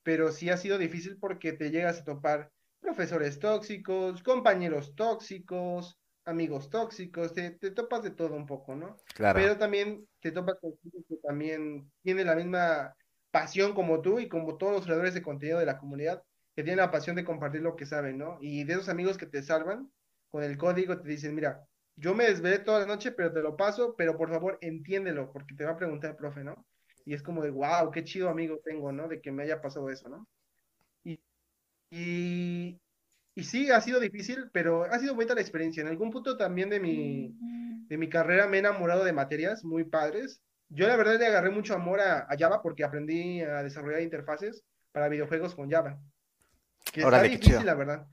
pero 0.04 0.34
sí 0.34 0.50
ha 0.50 0.58
sido 0.58 0.78
difícil 0.78 1.18
porque 1.18 1.54
te 1.54 1.72
llegas 1.72 2.02
a 2.02 2.04
topar 2.04 2.52
profesores 2.82 3.40
tóxicos, 3.40 4.22
compañeros 4.22 4.96
tóxicos, 4.96 5.98
amigos 6.26 6.70
tóxicos, 6.70 7.34
te, 7.34 7.52
topas 7.72 8.04
de 8.04 8.12
todo 8.12 8.36
un 8.36 8.46
poco, 8.46 8.76
¿no? 8.76 8.98
Claro. 9.14 9.40
Pero 9.40 9.58
también 9.58 10.06
te 10.20 10.34
topas 10.34 10.58
con 10.60 10.78
gente 10.82 10.98
que 11.08 11.16
también 11.24 11.90
tiene 12.02 12.26
la 12.26 12.36
misma 12.36 12.94
pasión 13.36 13.74
como 13.74 14.02
tú 14.02 14.22
y 14.22 14.30
como 14.30 14.58
todos 14.58 14.72
los 14.72 14.86
creadores 14.86 15.14
de 15.14 15.22
contenido 15.22 15.60
de 15.60 15.66
la 15.66 15.78
comunidad, 15.78 16.24
que 16.56 16.64
tienen 16.64 16.78
la 16.78 16.90
pasión 16.90 17.18
de 17.18 17.26
compartir 17.26 17.60
lo 17.62 17.76
que 17.76 17.86
saben, 17.86 18.18
¿no? 18.18 18.38
Y 18.40 18.64
de 18.64 18.76
esos 18.76 18.88
amigos 18.88 19.18
que 19.18 19.26
te 19.26 19.44
salvan 19.44 19.92
con 20.30 20.42
el 20.42 20.58
código, 20.58 21.02
te 21.02 21.10
dicen, 21.10 21.36
mira, 21.36 21.68
yo 21.98 22.16
me 22.16 22.24
desvelé 22.28 22.60
toda 22.60 22.80
la 22.80 22.86
noche, 22.86 23.12
pero 23.12 23.34
te 23.34 23.42
lo 23.42 23.58
paso, 23.58 23.94
pero 23.98 24.16
por 24.16 24.30
favor 24.30 24.58
entiéndelo, 24.62 25.34
porque 25.34 25.54
te 25.54 25.66
va 25.66 25.72
a 25.72 25.78
preguntar 25.78 26.12
el 26.12 26.16
profe, 26.16 26.46
¿no? 26.46 26.66
Y 27.04 27.14
es 27.14 27.22
como 27.22 27.44
de, 27.44 27.50
wow, 27.52 27.92
qué 27.92 28.06
chido 28.06 28.30
amigo 28.30 28.62
tengo, 28.64 28.94
¿no? 28.94 29.10
De 29.10 29.20
que 29.20 29.34
me 29.34 29.44
haya 29.44 29.62
pasado 29.62 29.90
eso, 29.90 30.08
¿no? 30.08 30.30
Y, 31.04 31.20
y, 31.92 32.80
y 33.36 33.44
sí, 33.44 33.70
ha 33.70 33.82
sido 33.82 34.00
difícil, 34.00 34.50
pero 34.54 34.86
ha 34.86 35.00
sido 35.00 35.14
bonita 35.16 35.36
la 35.36 35.42
experiencia. 35.42 35.82
En 35.82 35.90
algún 35.90 36.10
punto 36.10 36.38
también 36.38 36.70
de 36.70 36.80
mi, 36.80 37.36
de 37.90 37.98
mi 37.98 38.08
carrera 38.10 38.48
me 38.48 38.58
he 38.58 38.60
enamorado 38.62 39.04
de 39.04 39.12
materias 39.14 39.66
muy 39.66 39.84
padres. 39.84 40.42
Yo 40.70 40.88
la 40.88 40.96
verdad 40.96 41.20
le 41.20 41.28
agarré 41.28 41.50
mucho 41.52 41.76
amor 41.76 42.00
a, 42.00 42.28
a 42.30 42.38
Java 42.38 42.62
porque 42.62 42.84
aprendí 42.84 43.42
a 43.42 43.64
desarrollar 43.64 44.02
interfaces 44.02 44.64
para 44.92 45.10
videojuegos 45.10 45.56
con 45.56 45.70
Java. 45.70 46.00
Que 46.92 47.02
está 47.02 47.22
difícil, 47.22 47.66
la 47.66 47.76
verdad. 47.76 48.08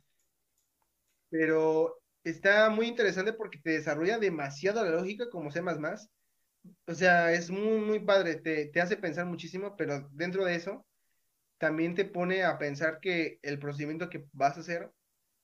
Pero 1.31 2.03
está 2.25 2.69
muy 2.71 2.87
interesante 2.87 3.33
porque 3.33 3.59
te 3.59 3.71
desarrolla 3.71 4.19
demasiado 4.19 4.85
la 4.85 4.91
lógica 4.91 5.31
como 5.31 5.51
C++. 5.51 5.63
O 6.87 6.95
sea, 6.95 7.33
es 7.33 7.51
muy, 7.51 7.81
muy 7.81 8.01
padre, 8.01 8.37
te, 8.37 8.67
te 8.67 8.81
hace 8.81 8.97
pensar 8.97 9.27
muchísimo, 9.27 9.77
pero 9.77 10.09
dentro 10.13 10.45
de 10.45 10.55
eso 10.55 10.87
también 11.59 11.95
te 11.95 12.05
pone 12.05 12.43
a 12.43 12.59
pensar 12.59 12.99
que 13.01 13.39
el 13.43 13.59
procedimiento 13.59 14.11
que 14.11 14.27
vas 14.33 14.57
a 14.57 14.61
hacer 14.61 14.91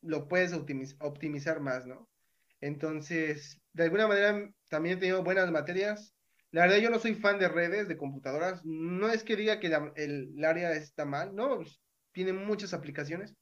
lo 0.02 0.28
puedes 0.28 0.52
optimizar 0.52 1.60
más, 1.60 1.86
¿no? 1.86 2.08
Entonces, 2.60 3.60
de 3.72 3.84
alguna 3.84 4.08
manera 4.08 4.50
también 4.68 4.96
he 4.96 5.00
tenido 5.00 5.22
buenas 5.22 5.50
materias. 5.50 6.14
La 6.50 6.62
verdad, 6.62 6.78
yo 6.78 6.90
no 6.90 6.98
soy 6.98 7.14
fan 7.14 7.38
de 7.38 7.48
redes, 7.48 7.88
de 7.88 7.96
computadoras. 7.96 8.64
No 8.64 9.08
es 9.10 9.22
que 9.24 9.36
diga 9.36 9.60
que 9.60 9.68
el, 9.96 10.44
área 10.44 10.72
está 10.72 11.04
mal, 11.04 11.34
no, 11.34 11.56
pues, 11.56 11.80
tiene 12.12 12.32
muchas 12.32 12.74
aplicaciones, 12.74 13.34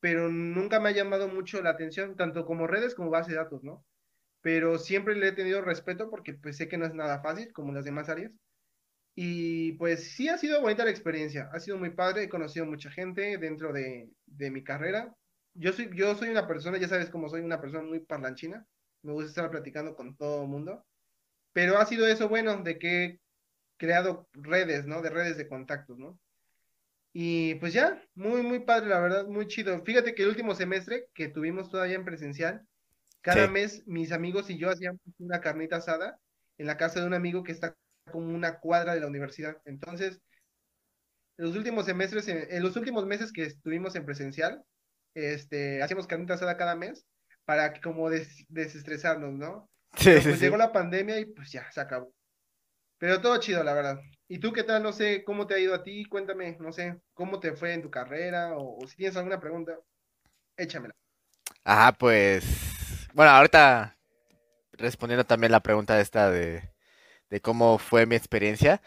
pero 0.00 0.28
nunca 0.30 0.80
me 0.80 0.90
ha 0.90 0.92
llamado 0.92 1.28
mucho 1.28 1.62
la 1.62 1.70
atención, 1.70 2.16
tanto 2.16 2.46
como 2.46 2.66
redes 2.66 2.94
como 2.94 3.10
base 3.10 3.32
de 3.32 3.38
datos, 3.38 3.62
¿no? 3.64 3.84
Pero 4.42 4.78
siempre 4.78 5.16
le 5.16 5.28
he 5.28 5.32
tenido 5.32 5.62
respeto 5.62 6.10
porque 6.10 6.34
pues 6.34 6.56
sé 6.56 6.68
que 6.68 6.78
no 6.78 6.86
es 6.86 6.94
nada 6.94 7.20
fácil 7.22 7.52
como 7.52 7.72
las 7.72 7.84
demás 7.84 8.08
áreas. 8.08 8.32
Y 9.14 9.72
pues 9.72 10.12
sí 10.12 10.28
ha 10.28 10.38
sido 10.38 10.60
bonita 10.62 10.84
la 10.84 10.90
experiencia, 10.90 11.50
ha 11.52 11.60
sido 11.60 11.76
muy 11.78 11.90
padre, 11.90 12.24
he 12.24 12.28
conocido 12.28 12.66
mucha 12.66 12.90
gente 12.90 13.36
dentro 13.38 13.72
de, 13.72 14.10
de 14.26 14.50
mi 14.50 14.62
carrera, 14.62 15.12
yo 15.54 15.72
soy, 15.72 15.90
yo 15.94 16.14
soy 16.14 16.28
una 16.28 16.46
persona, 16.46 16.78
ya 16.78 16.88
sabes 16.88 17.10
cómo 17.10 17.28
soy 17.28 17.40
una 17.40 17.60
persona 17.60 17.82
muy 17.82 18.00
parlanchina, 18.00 18.64
me 19.02 19.12
gusta 19.12 19.28
estar 19.28 19.50
platicando 19.50 19.96
con 19.96 20.16
todo 20.16 20.42
el 20.42 20.48
mundo, 20.48 20.86
pero 21.52 21.78
ha 21.78 21.86
sido 21.86 22.06
eso 22.06 22.28
bueno 22.28 22.62
de 22.62 22.78
que 22.78 23.04
he 23.04 23.20
creado 23.76 24.28
redes, 24.32 24.86
¿no? 24.86 25.02
De 25.02 25.10
redes 25.10 25.36
de 25.36 25.48
contactos, 25.48 25.98
¿no? 25.98 26.18
Y 27.12 27.54
pues 27.56 27.72
ya, 27.72 28.02
muy, 28.14 28.42
muy 28.42 28.60
padre, 28.60 28.88
la 28.88 29.00
verdad, 29.00 29.26
muy 29.26 29.46
chido. 29.46 29.82
Fíjate 29.84 30.14
que 30.14 30.22
el 30.22 30.28
último 30.28 30.54
semestre 30.54 31.06
que 31.14 31.28
tuvimos 31.28 31.70
todavía 31.70 31.96
en 31.96 32.04
presencial, 32.04 32.66
cada 33.20 33.48
mes 33.48 33.82
mis 33.86 34.12
amigos 34.12 34.48
y 34.50 34.58
yo 34.58 34.70
hacíamos 34.70 35.00
una 35.18 35.40
carnita 35.40 35.76
asada 35.76 36.18
en 36.58 36.66
la 36.66 36.76
casa 36.76 37.00
de 37.00 37.06
un 37.06 37.14
amigo 37.14 37.42
que 37.42 37.52
está 37.52 37.76
como 38.10 38.34
una 38.34 38.58
cuadra 38.60 38.94
de 38.94 39.00
la 39.00 39.06
universidad. 39.06 39.56
Entonces, 39.64 40.20
en 41.36 41.46
los 41.46 41.56
últimos 41.56 41.86
semestres, 41.86 42.28
en 42.28 42.62
los 42.62 42.76
últimos 42.76 43.06
meses 43.06 43.32
que 43.32 43.44
estuvimos 43.44 43.94
en 43.96 44.04
presencial, 44.04 44.62
este, 45.14 45.82
hacíamos 45.82 46.06
carnita 46.06 46.34
asada 46.34 46.56
cada 46.56 46.76
mes 46.76 47.06
para 47.44 47.72
que 47.72 47.80
como 47.80 48.10
desestresarnos, 48.10 49.34
¿no? 49.34 49.68
Sí, 49.96 50.10
pues 50.22 50.40
llegó 50.40 50.56
la 50.56 50.72
pandemia 50.72 51.18
y 51.18 51.26
pues 51.26 51.50
ya, 51.50 51.70
se 51.72 51.80
acabó. 51.80 52.12
Pero 52.98 53.20
todo 53.20 53.38
chido, 53.38 53.62
la 53.62 53.74
verdad. 53.74 54.00
¿Y 54.28 54.38
tú 54.38 54.52
qué 54.52 54.64
tal? 54.64 54.82
No 54.82 54.92
sé, 54.92 55.24
¿cómo 55.24 55.46
te 55.46 55.54
ha 55.54 55.58
ido 55.58 55.74
a 55.74 55.82
ti? 55.82 56.04
Cuéntame, 56.04 56.56
no 56.60 56.72
sé, 56.72 56.96
¿cómo 57.14 57.40
te 57.40 57.52
fue 57.52 57.72
en 57.72 57.82
tu 57.82 57.90
carrera? 57.90 58.56
O, 58.56 58.86
si 58.86 58.96
tienes 58.96 59.16
alguna 59.16 59.40
pregunta, 59.40 59.78
échamela. 60.56 60.94
Ajá, 61.64 61.92
pues, 61.92 63.08
bueno, 63.14 63.30
ahorita 63.30 63.96
respondiendo 64.72 65.24
también 65.24 65.52
la 65.52 65.60
pregunta 65.60 66.00
esta 66.00 66.30
de, 66.30 66.70
de 67.30 67.40
cómo 67.40 67.78
fue 67.78 68.06
mi 68.06 68.16
experiencia. 68.16 68.82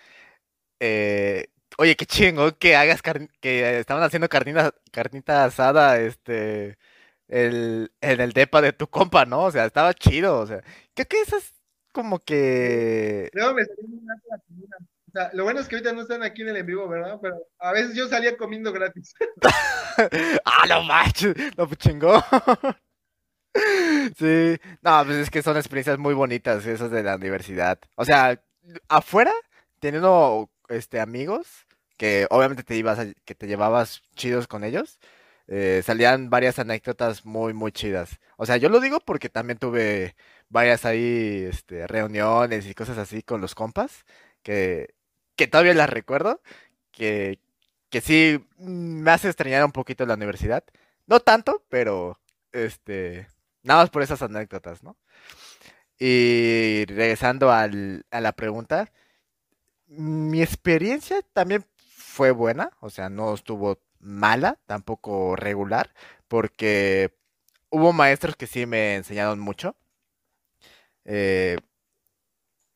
Eh, 0.80 1.48
Oye, 1.78 1.96
qué 1.96 2.06
chingo 2.06 2.58
que 2.58 2.76
hagas 2.76 3.02
que 3.02 3.80
estaban 3.80 4.04
haciendo 4.04 4.30
carnita, 4.30 4.74
carnita 4.92 5.46
asada, 5.46 6.00
este, 6.00 6.78
el, 7.32 7.92
en 8.02 8.22
el 8.22 8.34
depa 8.34 8.62
de 8.62 8.74
tu 8.74 8.88
compa, 8.88 9.26
¿no? 9.26 9.46
O 9.46 9.52
sea, 9.52 9.66
estaba 9.66 9.94
chido, 9.94 10.40
o 10.40 10.46
sea, 10.46 10.62
creo 10.94 11.08
que 11.08 11.22
eso 11.22 11.38
es 11.38 11.54
como 11.94 12.20
que... 12.20 13.30
No, 13.34 13.54
me 13.54 13.66
salió 13.66 13.88
muy 13.88 14.06
la 14.06 14.38
comida. 14.46 14.78
O 15.08 15.12
sea, 15.12 15.30
lo 15.34 15.44
bueno 15.44 15.60
es 15.60 15.68
que 15.68 15.76
ahorita 15.76 15.94
no 15.94 16.02
están 16.02 16.24
aquí 16.24 16.42
en 16.42 16.50
el 16.50 16.58
en 16.58 16.66
vivo, 16.66 16.88
¿verdad? 16.88 17.20
Pero 17.22 17.38
a 17.60 17.72
veces 17.74 17.96
yo 17.96 18.08
salía 18.08 18.38
comiendo 18.38 18.72
gratis. 18.72 19.14
ah, 20.46 20.66
no 20.70 20.84
manches, 20.84 21.36
lo 21.58 21.68
chingó. 21.76 22.22
sí, 24.18 24.58
no, 24.82 25.06
pues 25.06 25.18
es 25.18 25.30
que 25.30 25.42
son 25.42 25.58
experiencias 25.58 25.98
muy 25.98 26.14
bonitas 26.14 26.66
esas 26.66 26.92
de 26.92 27.04
la 27.04 27.16
universidad. 27.16 27.80
O 27.96 28.06
sea, 28.06 28.42
afuera, 28.88 29.34
teniendo 29.80 30.50
este, 30.70 31.00
amigos, 31.00 31.66
que 31.98 32.28
obviamente 32.30 32.64
te 32.64 32.76
ibas 32.76 33.00
que 33.26 33.36
te 33.36 33.48
llevabas 33.48 34.02
chidos 34.16 34.48
con 34.48 34.64
ellos, 34.64 35.00
eh, 35.54 35.82
salían 35.86 36.30
varias 36.30 36.60
anécdotas 36.60 37.26
muy, 37.26 37.54
muy 37.54 37.74
chidas. 37.74 38.22
O 38.38 38.46
sea, 38.46 38.56
yo 38.56 38.70
lo 38.70 38.80
digo 38.80 39.02
porque 39.02 39.28
también 39.28 39.60
tuve 39.60 40.16
varias 40.48 40.86
ahí, 40.86 41.46
este, 41.50 41.88
reuniones 41.88 42.66
y 42.68 42.74
cosas 42.74 42.98
así 42.98 43.22
con 43.22 43.42
los 43.42 43.54
compas, 43.54 44.06
que, 44.44 44.96
que 45.36 45.48
todavía 45.48 45.74
las 45.74 45.90
recuerdo, 45.90 46.42
que, 46.92 47.40
que 47.90 48.00
sí 48.00 48.48
me 48.58 49.12
hace 49.12 49.28
extrañar 49.28 49.66
un 49.66 49.74
poquito 49.74 50.06
la 50.06 50.14
universidad. 50.16 50.64
No 51.06 51.20
tanto, 51.20 51.66
pero, 51.68 52.18
este, 52.54 53.28
nada 53.64 53.82
más 53.82 53.90
por 53.90 54.04
esas 54.04 54.22
anécdotas, 54.22 54.84
¿no? 54.84 54.96
Y 56.00 56.86
regresando 56.88 57.52
al, 57.52 58.06
a 58.12 58.22
la 58.22 58.32
pregunta, 58.32 58.92
mi 59.88 60.42
experiencia 60.42 61.22
también 61.34 61.66
fue 61.76 62.32
buena, 62.32 62.72
o 62.80 62.90
sea, 62.90 63.10
no 63.10 63.34
estuvo 63.34 63.80
mala, 64.02 64.60
tampoco 64.68 65.36
regular, 65.36 65.94
porque 66.28 67.14
hubo 67.70 67.94
maestros 67.94 68.36
que 68.36 68.48
sí 68.48 68.66
me 68.66 68.96
enseñaron 68.96 69.40
mucho. 69.40 69.76
Eh, 71.06 71.58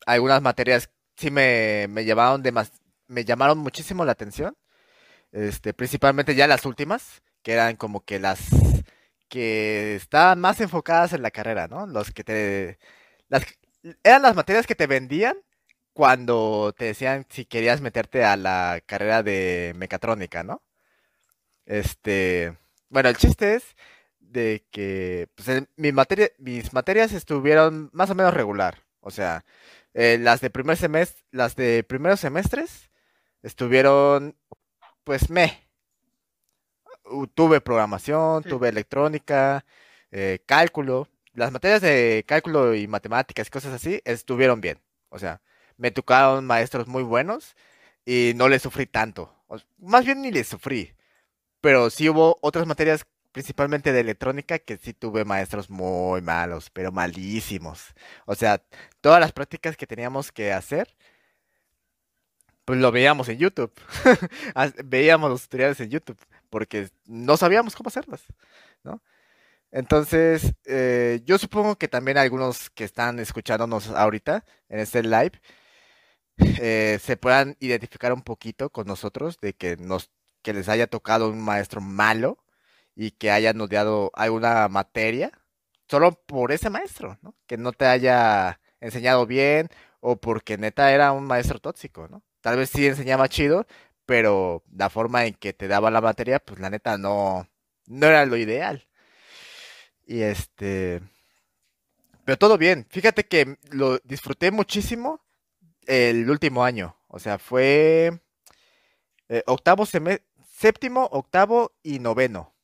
algunas 0.06 0.42
materias 0.42 0.90
sí 1.16 1.30
me, 1.30 1.86
me 1.88 2.04
llevaron 2.04 2.42
de 2.42 2.52
más, 2.52 2.72
me 3.08 3.24
llamaron 3.24 3.58
muchísimo 3.58 4.04
la 4.04 4.12
atención. 4.12 4.56
Este, 5.32 5.74
principalmente 5.74 6.34
ya 6.34 6.46
las 6.48 6.66
últimas, 6.66 7.22
que 7.42 7.52
eran 7.54 7.76
como 7.76 8.04
que 8.04 8.18
las 8.20 8.40
que 9.28 9.96
estaban 9.96 10.40
más 10.40 10.60
enfocadas 10.60 11.12
en 11.12 11.22
la 11.22 11.30
carrera, 11.32 11.68
¿no? 11.68 11.86
Los 11.86 12.12
que 12.12 12.24
te 12.24 12.78
las 13.28 13.44
eran 14.04 14.22
las 14.22 14.36
materias 14.36 14.66
que 14.66 14.74
te 14.76 14.86
vendían 14.86 15.36
cuando 15.94 16.74
te 16.78 16.86
decían 16.86 17.26
si 17.30 17.46
querías 17.46 17.80
meterte 17.80 18.24
a 18.24 18.36
la 18.36 18.82
carrera 18.86 19.22
de 19.22 19.74
mecatrónica, 19.76 20.42
¿no? 20.44 20.62
Este, 21.66 22.56
bueno, 22.88 23.08
el 23.08 23.16
chiste 23.16 23.56
es 23.56 23.76
de 24.20 24.64
que 24.70 25.28
pues, 25.34 25.64
mi 25.76 25.92
materia, 25.92 26.30
mis 26.38 26.72
materias 26.72 27.12
estuvieron 27.12 27.90
más 27.92 28.10
o 28.10 28.14
menos 28.14 28.34
regular. 28.34 28.84
O 29.00 29.10
sea, 29.10 29.44
eh, 29.94 30.18
las 30.20 30.40
de 30.40 30.50
primer 30.50 30.76
semestre, 30.76 31.24
las 31.32 31.56
de 31.56 31.84
primeros 31.84 32.20
semestres 32.20 32.90
estuvieron, 33.42 34.36
pues 35.04 35.30
me. 35.30 35.68
tuve 37.34 37.60
programación, 37.60 38.42
tuve 38.42 38.68
electrónica, 38.68 39.64
eh, 40.10 40.40
cálculo. 40.46 41.08
las 41.34 41.52
materias 41.52 41.82
de 41.82 42.24
cálculo 42.26 42.74
y 42.74 42.88
matemáticas 42.88 43.48
y 43.48 43.50
cosas 43.50 43.74
así 43.74 44.00
estuvieron 44.04 44.60
bien. 44.60 44.78
O 45.10 45.18
sea, 45.18 45.40
me 45.76 45.90
tocaron 45.90 46.46
maestros 46.46 46.86
muy 46.88 47.02
buenos 47.02 47.56
y 48.04 48.32
no 48.36 48.48
les 48.48 48.62
sufrí 48.62 48.86
tanto. 48.86 49.32
más 49.78 50.04
bien 50.04 50.22
ni 50.22 50.30
les 50.32 50.48
sufrí. 50.48 50.95
Pero 51.66 51.90
sí 51.90 52.08
hubo 52.08 52.38
otras 52.42 52.64
materias, 52.64 53.04
principalmente 53.32 53.92
de 53.92 53.98
electrónica, 53.98 54.60
que 54.60 54.76
sí 54.76 54.92
tuve 54.92 55.24
maestros 55.24 55.68
muy 55.68 56.22
malos, 56.22 56.70
pero 56.70 56.92
malísimos. 56.92 57.92
O 58.24 58.36
sea, 58.36 58.62
todas 59.00 59.18
las 59.18 59.32
prácticas 59.32 59.76
que 59.76 59.84
teníamos 59.84 60.30
que 60.30 60.52
hacer, 60.52 60.94
pues 62.64 62.78
lo 62.78 62.92
veíamos 62.92 63.28
en 63.28 63.38
YouTube. 63.38 63.72
veíamos 64.84 65.28
los 65.28 65.42
tutoriales 65.42 65.80
en 65.80 65.90
YouTube, 65.90 66.18
porque 66.50 66.88
no 67.04 67.36
sabíamos 67.36 67.74
cómo 67.74 67.88
hacerlas, 67.88 68.22
¿no? 68.84 69.02
Entonces, 69.72 70.54
eh, 70.66 71.20
yo 71.24 71.36
supongo 71.36 71.74
que 71.74 71.88
también 71.88 72.16
algunos 72.16 72.70
que 72.70 72.84
están 72.84 73.18
escuchándonos 73.18 73.88
ahorita 73.90 74.44
en 74.68 74.78
este 74.78 75.02
live 75.02 75.32
eh, 76.38 77.00
se 77.02 77.16
puedan 77.16 77.56
identificar 77.58 78.12
un 78.12 78.22
poquito 78.22 78.70
con 78.70 78.86
nosotros 78.86 79.40
de 79.40 79.54
que 79.54 79.76
nos 79.78 80.12
que 80.46 80.52
les 80.52 80.68
haya 80.68 80.86
tocado 80.86 81.28
un 81.28 81.40
maestro 81.40 81.80
malo 81.80 82.38
y 82.94 83.10
que 83.10 83.32
hayan 83.32 83.60
odiado 83.60 84.12
alguna 84.14 84.68
materia 84.68 85.32
solo 85.88 86.12
por 86.12 86.52
ese 86.52 86.70
maestro, 86.70 87.18
¿no? 87.20 87.34
Que 87.48 87.56
no 87.56 87.72
te 87.72 87.86
haya 87.86 88.60
enseñado 88.80 89.26
bien 89.26 89.70
o 89.98 90.20
porque 90.20 90.56
neta 90.56 90.92
era 90.92 91.10
un 91.10 91.24
maestro 91.24 91.58
tóxico, 91.58 92.06
¿no? 92.06 92.22
Tal 92.42 92.58
vez 92.58 92.70
sí 92.70 92.86
enseñaba 92.86 93.28
chido, 93.28 93.66
pero 94.04 94.62
la 94.72 94.88
forma 94.88 95.26
en 95.26 95.34
que 95.34 95.52
te 95.52 95.66
daba 95.66 95.90
la 95.90 96.00
materia, 96.00 96.38
pues 96.38 96.60
la 96.60 96.70
neta 96.70 96.96
no, 96.96 97.48
no 97.86 98.06
era 98.06 98.24
lo 98.24 98.36
ideal. 98.36 98.86
Y 100.06 100.20
este... 100.22 101.02
Pero 102.24 102.38
todo 102.38 102.56
bien. 102.56 102.86
Fíjate 102.88 103.26
que 103.26 103.58
lo 103.72 103.98
disfruté 104.04 104.52
muchísimo 104.52 105.20
el 105.86 106.30
último 106.30 106.64
año. 106.64 106.96
O 107.08 107.18
sea, 107.18 107.38
fue 107.40 108.20
eh, 109.28 109.42
octavo 109.46 109.86
semestre, 109.86 110.25
séptimo, 110.56 111.08
octavo 111.12 111.72
y 111.82 111.98
noveno. 111.98 112.54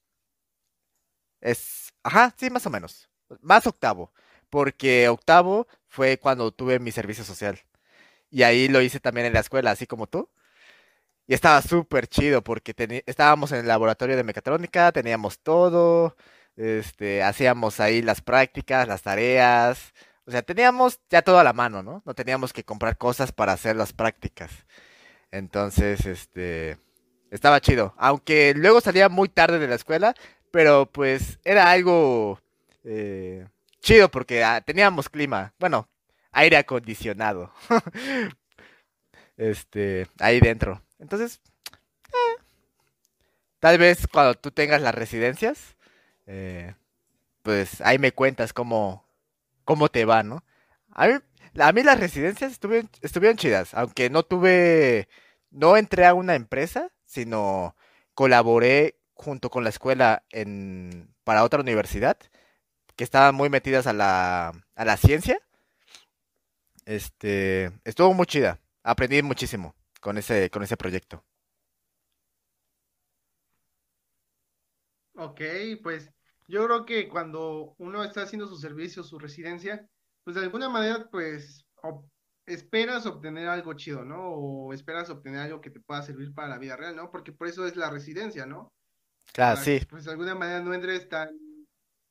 Es, 1.40 1.92
ajá, 2.02 2.34
sí, 2.38 2.50
más 2.50 2.66
o 2.66 2.70
menos. 2.70 3.08
Más 3.40 3.66
octavo. 3.66 4.12
Porque 4.50 5.08
octavo 5.08 5.66
fue 5.88 6.18
cuando 6.18 6.52
tuve 6.52 6.78
mi 6.78 6.92
servicio 6.92 7.24
social. 7.24 7.60
Y 8.30 8.44
ahí 8.44 8.68
lo 8.68 8.80
hice 8.82 9.00
también 9.00 9.26
en 9.26 9.34
la 9.34 9.40
escuela, 9.40 9.70
así 9.72 9.86
como 9.86 10.06
tú. 10.06 10.30
Y 11.26 11.34
estaba 11.34 11.62
súper 11.62 12.08
chido 12.08 12.42
porque 12.42 12.74
estábamos 13.06 13.52
en 13.52 13.58
el 13.60 13.68
laboratorio 13.68 14.16
de 14.16 14.24
mecatrónica, 14.24 14.92
teníamos 14.92 15.38
todo, 15.40 16.16
este, 16.56 17.22
hacíamos 17.22 17.80
ahí 17.80 18.02
las 18.02 18.20
prácticas, 18.20 18.88
las 18.88 19.02
tareas, 19.02 19.92
o 20.26 20.30
sea, 20.30 20.42
teníamos 20.42 21.00
ya 21.10 21.22
todo 21.22 21.38
a 21.38 21.44
la 21.44 21.52
mano, 21.52 21.82
¿no? 21.82 22.02
No 22.04 22.14
teníamos 22.14 22.52
que 22.52 22.64
comprar 22.64 22.98
cosas 22.98 23.32
para 23.32 23.52
hacer 23.52 23.76
las 23.76 23.92
prácticas. 23.92 24.50
Entonces, 25.30 26.06
este, 26.06 26.78
estaba 27.32 27.60
chido. 27.60 27.94
Aunque 27.96 28.54
luego 28.54 28.80
salía 28.80 29.08
muy 29.08 29.28
tarde 29.28 29.58
de 29.58 29.66
la 29.66 29.74
escuela, 29.74 30.14
pero 30.50 30.86
pues 30.86 31.40
era 31.44 31.70
algo 31.70 32.38
eh, 32.84 33.46
chido 33.80 34.10
porque 34.10 34.44
ah, 34.44 34.60
teníamos 34.60 35.08
clima, 35.08 35.54
bueno, 35.58 35.88
aire 36.30 36.58
acondicionado. 36.58 37.52
este, 39.36 40.06
ahí 40.20 40.40
dentro. 40.40 40.82
Entonces, 40.98 41.40
eh, 42.08 42.42
tal 43.58 43.78
vez 43.78 44.06
cuando 44.06 44.34
tú 44.34 44.50
tengas 44.50 44.82
las 44.82 44.94
residencias, 44.94 45.76
eh, 46.26 46.74
pues 47.42 47.80
ahí 47.80 47.98
me 47.98 48.12
cuentas 48.12 48.52
cómo, 48.52 49.04
cómo 49.64 49.88
te 49.88 50.04
va, 50.04 50.22
¿no? 50.22 50.44
A 50.90 51.06
mí, 51.08 51.14
a 51.58 51.72
mí 51.72 51.82
las 51.82 51.98
residencias 51.98 52.52
estuvieron, 52.52 52.90
estuvieron 53.00 53.38
chidas, 53.38 53.72
aunque 53.74 54.10
no 54.10 54.22
tuve, 54.22 55.08
no 55.50 55.76
entré 55.78 56.04
a 56.06 56.14
una 56.14 56.34
empresa, 56.34 56.90
sino 57.12 57.76
colaboré 58.14 58.96
junto 59.12 59.50
con 59.50 59.64
la 59.64 59.70
escuela 59.70 60.24
en, 60.30 61.14
para 61.24 61.44
otra 61.44 61.60
universidad, 61.60 62.16
que 62.96 63.04
estaban 63.04 63.34
muy 63.34 63.50
metidas 63.50 63.86
a 63.86 63.92
la, 63.92 64.52
a 64.74 64.84
la 64.84 64.96
ciencia. 64.96 65.38
Este, 66.86 67.70
estuvo 67.84 68.14
muy 68.14 68.26
chida, 68.26 68.60
aprendí 68.82 69.22
muchísimo 69.22 69.74
con 70.00 70.16
ese, 70.16 70.48
con 70.48 70.62
ese 70.62 70.78
proyecto. 70.78 71.22
Ok, 75.14 75.40
pues 75.82 76.10
yo 76.48 76.64
creo 76.64 76.86
que 76.86 77.08
cuando 77.10 77.74
uno 77.78 78.02
está 78.02 78.22
haciendo 78.22 78.46
su 78.46 78.56
servicio, 78.56 79.04
su 79.04 79.18
residencia, 79.18 79.86
pues 80.24 80.34
de 80.36 80.42
alguna 80.42 80.70
manera, 80.70 81.08
pues 81.10 81.66
esperas 82.46 83.06
obtener 83.06 83.48
algo 83.48 83.74
chido, 83.74 84.04
¿no? 84.04 84.30
O 84.30 84.72
esperas 84.72 85.10
obtener 85.10 85.40
algo 85.40 85.60
que 85.60 85.70
te 85.70 85.80
pueda 85.80 86.02
servir 86.02 86.32
para 86.34 86.48
la 86.48 86.58
vida 86.58 86.76
real, 86.76 86.96
¿no? 86.96 87.10
Porque 87.10 87.32
por 87.32 87.48
eso 87.48 87.66
es 87.66 87.76
la 87.76 87.90
residencia, 87.90 88.46
¿no? 88.46 88.72
Claro, 89.32 89.60
sí. 89.60 89.80
pues 89.88 90.04
de 90.04 90.10
alguna 90.10 90.34
manera 90.34 90.60
no 90.60 90.74
entres 90.74 91.08
tan, 91.08 91.30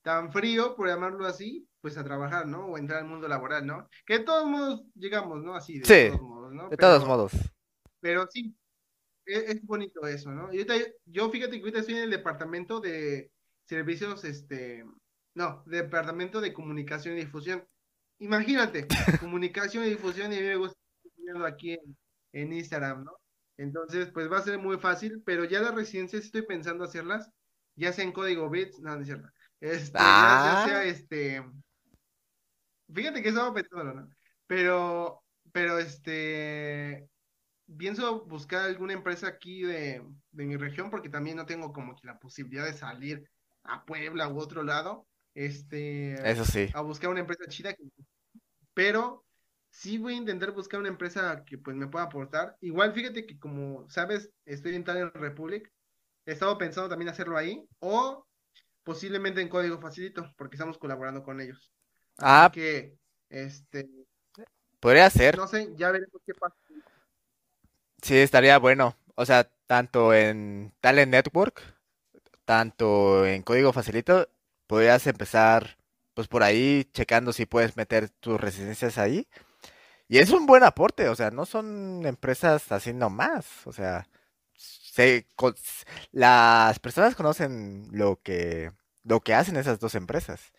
tan 0.01 0.31
frío, 0.31 0.75
por 0.75 0.87
llamarlo 0.87 1.25
así, 1.25 1.67
pues 1.81 1.97
a 1.97 2.03
trabajar, 2.03 2.47
¿no? 2.47 2.65
O 2.65 2.77
entrar 2.77 2.99
al 2.99 3.07
mundo 3.07 3.27
laboral, 3.27 3.65
¿no? 3.65 3.87
Que 4.05 4.19
de 4.19 4.25
todos 4.25 4.47
modos 4.47 4.83
llegamos, 4.95 5.43
¿no? 5.43 5.55
Así, 5.55 5.79
de 5.79 6.09
todos 6.09 6.21
modos, 6.21 6.53
¿no? 6.53 6.69
De 6.69 6.77
todos 6.77 7.05
modos. 7.05 7.33
Pero 7.99 8.25
sí, 8.29 8.55
es, 9.25 9.43
es 9.43 9.65
bonito 9.65 10.07
eso, 10.07 10.31
¿no? 10.31 10.51
Yo, 10.51 10.63
yo 11.05 11.29
fíjate 11.29 11.57
que 11.57 11.59
ahorita 11.59 11.79
estoy 11.79 11.95
en 11.95 12.03
el 12.03 12.09
departamento 12.09 12.79
de 12.79 13.31
servicios, 13.65 14.23
este, 14.23 14.85
no, 15.35 15.63
departamento 15.65 16.41
de 16.41 16.53
comunicación 16.53 17.15
y 17.15 17.21
difusión. 17.21 17.65
Imagínate, 18.21 18.87
comunicación 19.19 19.83
y 19.83 19.89
difusión 19.89 20.31
y 20.31 20.37
a 20.37 20.41
mí 20.41 20.45
me 20.45 20.55
gusta 20.55 20.77
aquí 21.47 21.75
en, 22.33 22.53
Instagram, 22.53 23.03
¿no? 23.03 23.13
Entonces, 23.57 24.11
pues 24.11 24.31
va 24.31 24.37
a 24.37 24.43
ser 24.43 24.59
muy 24.59 24.77
fácil, 24.77 25.23
pero 25.25 25.43
ya 25.43 25.59
las 25.59 25.73
residencias 25.73 26.25
estoy 26.25 26.43
pensando 26.43 26.83
hacerlas, 26.83 27.31
ya 27.75 27.91
sea 27.91 28.03
en 28.03 28.11
código 28.11 28.47
bits, 28.47 28.79
no, 28.79 28.95
no 28.95 29.01
es 29.01 29.07
cierto. 29.07 29.27
Este, 29.59 29.97
ya, 29.97 30.63
ah. 30.63 30.65
sea 30.67 30.83
este. 30.83 31.43
Fíjate 32.93 33.23
que 33.23 33.29
estaba 33.29 33.53
pensando, 33.53 33.93
¿no? 33.93 34.09
Pero, 34.45 35.23
pero 35.51 35.79
este. 35.79 37.09
Pienso 37.75 38.25
buscar 38.25 38.65
alguna 38.65 38.93
empresa 38.93 39.27
aquí 39.27 39.63
de, 39.63 40.05
de 40.31 40.45
mi 40.45 40.57
región, 40.57 40.91
porque 40.91 41.09
también 41.09 41.37
no 41.37 41.47
tengo 41.47 41.73
como 41.73 41.95
que 41.95 42.05
la 42.05 42.19
posibilidad 42.19 42.65
de 42.65 42.73
salir 42.73 43.27
a 43.63 43.83
Puebla 43.83 44.27
u 44.27 44.39
otro 44.39 44.61
lado, 44.61 45.07
este, 45.33 46.29
Eso 46.29 46.43
sí. 46.45 46.69
a 46.73 46.81
buscar 46.81 47.09
una 47.09 47.21
empresa 47.21 47.45
chida, 47.47 47.73
pero 48.73 49.25
sí 49.69 49.97
voy 49.97 50.13
a 50.13 50.17
intentar 50.17 50.51
buscar 50.51 50.79
una 50.79 50.89
empresa 50.89 51.43
que 51.45 51.57
pues 51.57 51.75
me 51.75 51.87
pueda 51.87 52.05
aportar. 52.05 52.57
Igual 52.61 52.93
fíjate 52.93 53.25
que 53.25 53.39
como 53.39 53.89
sabes, 53.89 54.31
estoy 54.45 54.75
en 54.75 54.83
Talent 54.83 55.15
Republic, 55.15 55.71
he 56.25 56.33
estado 56.33 56.57
pensando 56.57 56.89
también 56.89 57.09
hacerlo 57.09 57.37
ahí, 57.37 57.65
o 57.79 58.25
posiblemente 58.83 59.41
en 59.41 59.49
código 59.49 59.79
facilito, 59.79 60.33
porque 60.37 60.55
estamos 60.55 60.77
colaborando 60.77 61.23
con 61.23 61.39
ellos. 61.39 61.71
Ah, 62.17 62.51
que 62.53 62.97
este 63.29 63.89
podría 64.79 65.09
ser. 65.09 65.37
No 65.37 65.47
sé, 65.47 65.69
ya 65.75 65.91
veremos 65.91 66.21
qué 66.25 66.33
pasa. 66.33 66.55
Sí, 68.01 68.17
estaría 68.17 68.57
bueno. 68.57 68.95
O 69.15 69.25
sea, 69.25 69.49
tanto 69.67 70.13
en 70.13 70.73
Talent 70.81 71.11
Network 71.11 71.61
tanto 72.51 73.25
en 73.25 73.43
código 73.43 73.71
facilito, 73.71 74.27
podrías 74.67 75.07
empezar 75.07 75.77
pues 76.13 76.27
por 76.27 76.43
ahí 76.43 76.85
checando 76.93 77.33
si 77.33 77.45
puedes 77.45 77.77
meter 77.77 78.09
tus 78.09 78.39
residencias 78.39 78.97
ahí. 78.97 79.27
Y 80.07 80.19
es 80.19 80.31
un 80.31 80.45
buen 80.45 80.63
aporte, 80.63 81.09
o 81.09 81.15
sea, 81.15 81.31
no 81.31 81.45
son 81.45 82.05
empresas 82.05 82.71
así 82.71 82.93
nomás, 82.93 83.45
o 83.65 83.71
sea, 83.71 84.07
se, 84.55 85.25
las 86.11 86.79
personas 86.79 87.15
conocen 87.15 87.87
lo 87.91 88.19
que, 88.21 88.71
lo 89.03 89.21
que 89.21 89.33
hacen 89.33 89.55
esas 89.57 89.79
dos 89.79 89.95
empresas. 89.95 90.51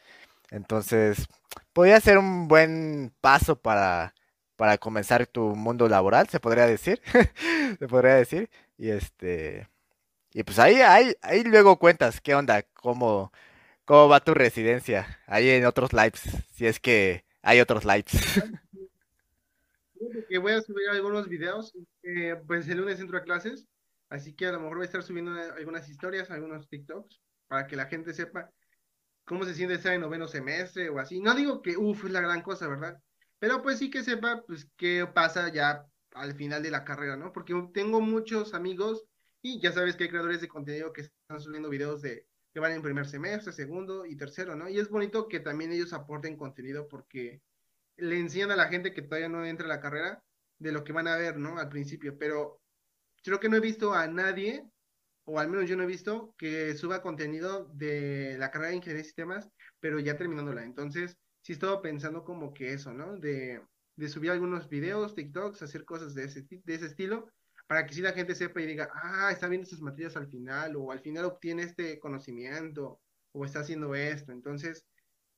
Entonces, 0.51 1.29
podría 1.73 2.01
ser 2.01 2.19
un 2.19 2.49
buen 2.49 3.13
paso 3.21 3.57
para, 3.57 4.15
para 4.57 4.79
comenzar 4.79 5.27
tu 5.27 5.57
mundo 5.57 5.89
laboral, 5.89 6.29
se 6.29 6.41
podría 6.41 6.67
decir. 6.67 7.03
se 7.79 7.89
podría 7.89 8.15
decir. 8.15 8.51
Y 8.79 8.91
este, 8.91 9.69
y 10.35 10.43
pues 10.45 10.59
ahí, 10.59 10.81
ahí, 10.81 11.15
ahí 11.23 11.45
luego 11.45 11.79
cuentas 11.79 12.21
qué 12.21 12.35
onda, 12.35 12.63
cómo, 12.75 13.33
cómo 13.93 14.09
va 14.09 14.21
tu 14.21 14.33
residencia, 14.33 15.21
ahí 15.27 15.51
en 15.51 15.67
otros 15.67 15.93
lives, 15.93 16.23
si 16.55 16.65
es 16.67 16.81
que 16.81 17.27
hay 17.43 17.61
otros 17.61 17.85
lives. 17.85 18.13
Que 20.29 20.39
voy 20.39 20.53
a 20.53 20.61
subir 20.61 20.89
algunos 20.89 21.29
videos, 21.29 21.73
eh, 22.03 22.35
pues 22.47 22.67
el 22.69 22.79
lunes 22.79 22.99
entro 22.99 23.19
a 23.19 23.23
clases, 23.23 23.69
así 24.09 24.35
que 24.35 24.47
a 24.47 24.53
lo 24.53 24.61
mejor 24.61 24.79
voy 24.79 24.85
a 24.85 24.87
estar 24.87 25.03
subiendo 25.03 25.31
algunas 25.31 25.89
historias, 25.89 26.31
algunos 26.31 26.69
TikToks, 26.69 27.21
para 27.47 27.67
que 27.67 27.77
la 27.77 27.87
gente 27.87 28.13
sepa 28.13 28.51
cómo 29.25 29.45
se 29.45 29.55
siente 29.55 29.75
estar 29.75 29.93
en 29.93 30.01
noveno 30.01 30.27
semestre 30.27 30.89
o 30.89 30.99
así. 30.99 31.21
No 31.21 31.35
digo 31.35 31.63
que, 31.63 31.77
uff, 31.77 32.05
es 32.05 32.11
la 32.11 32.21
gran 32.21 32.43
cosa, 32.43 32.67
¿verdad? 32.67 32.99
Pero 33.39 33.63
pues 33.63 33.79
sí 33.79 33.91
que 33.91 34.03
sepa, 34.03 34.43
pues, 34.45 34.69
qué 34.77 35.07
pasa 35.07 35.53
ya 35.53 35.87
al 36.15 36.35
final 36.35 36.63
de 36.63 36.71
la 36.73 36.83
carrera, 36.83 37.17
¿no? 37.17 37.33
Porque 37.33 37.55
tengo 37.73 38.01
muchos 38.01 38.55
amigos 38.55 39.05
y 39.41 39.61
ya 39.61 39.71
sabes 39.71 39.95
que 39.95 40.05
hay 40.05 40.11
creadores 40.11 40.41
de 40.41 40.49
contenido 40.49 40.93
que 40.93 41.03
están 41.03 41.41
subiendo 41.41 41.69
videos 41.69 42.03
de 42.03 42.27
que 42.53 42.61
van 42.61 42.73
en 42.73 42.83
primer 42.83 43.07
semestre, 43.07 43.53
segundo 43.53 44.05
y 44.07 44.17
tercero, 44.17 44.55
¿no? 44.55 44.69
Y 44.69 44.79
es 44.79 44.89
bonito 44.91 45.29
que 45.29 45.41
también 45.41 45.73
ellos 45.73 45.93
aporten 45.93 46.37
contenido 46.37 46.89
porque 46.89 47.43
le 47.97 48.19
enseñan 48.19 48.51
a 48.51 48.57
la 48.57 48.69
gente 48.69 48.93
que 48.93 49.03
todavía 49.03 49.29
no 49.29 49.45
entra 49.45 49.67
a 49.67 49.69
la 49.69 49.81
carrera 49.81 50.23
de 50.59 50.73
lo 50.73 50.85
que 50.85 50.93
van 50.93 51.09
a 51.09 51.17
ver, 51.17 51.39
¿no? 51.39 51.59
Al 51.59 51.69
principio, 51.69 52.17
pero 52.19 52.61
creo 53.23 53.41
que 53.41 53.49
no 53.49 53.57
he 53.57 53.61
visto 53.61 53.95
a 53.95 54.07
nadie, 54.07 54.65
o 55.25 55.39
al 55.39 55.49
menos 55.49 55.69
yo 55.69 55.77
no 55.77 55.85
he 55.85 55.87
visto, 55.87 56.35
que 56.37 56.75
suba 56.75 57.03
contenido 57.03 57.71
de 57.73 58.37
la 58.39 58.51
carrera 58.51 58.71
de 58.71 58.77
Ingeniería 58.77 59.03
de 59.03 59.05
Sistemas, 59.05 59.49
pero 59.81 59.99
ya 59.99 60.17
terminándola. 60.17 60.65
Entonces, 60.65 61.17
sí 61.41 61.53
estaba 61.53 61.81
pensando 61.83 62.25
como 62.25 62.53
que 62.53 62.73
eso, 62.73 62.93
¿no? 62.93 63.17
De, 63.19 63.63
de 63.97 64.09
subir 64.09 64.31
algunos 64.31 64.69
videos, 64.69 65.15
TikToks, 65.15 65.63
hacer 65.63 65.85
cosas 65.85 66.15
de 66.15 66.25
ese, 66.25 66.47
de 66.49 66.75
ese 66.75 66.87
estilo, 66.87 67.31
para 67.67 67.87
que 67.87 67.95
si 67.95 68.01
la 68.01 68.13
gente 68.13 68.35
sepa 68.35 68.61
y 68.61 68.67
diga, 68.67 68.91
ah, 68.95 69.31
está 69.33 69.49
viendo 69.49 69.65
estas 69.65 69.81
materias 69.81 70.17
al 70.17 70.29
final, 70.29 70.77
o 70.77 70.93
al 70.93 71.01
final 71.01 71.25
obtiene 71.25 71.63
este 71.63 71.99
conocimiento, 71.99 73.01
o 73.33 73.45
está 73.45 73.61
haciendo 73.61 73.95
esto. 73.95 74.33
Entonces, 74.33 74.87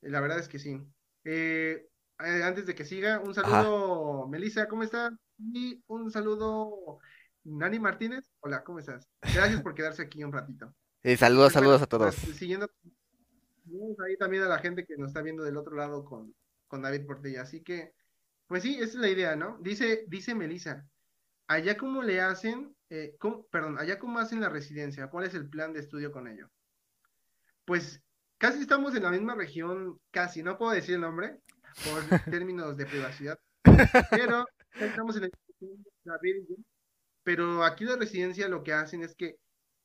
la 0.00 0.20
verdad 0.20 0.38
es 0.38 0.48
que 0.48 0.58
sí. 0.58 0.80
Eh, 1.24 1.88
eh, 2.20 2.42
antes 2.42 2.66
de 2.66 2.74
que 2.74 2.84
siga, 2.84 3.20
un 3.20 3.34
saludo, 3.34 4.28
Melissa, 4.28 4.68
¿cómo 4.68 4.82
estás? 4.82 5.12
Y 5.38 5.82
un 5.86 6.10
saludo, 6.10 6.98
Nani 7.44 7.78
Martínez. 7.78 8.30
Hola, 8.40 8.62
¿cómo 8.64 8.78
estás? 8.78 9.08
Gracias 9.20 9.62
por 9.62 9.74
quedarse 9.74 10.02
aquí 10.02 10.22
un 10.24 10.32
ratito. 10.32 10.74
Saludos, 11.18 11.52
saludos 11.52 11.82
a 11.82 11.86
todos. 11.86 12.16
Pues, 12.24 12.36
siguiendo 12.38 12.66
ahí 14.06 14.16
también 14.16 14.42
a 14.44 14.48
la 14.48 14.58
gente 14.58 14.86
que 14.86 14.96
nos 14.96 15.08
está 15.08 15.20
viendo 15.20 15.42
del 15.42 15.58
otro 15.58 15.76
lado 15.76 16.04
con, 16.04 16.34
con 16.66 16.82
David 16.82 17.04
Portilla. 17.04 17.42
Así 17.42 17.62
que, 17.62 17.92
pues 18.46 18.62
sí, 18.62 18.76
esa 18.76 18.84
es 18.84 18.94
la 18.94 19.08
idea, 19.08 19.36
¿no? 19.36 19.58
Dice, 19.60 20.04
dice 20.08 20.34
Melissa, 20.34 20.86
allá 21.46 21.76
cómo 21.76 22.02
le 22.02 22.20
hacen, 22.20 22.74
eh, 22.90 23.16
perdón, 23.50 23.78
allá 23.78 23.98
cómo 23.98 24.18
hacen 24.18 24.40
la 24.40 24.48
residencia, 24.48 25.08
¿cuál 25.08 25.26
es 25.26 25.34
el 25.34 25.48
plan 25.48 25.72
de 25.72 25.80
estudio 25.80 26.12
con 26.12 26.28
ello? 26.28 26.50
Pues 27.64 28.02
casi 28.38 28.60
estamos 28.60 28.94
en 28.94 29.02
la 29.02 29.10
misma 29.10 29.34
región, 29.34 29.98
casi, 30.10 30.42
no 30.42 30.58
puedo 30.58 30.72
decir 30.72 30.96
el 30.96 31.00
nombre 31.02 31.40
por 31.84 32.02
términos 32.30 32.76
de 32.76 32.86
privacidad, 32.86 33.38
pero 34.10 34.46
estamos 34.78 35.16
en 35.16 35.24
el 35.24 35.32
pero 37.22 37.64
aquí 37.64 37.84
la 37.84 37.96
residencia 37.96 38.48
lo 38.48 38.62
que 38.62 38.74
hacen 38.74 39.02
es 39.02 39.14
que 39.14 39.38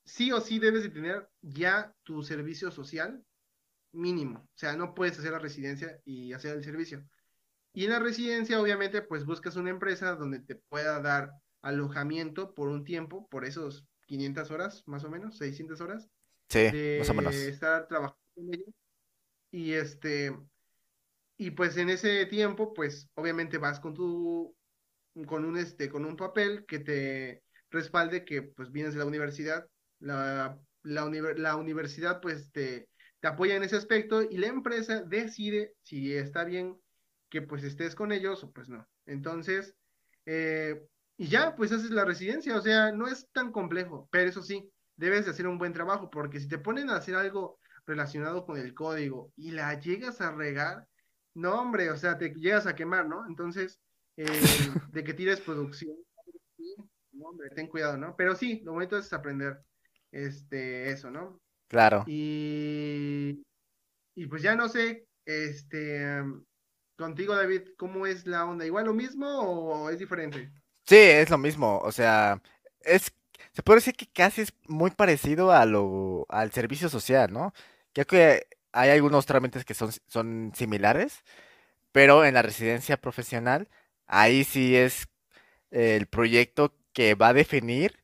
sí 0.03 0.31
o 0.33 0.41
sí 0.41 0.59
debes 0.59 0.83
de 0.83 0.89
tener 0.89 1.29
ya 1.41 1.93
tu 2.03 2.21
servicio 2.21 2.69
social 2.69 3.23
mínimo, 3.93 4.39
o 4.39 4.57
sea, 4.57 4.75
no 4.75 4.93
puedes 4.93 5.17
hacer 5.17 5.31
la 5.31 5.39
residencia 5.39 5.99
y 6.03 6.33
hacer 6.33 6.55
el 6.55 6.63
servicio. 6.63 7.03
Y 7.73 7.85
en 7.85 7.91
la 7.91 7.99
residencia, 7.99 8.59
obviamente, 8.59 9.01
pues 9.01 9.25
buscas 9.25 9.55
una 9.55 9.69
empresa 9.69 10.15
donde 10.15 10.39
te 10.39 10.55
pueda 10.55 10.99
dar 11.01 11.31
alojamiento 11.61 12.53
por 12.53 12.69
un 12.69 12.83
tiempo, 12.83 13.27
por 13.29 13.45
esos 13.45 13.85
500 14.07 14.51
horas, 14.51 14.83
más 14.87 15.03
o 15.03 15.09
menos, 15.09 15.37
600 15.37 15.81
horas. 15.81 16.09
Sí, 16.49 16.69
más 16.97 17.09
o 17.09 17.13
menos. 17.13 17.35
estar 17.35 17.87
trabajando 17.87 18.19
con 18.35 18.53
ellos. 18.53 18.73
Y 19.51 19.73
este, 19.73 20.35
y 21.37 21.51
pues 21.51 21.77
en 21.77 21.89
ese 21.89 22.25
tiempo, 22.25 22.73
pues 22.73 23.09
obviamente 23.15 23.57
vas 23.57 23.79
con 23.79 23.93
tu, 23.93 24.55
con 25.25 25.45
un 25.45 25.57
este, 25.57 25.89
con 25.89 26.05
un 26.05 26.15
papel 26.15 26.65
que 26.67 26.79
te 26.79 27.43
respalde 27.71 28.25
que 28.25 28.41
pues 28.41 28.71
vienes 28.71 28.93
de 28.93 28.99
la 28.99 29.05
universidad, 29.05 29.67
la, 29.99 30.59
la, 30.83 31.05
la 31.05 31.55
universidad 31.55 32.21
pues 32.21 32.51
te, 32.51 32.89
te 33.19 33.27
apoya 33.27 33.55
en 33.55 33.63
ese 33.63 33.75
aspecto 33.75 34.21
y 34.23 34.37
la 34.37 34.47
empresa 34.47 35.01
decide 35.03 35.73
si 35.83 36.13
está 36.13 36.43
bien 36.43 36.79
que 37.29 37.41
pues 37.41 37.63
estés 37.63 37.95
con 37.95 38.11
ellos 38.11 38.43
o 38.43 38.51
pues 38.51 38.69
no. 38.69 38.87
Entonces, 39.05 39.75
eh, 40.25 40.81
y 41.19 41.27
ya, 41.27 41.53
pues 41.53 41.73
haces 41.73 41.91
la 41.91 42.05
residencia, 42.05 42.55
o 42.55 42.61
sea, 42.61 42.93
no 42.93 43.05
es 43.05 43.29
tan 43.33 43.51
complejo, 43.51 44.07
pero 44.09 44.29
eso 44.29 44.41
sí, 44.41 44.71
debes 44.95 45.25
de 45.25 45.31
hacer 45.31 45.47
un 45.47 45.57
buen 45.57 45.73
trabajo, 45.73 46.09
porque 46.09 46.39
si 46.39 46.47
te 46.47 46.57
ponen 46.57 46.89
a 46.89 46.95
hacer 46.95 47.15
algo 47.15 47.59
relacionado 47.85 48.45
con 48.45 48.57
el 48.57 48.73
código 48.73 49.33
y 49.35 49.51
la 49.51 49.77
llegas 49.77 50.21
a 50.21 50.31
regar, 50.31 50.87
no, 51.33 51.59
hombre, 51.59 51.91
o 51.91 51.97
sea, 51.97 52.17
te 52.17 52.33
llegas 52.33 52.67
a 52.67 52.75
quemar, 52.75 53.09
¿no? 53.09 53.27
Entonces, 53.27 53.81
eh, 54.15 54.23
de 54.93 55.03
que 55.03 55.13
tires 55.13 55.41
producción, 55.41 55.93
no, 57.11 57.25
hombre, 57.25 57.49
ten 57.49 57.67
cuidado, 57.67 57.97
¿no? 57.97 58.15
Pero 58.15 58.33
sí, 58.33 58.61
lo 58.63 58.71
bonito 58.71 58.97
es 58.97 59.11
aprender 59.11 59.59
este, 60.11 60.89
eso, 60.89 61.11
¿no? 61.11 61.41
Claro. 61.67 62.05
Y, 62.07 63.43
y 64.15 64.25
pues 64.27 64.41
ya 64.41 64.55
no 64.55 64.69
sé, 64.69 65.05
este, 65.25 66.23
contigo, 66.97 67.35
David, 67.35 67.71
¿cómo 67.77 68.07
es 68.07 68.25
la 68.25 68.45
onda? 68.45 68.65
¿Igual 68.65 68.85
lo 68.85 68.93
mismo 68.93 69.27
o 69.27 69.89
es 69.89 69.99
diferente? 69.99 70.49
Sí, 70.89 70.95
es 70.95 71.29
lo 71.29 71.37
mismo, 71.37 71.77
o 71.83 71.91
sea, 71.91 72.41
es, 72.81 73.13
se 73.53 73.61
puede 73.61 73.77
decir 73.77 73.93
que 73.95 74.07
casi 74.07 74.41
es 74.41 74.53
muy 74.67 74.89
parecido 74.89 75.51
a 75.51 75.65
lo, 75.67 76.25
al 76.29 76.51
servicio 76.51 76.89
social, 76.89 77.31
¿no? 77.31 77.53
Creo 77.93 78.07
que 78.07 78.47
hay 78.71 78.89
algunos 78.89 79.27
trámites 79.27 79.65
que 79.65 79.75
son, 79.75 79.91
son 80.07 80.51
similares, 80.55 81.23
pero 81.91 82.25
en 82.25 82.35
la 82.35 82.43
residencia 82.43 82.97
profesional, 82.97 83.69
ahí 84.07 84.43
sí 84.45 84.77
es 84.77 85.09
el 85.71 86.07
proyecto 86.07 86.75
que 86.93 87.15
va 87.15 87.29
a 87.29 87.33
definir, 87.33 87.99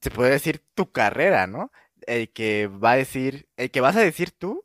se 0.00 0.10
puede 0.10 0.30
decir, 0.32 0.62
tu 0.74 0.92
carrera, 0.92 1.46
¿no? 1.46 1.72
El 2.06 2.32
que 2.32 2.68
va 2.68 2.92
a 2.92 2.96
decir, 2.96 3.48
el 3.56 3.70
que 3.70 3.80
vas 3.82 3.96
a 3.96 4.00
decir 4.00 4.32
tú, 4.32 4.64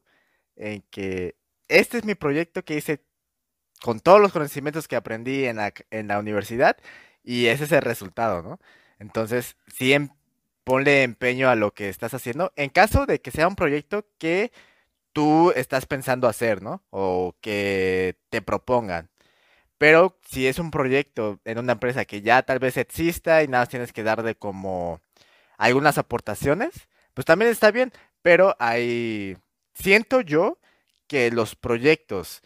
en 0.58 0.84
que 0.92 1.36
este 1.70 2.00
es 2.00 2.06
mi 2.06 2.16
proyecto 2.16 2.66
que 2.66 2.78
hice 2.78 3.04
con 3.84 4.00
todos 4.00 4.22
los 4.22 4.34
conocimientos 4.34 4.88
que 4.88 4.96
aprendí 4.96 5.46
en 5.46 5.58
la, 5.58 5.74
en 5.92 6.08
la 6.08 6.20
universidad 6.20 6.78
y 7.24 7.48
ese 7.48 7.66
es 7.66 7.72
el 7.72 7.82
resultado, 7.82 8.42
¿no? 8.42 8.60
Entonces, 9.00 9.58
sí, 9.68 9.94
em, 9.94 10.10
ponle 10.64 11.04
empeño 11.04 11.50
a 11.50 11.56
lo 11.56 11.74
que 11.74 11.90
estás 11.90 12.14
haciendo 12.14 12.54
en 12.56 12.70
caso 12.70 13.06
de 13.06 13.20
que 13.22 13.32
sea 13.32 13.48
un 13.48 13.56
proyecto 13.56 14.06
que 14.20 14.52
tú 15.14 15.52
estás 15.56 15.86
pensando 15.86 16.28
hacer, 16.28 16.62
¿no? 16.62 16.84
O 16.92 17.36
que 17.42 18.18
te 18.30 18.42
propongan. 18.42 19.10
Pero 19.78 20.20
si 20.28 20.48
es 20.48 20.60
un 20.60 20.72
proyecto 20.72 21.40
en 21.46 21.60
una 21.60 21.74
empresa 21.74 22.06
que 22.06 22.22
ya 22.22 22.44
tal 22.44 22.60
vez 22.60 22.78
exista 22.78 23.44
y 23.44 23.48
nada 23.48 23.66
tienes 23.68 23.94
que 23.94 24.04
darle 24.04 24.36
como 24.36 25.02
algunas 25.58 25.98
aportaciones, 25.98 26.72
pues 27.14 27.26
también 27.26 27.52
está 27.52 27.72
bien. 27.72 27.92
Pero 28.22 28.56
hay, 28.60 29.38
siento 29.74 30.22
yo 30.22 30.60
que 31.08 31.32
los 31.32 31.56
proyectos 31.56 32.42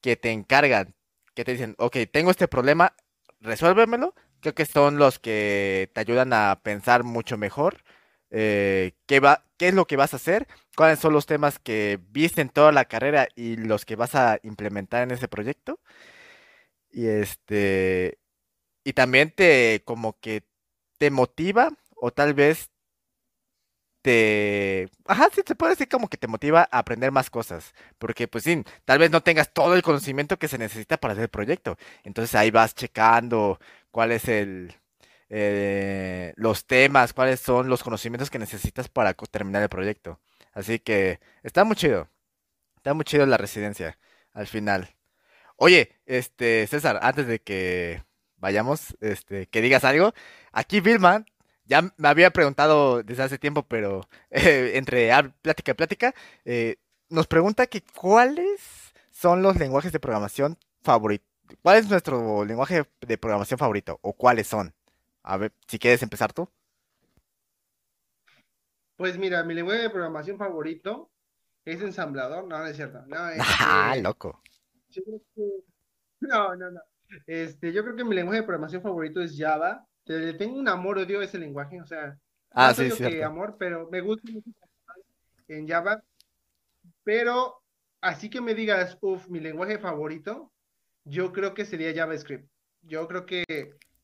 que 0.00 0.16
te 0.16 0.30
encargan, 0.32 0.94
que 1.34 1.44
te 1.44 1.52
dicen, 1.52 1.74
ok, 1.78 1.96
tengo 2.12 2.30
este 2.30 2.48
problema, 2.48 2.94
resuélvemelo, 3.42 4.14
creo 4.40 4.54
que 4.54 4.66
son 4.66 4.98
los 4.98 5.18
que 5.18 5.90
te 5.94 6.00
ayudan 6.00 6.32
a 6.32 6.60
pensar 6.62 7.04
mucho 7.04 7.36
mejor 7.38 7.82
eh, 8.30 8.92
qué, 9.06 9.20
va, 9.20 9.44
qué 9.58 9.68
es 9.68 9.74
lo 9.74 9.86
que 9.86 9.96
vas 9.96 10.14
a 10.14 10.16
hacer, 10.16 10.48
cuáles 10.76 10.98
son 10.98 11.12
los 11.12 11.26
temas 11.26 11.58
que 11.58 12.00
viste 12.10 12.40
en 12.40 12.48
toda 12.48 12.72
la 12.72 12.86
carrera 12.86 13.28
y 13.36 13.56
los 13.56 13.84
que 13.84 13.94
vas 13.96 14.14
a 14.14 14.38
implementar 14.42 15.02
en 15.02 15.10
ese 15.12 15.28
proyecto. 15.28 15.80
Y 16.90 17.06
este 17.06 18.18
y 18.84 18.94
también 18.94 19.32
te 19.32 19.82
como 19.86 20.18
que 20.20 20.44
te 20.98 21.10
motiva 21.12 21.70
o 21.96 22.12
tal 22.12 22.34
vez 22.34 22.71
te... 24.02 24.88
Ajá, 25.06 25.28
sí, 25.34 25.42
se 25.46 25.54
puede 25.54 25.72
decir 25.72 25.88
como 25.88 26.08
que 26.08 26.16
te 26.16 26.26
motiva 26.28 26.68
a 26.70 26.78
aprender 26.78 27.12
más 27.12 27.30
cosas. 27.30 27.74
Porque, 27.98 28.28
pues 28.28 28.44
sí, 28.44 28.64
tal 28.84 28.98
vez 28.98 29.10
no 29.10 29.22
tengas 29.22 29.52
todo 29.52 29.74
el 29.74 29.82
conocimiento 29.82 30.38
que 30.38 30.48
se 30.48 30.58
necesita 30.58 30.98
para 30.98 31.12
hacer 31.12 31.24
el 31.24 31.30
proyecto. 31.30 31.78
Entonces 32.04 32.34
ahí 32.34 32.50
vas 32.50 32.74
checando 32.74 33.58
cuál 33.90 34.12
es 34.12 34.28
el... 34.28 34.74
Eh, 35.30 36.34
los 36.36 36.66
temas, 36.66 37.14
cuáles 37.14 37.40
son 37.40 37.68
los 37.68 37.82
conocimientos 37.82 38.28
que 38.30 38.38
necesitas 38.38 38.88
para 38.88 39.14
terminar 39.14 39.62
el 39.62 39.70
proyecto. 39.70 40.20
Así 40.52 40.78
que 40.78 41.20
está 41.42 41.64
muy 41.64 41.76
chido. 41.76 42.08
Está 42.76 42.94
muy 42.94 43.04
chido 43.04 43.24
la 43.26 43.38
residencia 43.38 43.98
al 44.34 44.46
final. 44.46 44.94
Oye, 45.56 46.00
este, 46.06 46.66
César, 46.66 46.98
antes 47.02 47.26
de 47.26 47.40
que 47.40 48.02
vayamos, 48.36 48.96
este, 49.00 49.46
que 49.46 49.60
digas 49.62 49.84
algo, 49.84 50.12
aquí 50.52 50.80
Vilma 50.80 51.24
ya 51.64 51.82
me 51.96 52.08
había 52.08 52.30
preguntado 52.30 53.02
desde 53.02 53.22
hace 53.22 53.38
tiempo, 53.38 53.62
pero 53.62 54.08
eh, 54.30 54.72
entre 54.74 55.10
plática 55.42 55.72
y 55.72 55.74
plática, 55.74 56.14
eh, 56.44 56.76
nos 57.08 57.26
pregunta 57.26 57.66
que 57.66 57.82
cuáles 57.82 58.92
son 59.10 59.42
los 59.42 59.56
lenguajes 59.56 59.92
de 59.92 60.00
programación 60.00 60.58
favoritos. 60.82 61.28
¿Cuál 61.62 61.78
es 61.78 61.88
nuestro 61.88 62.44
lenguaje 62.44 62.84
de 63.00 63.18
programación 63.18 63.58
favorito? 63.58 63.98
¿O 64.02 64.14
cuáles 64.14 64.46
son? 64.46 64.74
A 65.22 65.36
ver, 65.36 65.52
si 65.68 65.78
quieres 65.78 66.02
empezar 66.02 66.32
tú. 66.32 66.48
Pues 68.96 69.18
mira, 69.18 69.42
mi 69.44 69.54
lenguaje 69.54 69.82
de 69.82 69.90
programación 69.90 70.38
favorito 70.38 71.10
es 71.64 71.80
ensamblador. 71.82 72.46
No, 72.46 72.58
no 72.58 72.66
es 72.66 72.76
cierto. 72.76 73.04
No, 73.06 73.16
ah, 73.60 73.96
loco. 74.00 74.40
No, 76.20 76.54
no, 76.54 76.70
no. 76.70 76.80
Este, 77.26 77.72
yo 77.72 77.82
creo 77.82 77.96
que 77.96 78.04
mi 78.04 78.14
lenguaje 78.14 78.42
de 78.42 78.46
programación 78.46 78.80
favorito 78.80 79.20
es 79.20 79.36
Java 79.36 79.84
le 80.04 80.34
tengo 80.34 80.58
un 80.58 80.68
amor-odio 80.68 81.20
a 81.20 81.24
ese 81.24 81.38
lenguaje, 81.38 81.80
o 81.80 81.86
sea, 81.86 82.18
ah, 82.50 82.74
no 82.76 82.96
sí, 82.96 83.02
que 83.02 83.24
amor, 83.24 83.56
pero 83.58 83.88
me 83.90 84.00
gusta 84.00 84.30
mucho 84.30 84.50
en 85.48 85.68
Java. 85.68 86.02
Pero 87.04 87.62
así 88.00 88.30
que 88.30 88.40
me 88.40 88.54
digas, 88.54 88.98
uff, 89.00 89.28
mi 89.28 89.40
lenguaje 89.40 89.78
favorito, 89.78 90.52
yo 91.04 91.32
creo 91.32 91.54
que 91.54 91.64
sería 91.64 91.94
JavaScript. 91.94 92.48
Yo 92.82 93.06
creo 93.06 93.26
que 93.26 93.44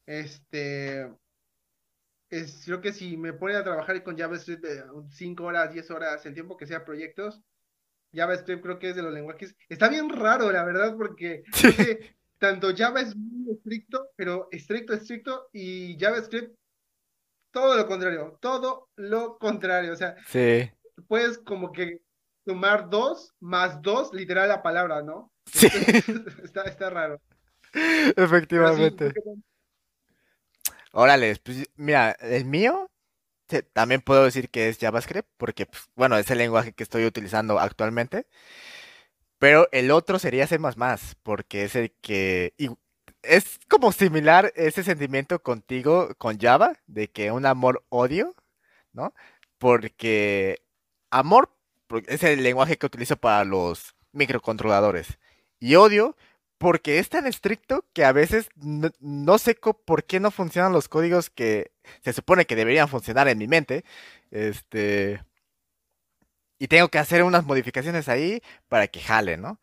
este 0.06 1.10
es, 2.30 2.62
creo 2.64 2.80
que 2.80 2.92
si 2.92 3.16
me 3.16 3.32
ponen 3.32 3.56
a 3.56 3.64
trabajar 3.64 4.02
con 4.02 4.16
JavaScript 4.16 4.62
de 4.62 4.84
5 5.10 5.44
horas, 5.44 5.72
10 5.72 5.90
horas, 5.90 6.26
el 6.26 6.34
tiempo 6.34 6.56
que 6.56 6.66
sea 6.66 6.84
proyectos, 6.84 7.42
JavaScript 8.12 8.62
creo 8.62 8.78
que 8.78 8.90
es 8.90 8.96
de 8.96 9.02
los 9.02 9.12
lenguajes. 9.12 9.56
Está 9.68 9.88
bien 9.88 10.08
raro, 10.10 10.50
la 10.52 10.64
verdad, 10.64 10.96
porque 10.96 11.42
tanto 12.38 12.74
Java 12.76 13.00
es 13.00 13.14
estricto, 13.52 14.10
pero 14.16 14.48
estricto, 14.50 14.94
estricto, 14.94 15.48
y 15.52 15.98
JavaScript 15.98 16.54
todo 17.50 17.76
lo 17.76 17.86
contrario, 17.86 18.38
todo 18.40 18.88
lo 18.96 19.38
contrario. 19.38 19.92
O 19.92 19.96
sea, 19.96 20.16
sí. 20.26 20.70
puedes 21.06 21.38
como 21.38 21.72
que 21.72 22.00
sumar 22.44 22.88
dos 22.88 23.34
más 23.40 23.80
dos, 23.82 24.12
literal 24.12 24.48
la 24.48 24.62
palabra, 24.62 25.02
¿no? 25.02 25.32
Sí. 25.46 25.66
está, 26.44 26.62
está 26.62 26.90
raro. 26.90 27.20
Efectivamente. 28.16 29.12
Órale, 30.92 31.36
pues 31.42 31.68
mira, 31.76 32.12
el 32.20 32.44
mío 32.44 32.90
también 33.72 34.00
puedo 34.00 34.24
decir 34.24 34.50
que 34.50 34.68
es 34.68 34.78
JavaScript, 34.78 35.28
porque, 35.36 35.66
pues, 35.66 35.88
bueno, 35.94 36.18
es 36.18 36.30
el 36.30 36.38
lenguaje 36.38 36.72
que 36.72 36.82
estoy 36.82 37.06
utilizando 37.06 37.58
actualmente. 37.58 38.26
Pero 39.38 39.68
el 39.72 39.90
otro 39.90 40.18
sería 40.18 40.46
C++, 40.46 40.58
porque 41.22 41.64
es 41.64 41.76
el 41.76 41.92
que... 42.00 42.54
es 43.22 43.58
como 43.68 43.92
similar 43.92 44.52
ese 44.56 44.84
sentimiento 44.84 45.42
contigo 45.42 46.14
con 46.18 46.38
Java, 46.38 46.74
de 46.86 47.08
que 47.08 47.32
un 47.32 47.46
amor-odio, 47.46 48.34
¿no? 48.92 49.14
Porque 49.58 50.62
amor 51.10 51.50
es 52.06 52.22
el 52.22 52.42
lenguaje 52.42 52.76
que 52.78 52.86
utilizo 52.86 53.16
para 53.16 53.44
los 53.44 53.96
microcontroladores. 54.12 55.18
Y 55.60 55.74
odio 55.76 56.16
porque 56.58 56.98
es 56.98 57.08
tan 57.08 57.26
estricto 57.26 57.84
que 57.92 58.04
a 58.04 58.12
veces 58.12 58.48
no, 58.56 59.38
sé 59.38 59.54
por 59.54 60.04
qué 60.04 60.20
no 60.20 60.30
funcionan 60.30 60.72
los 60.72 60.88
códigos 60.88 61.30
que 61.30 61.72
se 62.02 62.12
supone 62.12 62.46
que 62.46 62.56
deberían 62.56 62.88
funcionar 62.88 63.28
en 63.28 63.38
mi 63.38 63.46
mente. 63.48 63.84
Este. 64.30 65.22
Y 66.58 66.68
tengo 66.68 66.88
que 66.88 66.98
hacer 66.98 67.22
unas 67.22 67.44
modificaciones 67.44 68.08
ahí 68.08 68.42
para 68.68 68.88
que 68.88 69.00
jale, 69.00 69.36
¿no? 69.36 69.60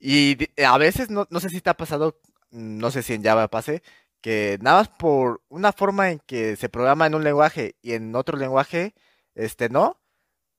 Y 0.00 0.36
a 0.64 0.76
veces, 0.78 1.10
no, 1.10 1.26
no 1.30 1.40
sé 1.40 1.48
si 1.50 1.60
te 1.60 1.70
ha 1.70 1.74
pasado, 1.74 2.18
no 2.50 2.90
sé 2.90 3.02
si 3.02 3.14
en 3.14 3.22
Java 3.22 3.48
pase, 3.48 3.82
que 4.20 4.58
nada 4.60 4.78
más 4.78 4.88
por 4.88 5.42
una 5.48 5.72
forma 5.72 6.10
en 6.10 6.20
que 6.20 6.56
se 6.56 6.68
programa 6.68 7.06
en 7.06 7.14
un 7.14 7.24
lenguaje 7.24 7.76
y 7.82 7.92
en 7.94 8.14
otro 8.16 8.36
lenguaje, 8.38 8.94
este, 9.34 9.68
no, 9.68 10.00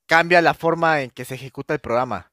cambia 0.08 0.42
la 0.42 0.54
forma 0.54 1.02
en 1.02 1.12
que 1.12 1.26
se 1.26 1.36
ejecuta 1.36 1.74
el 1.74 1.80
programa. 1.80 2.32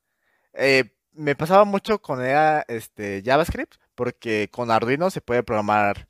Eh, 0.54 0.92
me 1.12 1.36
pasaba 1.36 1.64
mucho 1.64 2.00
con 2.00 2.20
este, 2.24 3.22
JavaScript, 3.24 3.74
porque 3.94 4.48
con 4.50 4.70
Arduino 4.70 5.10
se 5.10 5.20
puede 5.20 5.42
programar, 5.42 6.08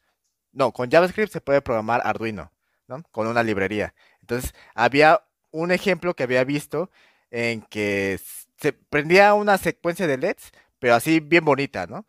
no, 0.53 0.73
con 0.73 0.91
JavaScript 0.91 1.33
se 1.33 1.41
puede 1.41 1.63
programar 1.63 2.03
Arduino, 2.05 2.53
¿no? 2.89 3.03
Con 3.13 3.27
una 3.27 3.43
librería. 3.43 3.95
Entonces, 4.21 4.55
había 4.75 5.25
un 5.51 5.73
ejemplo 5.73 6.15
que 6.15 6.23
había 6.25 6.45
visto 6.45 6.91
en 7.31 7.63
que 7.63 8.19
se 8.59 8.73
prendía 8.73 9.35
una 9.35 9.59
secuencia 9.59 10.07
de 10.07 10.19
LEDs, 10.19 10.53
pero 10.79 10.95
así 10.95 11.21
bien 11.21 11.45
bonita, 11.45 11.87
¿no? 11.87 12.07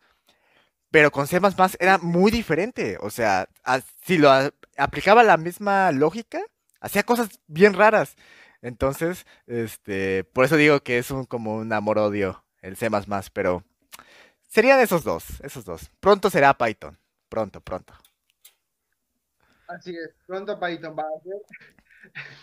Pero 0.90 1.10
con 1.10 1.26
C++ 1.26 1.40
era 1.78 1.98
muy 1.98 2.30
diferente, 2.30 2.96
o 3.00 3.10
sea, 3.10 3.48
si 4.04 4.18
lo 4.18 4.30
aplicaba 4.76 5.22
la 5.22 5.36
misma 5.36 5.90
lógica, 5.92 6.40
hacía 6.80 7.02
cosas 7.02 7.28
bien 7.46 7.74
raras. 7.74 8.16
Entonces, 8.62 9.26
este, 9.46 10.24
por 10.24 10.44
eso 10.44 10.56
digo 10.56 10.80
que 10.80 10.98
es 10.98 11.10
un 11.10 11.24
como 11.24 11.56
un 11.56 11.72
amor-odio 11.72 12.44
el 12.62 12.76
C++, 12.76 12.88
pero 13.32 13.64
serían 14.48 14.80
esos 14.80 15.04
dos, 15.04 15.24
esos 15.42 15.64
dos. 15.64 15.90
Pronto 16.00 16.30
será 16.30 16.56
Python, 16.56 16.98
pronto, 17.28 17.60
pronto. 17.60 17.94
Así 19.68 19.90
es, 19.90 20.10
pronto 20.26 20.58
Python 20.58 20.96
va 20.96 21.02
a 21.02 21.22
ser. 21.22 21.34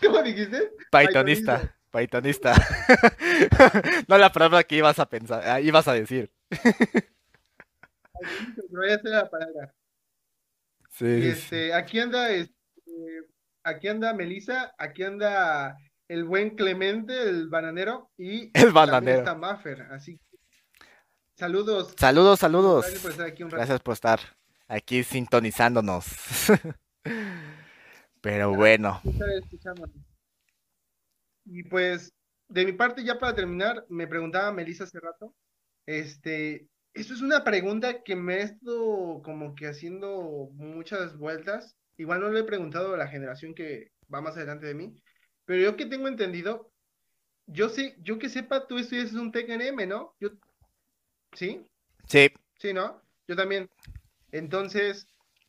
¿Cómo 0.02 0.22
dijiste? 0.22 0.72
Pythonista, 0.90 1.74
Pythonista. 1.90 2.54
no 4.08 4.18
la 4.18 4.30
palabra 4.30 4.64
que 4.64 4.76
ibas 4.76 4.98
a 4.98 5.08
pensar, 5.08 5.42
ah, 5.46 5.60
ibas 5.60 5.88
a 5.88 5.94
decir. 5.94 6.30
hacer 8.14 9.00
la 9.04 9.30
palabra. 9.30 9.74
Sí. 10.90 11.06
Este, 11.06 11.74
aquí 11.74 11.98
anda, 11.98 12.30
este, 12.30 12.52
aquí 13.62 13.88
anda 13.88 14.14
Melissa, 14.14 14.74
aquí 14.78 15.02
anda 15.02 15.76
el 16.08 16.24
buen 16.24 16.50
Clemente, 16.56 17.22
el 17.22 17.48
bananero, 17.48 18.10
y 18.16 18.50
el 18.54 18.72
bananero. 18.72 19.18
está 19.18 19.34
Maffer, 19.34 19.82
así 19.90 20.20
saludos. 21.36 21.94
Saludos, 21.98 22.40
saludos. 22.40 22.86
Gracias 23.50 23.80
por 23.80 23.94
estar 23.94 24.20
aquí, 24.68 25.04
sintonizándonos. 25.04 26.06
Pero 28.20 28.54
bueno. 28.54 29.02
Y 31.44 31.62
pues, 31.64 32.14
de 32.48 32.64
mi 32.64 32.72
parte, 32.72 33.04
ya 33.04 33.18
para 33.18 33.34
terminar, 33.34 33.84
me 33.88 34.06
preguntaba 34.06 34.52
Melissa 34.52 34.84
hace 34.84 34.98
rato, 34.98 35.34
este, 35.86 36.66
esto 36.94 37.14
es 37.14 37.20
una 37.20 37.44
pregunta 37.44 38.02
que 38.02 38.16
me 38.16 38.36
he 38.36 38.42
estado 38.42 39.20
como 39.22 39.54
que 39.54 39.66
haciendo 39.66 40.48
muchas 40.54 41.18
vueltas. 41.18 41.76
Igual 41.96 42.20
no 42.20 42.30
le 42.30 42.40
he 42.40 42.44
preguntado 42.44 42.94
a 42.94 42.98
la 42.98 43.08
generación 43.08 43.54
que 43.54 43.92
va 44.12 44.20
más 44.20 44.36
adelante 44.36 44.66
de 44.66 44.74
mí, 44.74 44.94
pero 45.44 45.62
yo 45.62 45.76
que 45.76 45.86
tengo 45.86 46.08
entendido, 46.08 46.72
yo 47.46 47.68
sé, 47.68 47.96
yo 48.00 48.18
que 48.18 48.28
sepa, 48.28 48.66
tú 48.66 48.78
estudias 48.78 49.12
un 49.12 49.32
TECNM, 49.32 49.86
¿no? 49.88 50.14
Yo, 50.20 50.30
¿Sí? 51.34 51.66
Sí. 52.08 52.30
Sí, 52.58 52.72
¿no? 52.72 53.02
Yo 53.26 53.36
también. 53.36 53.68
Entonces, 54.32 55.06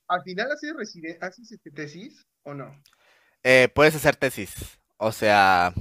¿al 0.07 0.21
final 0.23 0.51
haces, 0.51 0.73
haces 1.21 1.51
este 1.51 1.71
tesis 1.71 2.25
o 2.43 2.53
no? 2.53 2.81
Eh, 3.43 3.69
puedes 3.73 3.95
hacer 3.95 4.15
tesis. 4.15 4.79
O 4.97 5.11
sea, 5.11 5.73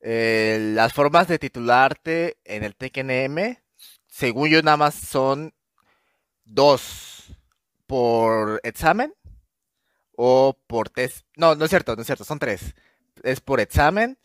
eh, 0.00 0.72
las 0.74 0.92
formas 0.92 1.28
de 1.28 1.38
titularte 1.38 2.38
en 2.44 2.64
el 2.64 2.76
TECNM, 2.76 3.56
según 4.10 4.50
yo, 4.50 4.62
nada 4.62 4.76
más 4.76 4.94
son 4.94 5.54
dos 6.44 7.34
por 7.86 8.60
examen 8.64 9.14
o 10.16 10.58
por 10.66 10.90
test. 10.90 11.26
No, 11.36 11.54
no 11.54 11.64
es 11.64 11.70
cierto, 11.70 11.96
no 11.96 12.02
es 12.02 12.06
cierto, 12.06 12.24
son 12.24 12.38
tres 12.38 12.74
es 13.22 13.40
por 13.40 13.60
examen, 13.60 14.18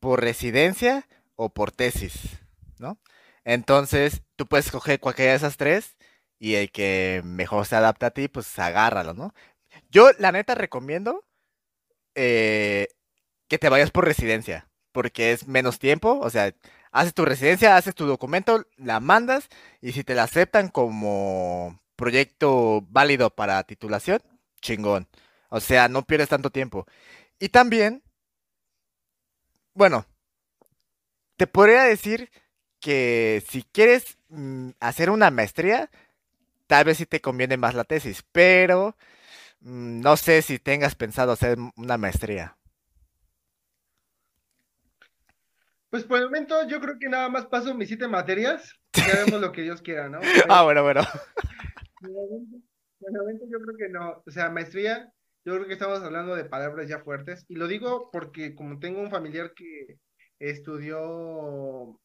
por 0.00 0.20
residencia 0.20 1.08
o 1.36 1.50
por 1.50 1.72
tesis, 1.72 2.38
¿no? 2.78 2.98
Entonces, 3.44 4.22
tú 4.36 4.46
puedes 4.46 4.66
escoger 4.66 5.00
cualquiera 5.00 5.32
de 5.32 5.36
esas 5.36 5.56
tres 5.56 5.96
y 6.38 6.54
el 6.54 6.70
que 6.70 7.22
mejor 7.24 7.66
se 7.66 7.76
adapta 7.76 8.06
a 8.06 8.10
ti, 8.10 8.28
pues 8.28 8.58
agárralo, 8.58 9.14
¿no? 9.14 9.34
Yo, 9.90 10.10
la 10.18 10.32
neta, 10.32 10.54
recomiendo 10.54 11.24
eh, 12.14 12.88
que 13.48 13.58
te 13.58 13.68
vayas 13.68 13.90
por 13.90 14.04
residencia, 14.04 14.68
porque 14.92 15.32
es 15.32 15.46
menos 15.46 15.78
tiempo, 15.78 16.18
o 16.20 16.30
sea, 16.30 16.54
haces 16.94 17.14
tu 17.14 17.24
residencia, 17.26 17.76
haces 17.76 17.94
tu 17.94 18.06
documento, 18.06 18.66
la 18.76 19.00
mandas 19.00 19.48
y 19.82 19.92
si 19.92 20.04
te 20.04 20.14
la 20.14 20.22
aceptan 20.24 20.68
como 20.68 21.78
proyecto 21.96 22.82
válido 22.88 23.30
para 23.30 23.62
titulación, 23.64 24.20
chingón. 24.62 25.08
O 25.50 25.60
sea, 25.60 25.88
no 25.88 26.02
pierdes 26.06 26.30
tanto 26.30 26.50
tiempo. 26.50 26.86
Y 27.38 27.50
también 27.50 28.02
bueno, 29.74 30.06
te 31.36 31.46
podría 31.46 31.82
decir 31.82 32.30
que 32.80 33.44
si 33.48 33.64
quieres 33.64 34.18
mm, 34.28 34.70
hacer 34.80 35.10
una 35.10 35.30
maestría, 35.30 35.90
tal 36.66 36.84
vez 36.84 36.98
sí 36.98 37.06
te 37.06 37.20
conviene 37.20 37.56
más 37.56 37.74
la 37.74 37.84
tesis, 37.84 38.24
pero 38.32 38.96
mm, 39.60 40.00
no 40.00 40.16
sé 40.16 40.42
si 40.42 40.58
tengas 40.58 40.94
pensado 40.94 41.32
hacer 41.32 41.58
una 41.76 41.98
maestría. 41.98 42.56
Pues 45.94 46.02
por 46.02 46.18
el 46.18 46.24
momento 46.24 46.66
yo 46.66 46.80
creo 46.80 46.98
que 46.98 47.08
nada 47.08 47.28
más 47.28 47.46
paso 47.46 47.72
mis 47.72 47.86
siete 47.86 48.08
materias 48.08 48.74
ya 48.94 49.24
vemos 49.24 49.40
lo 49.40 49.52
que 49.52 49.62
Dios 49.62 49.80
quiera, 49.80 50.08
¿no? 50.08 50.18
ah, 50.50 50.64
bueno, 50.64 50.82
bueno. 50.82 51.02
Por 52.00 53.10
el 53.12 53.16
momento 53.16 53.44
yo 53.48 53.60
creo 53.60 53.76
que 53.76 53.88
no. 53.90 54.20
O 54.26 54.30
sea, 54.32 54.50
maestría, 54.50 55.12
yo 55.44 55.54
creo 55.54 55.68
que 55.68 55.74
estamos 55.74 56.02
hablando 56.02 56.34
de 56.34 56.46
palabras 56.46 56.88
ya 56.88 56.98
fuertes. 56.98 57.44
Y 57.46 57.54
lo 57.54 57.68
digo 57.68 58.10
porque 58.10 58.56
como 58.56 58.80
tengo 58.80 59.00
un 59.00 59.12
familiar 59.12 59.54
que 59.54 60.00
estudió 60.40 62.00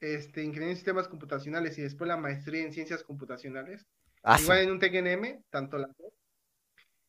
este, 0.00 0.42
ingeniería 0.42 0.72
en 0.72 0.76
sistemas 0.76 1.08
computacionales 1.08 1.78
y 1.78 1.80
después 1.80 2.06
la 2.06 2.18
maestría 2.18 2.66
en 2.66 2.74
ciencias 2.74 3.02
computacionales, 3.02 3.86
ah, 4.24 4.36
igual 4.38 4.58
en 4.58 4.72
un 4.72 4.78
TGNM, 4.78 5.42
tanto 5.48 5.78
la 5.78 5.88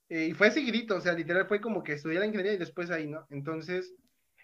eh, 0.07 0.28
y 0.28 0.34
fue 0.34 0.51
seguidito, 0.51 0.95
o 0.95 1.01
sea, 1.01 1.12
literal 1.12 1.49
fue 1.49 1.60
como 1.60 1.84
que 1.84 1.91
estudié 1.91 2.18
la 2.18 2.28
ingeniería 2.28 2.53
y 2.53 2.57
después 2.57 2.89
ahí, 2.91 3.07
¿no? 3.07 3.28
Entonces, 3.30 3.93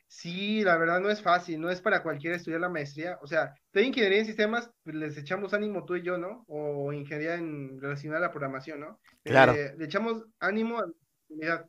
Sí, 0.08 0.64
la 0.64 0.78
verdad 0.78 1.00
no 1.00 1.10
es 1.10 1.22
fácil, 1.22 1.60
no 1.60 1.70
es 1.70 1.82
para 1.82 2.04
cualquiera 2.04 2.36
estudiar 2.36 2.62
la 2.62 2.70
maestría. 2.70 3.18
O 3.22 3.28
sea, 3.28 3.54
de 3.74 3.84
ingeniería 3.84 4.20
en 4.20 4.26
sistemas, 4.26 4.70
pues 4.84 4.96
les 4.96 5.18
echamos 5.18 5.54
ánimo 5.54 5.84
tú 5.84 5.96
y 5.96 6.04
yo, 6.04 6.18
¿no? 6.18 6.46
O 6.48 6.94
ingeniería 6.94 7.36
en 7.36 7.80
relacionada 7.82 8.20
a 8.20 8.28
la 8.28 8.32
programación, 8.32 8.80
¿no? 8.80 9.00
Claro. 9.24 9.54
Eh, 9.54 9.76
le 9.78 9.86
echamos 9.86 10.26
ánimo 10.40 10.80
a 10.80 10.86
la 11.30 11.68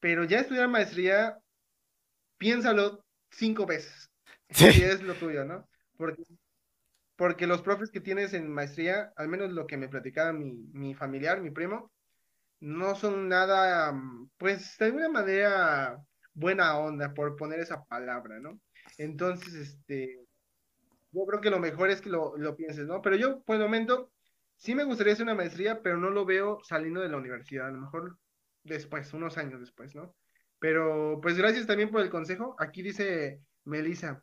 Pero 0.00 0.24
ya 0.24 0.40
estudiar 0.40 0.68
maestría, 0.68 1.38
piénsalo 2.38 3.04
cinco 3.30 3.66
veces. 3.66 4.10
Sí. 4.48 4.72
Si 4.72 4.82
es 4.82 5.02
lo 5.02 5.14
tuyo, 5.14 5.44
¿no? 5.44 5.68
Porque, 5.96 6.22
porque 7.16 7.46
los 7.46 7.62
profes 7.62 7.90
que 7.90 8.00
tienes 8.00 8.32
en 8.32 8.48
maestría, 8.48 9.12
al 9.16 9.28
menos 9.28 9.50
lo 9.52 9.66
que 9.66 9.76
me 9.76 9.88
platicaba 9.88 10.32
mi, 10.32 10.52
mi 10.72 10.94
familiar, 10.94 11.40
mi 11.40 11.50
primo, 11.50 11.90
no 12.60 12.94
son 12.94 13.28
nada, 13.28 13.92
mm, 13.92 14.30
pues 14.38 14.78
de 14.78 14.84
alguna 14.86 15.08
manera 15.08 15.98
buena 16.36 16.78
onda, 16.78 17.14
por 17.14 17.34
poner 17.34 17.60
esa 17.60 17.84
palabra, 17.86 18.38
¿no? 18.38 18.60
Entonces, 18.98 19.54
este, 19.54 20.20
yo 21.10 21.26
creo 21.26 21.40
que 21.40 21.50
lo 21.50 21.58
mejor 21.58 21.90
es 21.90 22.02
que 22.02 22.10
lo, 22.10 22.36
lo 22.36 22.54
pienses, 22.54 22.86
¿no? 22.86 23.00
Pero 23.00 23.16
yo, 23.16 23.42
por 23.42 23.56
el 23.56 23.62
momento, 23.62 24.12
sí 24.56 24.74
me 24.74 24.84
gustaría 24.84 25.14
hacer 25.14 25.24
una 25.24 25.34
maestría, 25.34 25.82
pero 25.82 25.96
no 25.96 26.10
lo 26.10 26.26
veo 26.26 26.60
saliendo 26.62 27.00
de 27.00 27.08
la 27.08 27.16
universidad, 27.16 27.68
a 27.68 27.72
lo 27.72 27.80
mejor 27.80 28.18
después, 28.62 29.12
unos 29.14 29.38
años 29.38 29.60
después, 29.60 29.94
¿no? 29.94 30.14
Pero, 30.58 31.18
pues 31.22 31.38
gracias 31.38 31.66
también 31.66 31.90
por 31.90 32.02
el 32.02 32.10
consejo. 32.10 32.54
Aquí 32.58 32.82
dice 32.82 33.40
Melissa. 33.64 34.22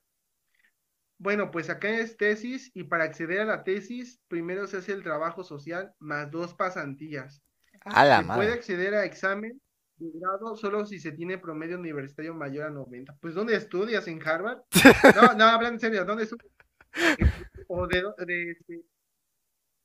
Bueno, 1.17 1.49
pues 1.49 1.69
acá 1.69 1.89
es 1.89 2.15
tesis 2.15 2.69
y 2.75 2.83
para 2.83 3.05
acceder 3.05 3.41
a 3.41 3.45
la 3.45 3.63
tesis, 3.63 4.19
primero 4.27 4.67
se 4.67 4.77
hace 4.77 4.93
el 4.93 5.03
trabajo 5.03 5.43
social 5.43 5.93
más 5.99 6.29
dos 6.29 6.53
pasantías. 6.53 7.41
A 7.85 8.05
la 8.05 8.19
Se 8.19 8.25
puede 8.25 8.53
acceder 8.53 8.93
a 8.93 9.05
examen 9.05 9.59
de 9.97 10.19
grado 10.19 10.55
solo 10.55 10.85
si 10.85 10.99
se 10.99 11.11
tiene 11.11 11.37
promedio 11.37 11.77
universitario 11.77 12.33
mayor 12.33 12.65
a 12.65 12.69
90. 12.69 13.15
Pues 13.19 13.33
¿dónde 13.33 13.55
estudias? 13.55 14.07
¿En 14.07 14.25
Harvard? 14.25 14.61
No, 15.15 15.33
no, 15.33 15.45
hablan 15.45 15.73
en 15.73 15.79
serio, 15.79 16.05
¿dónde 16.05 16.23
estudias? 16.23 16.51
O 17.67 17.87
de, 17.87 18.03
de, 18.25 18.51
este, 18.51 18.81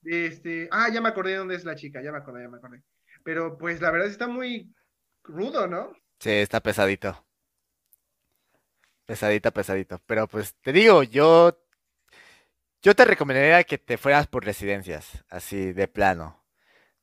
de 0.03 0.27
este, 0.27 0.69
ah, 0.71 0.89
ya 0.93 1.01
me 1.01 1.09
acordé 1.09 1.33
de 1.33 1.39
dónde 1.39 1.55
es 1.55 1.65
la 1.65 1.75
chica, 1.75 2.03
ya 2.03 2.13
me 2.13 2.19
acordé, 2.19 2.43
ya 2.43 2.49
me 2.49 2.59
acordé. 2.59 2.83
Pero 3.23 3.57
pues 3.59 3.81
la 3.81 3.91
verdad 3.91 4.09
está 4.09 4.27
muy 4.27 4.75
rudo, 5.23 5.67
¿no? 5.67 5.93
Sí, 6.19 6.31
está 6.31 6.61
pesadito. 6.61 7.25
Pesadito, 9.07 9.53
pesadito. 9.53 10.01
Pero 10.07 10.29
pues 10.29 10.55
te 10.61 10.73
digo, 10.73 11.03
yo, 11.03 11.59
yo 12.83 12.95
te 12.95 13.05
recomendaría 13.05 13.65
que 13.65 13.79
te 13.79 13.97
fueras 13.97 14.27
por 14.27 14.45
residencias, 14.45 15.25
así 15.29 15.73
de 15.73 15.89
plano. 15.89 16.45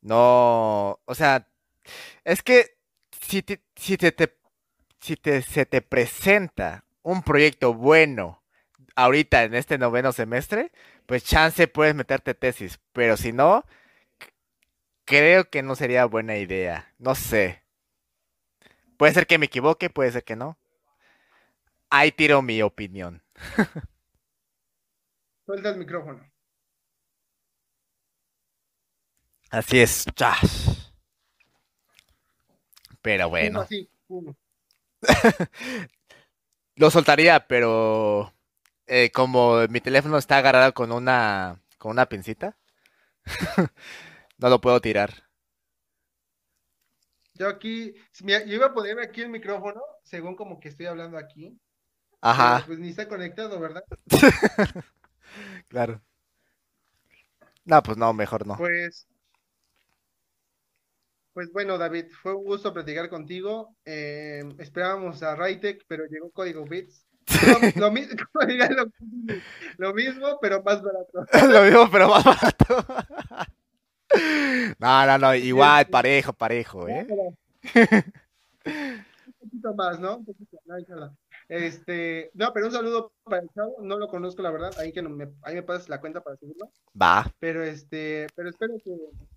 No, 0.02 1.00
o 1.04 1.14
sea, 1.14 1.48
es 2.24 2.42
que 2.42 2.75
si 3.28 3.42
te, 3.42 3.62
si 3.76 3.96
te, 3.96 4.12
te- 4.12 4.36
si 5.00 5.16
te, 5.16 5.42
se 5.42 5.66
te 5.66 5.82
presenta 5.82 6.84
un 7.02 7.22
proyecto 7.22 7.74
bueno 7.74 8.42
ahorita 8.96 9.44
en 9.44 9.54
este 9.54 9.78
noveno 9.78 10.12
semestre, 10.12 10.72
pues 11.06 11.24
chance 11.24 11.68
puedes 11.68 11.94
meterte 11.94 12.34
tesis, 12.34 12.80
pero 12.92 13.16
si 13.16 13.32
no, 13.32 13.64
creo 15.06 15.48
que 15.48 15.62
no 15.62 15.74
sería 15.74 16.04
buena 16.04 16.36
idea. 16.36 16.92
No 16.98 17.14
sé. 17.14 17.62
Puede 18.98 19.14
ser 19.14 19.26
que 19.26 19.38
me 19.38 19.46
equivoque, 19.46 19.88
puede 19.88 20.12
ser 20.12 20.22
que 20.24 20.36
no. 20.36 20.58
Ahí 21.90 22.12
tiro 22.12 22.42
mi 22.42 22.62
opinión. 22.62 23.22
Suelta 25.44 25.70
el 25.70 25.78
micrófono. 25.78 26.30
Así 29.50 29.80
es. 29.80 30.04
Pero 33.06 33.28
Uno 33.28 33.30
bueno, 33.30 33.68
uno. 34.08 34.36
lo 36.74 36.90
soltaría, 36.90 37.46
pero 37.46 38.32
eh, 38.88 39.12
como 39.12 39.60
mi 39.68 39.80
teléfono 39.80 40.18
está 40.18 40.38
agarrado 40.38 40.74
con 40.74 40.90
una 40.90 41.62
con 41.78 41.92
una 41.92 42.08
pincita, 42.08 42.56
no 44.38 44.48
lo 44.48 44.60
puedo 44.60 44.80
tirar. 44.80 45.22
Yo 47.34 47.48
aquí, 47.48 47.94
yo 48.18 48.54
iba 48.54 48.66
a 48.66 48.74
ponerme 48.74 49.04
aquí 49.04 49.22
el 49.22 49.28
micrófono, 49.28 49.80
según 50.02 50.34
como 50.34 50.58
que 50.58 50.68
estoy 50.70 50.86
hablando 50.86 51.16
aquí, 51.16 51.56
pero 52.36 52.56
Ajá, 52.56 52.66
pues 52.66 52.80
ni 52.80 52.88
está 52.88 53.08
conectado, 53.08 53.60
¿verdad? 53.60 53.84
claro. 55.68 56.02
No, 57.66 57.82
pues 57.82 57.96
no, 57.98 58.12
mejor 58.14 58.46
no. 58.46 58.56
Pues, 58.56 59.06
pues 61.36 61.52
bueno, 61.52 61.76
David, 61.76 62.06
fue 62.22 62.34
un 62.34 62.44
gusto 62.46 62.72
platicar 62.72 63.10
contigo. 63.10 63.76
Eh, 63.84 64.42
esperábamos 64.58 65.22
a 65.22 65.36
Raytech, 65.36 65.84
pero 65.86 66.06
llegó 66.06 66.30
Código 66.30 66.64
Bits. 66.64 67.04
Lo, 67.76 67.90
mismo, 69.92 70.38
pero 70.40 70.62
más 70.62 70.80
barato. 70.80 71.26
Lo 71.52 71.62
mismo, 71.62 71.90
pero 71.92 72.08
más 72.08 72.24
barato. 72.24 72.86
No, 74.78 75.06
no, 75.06 75.18
no, 75.18 75.34
igual, 75.34 75.86
parejo, 75.88 76.32
parejo, 76.32 76.88
¿eh? 76.88 77.06
un 78.64 79.34
poquito 79.38 79.74
más, 79.74 80.00
¿no? 80.00 80.16
Un 80.16 80.24
poquito, 80.24 80.58
no. 80.64 81.16
Este, 81.48 82.30
no, 82.34 82.52
pero 82.52 82.66
un 82.66 82.72
saludo 82.72 83.12
para 83.22 83.42
el 83.42 83.48
chavo, 83.50 83.76
no 83.80 83.98
lo 83.98 84.08
conozco, 84.08 84.42
la 84.42 84.50
verdad, 84.50 84.74
ahí 84.78 84.92
que 84.92 85.02
no 85.02 85.10
me, 85.10 85.28
ahí 85.42 85.54
me 85.54 85.62
pasas 85.62 85.88
la 85.88 86.00
cuenta 86.00 86.22
para 86.22 86.36
seguirlo. 86.36 86.70
Va. 87.00 87.32
Pero 87.38 87.62
este, 87.62 88.26
pero 88.34 88.48
espero 88.48 88.74
que 88.82 88.92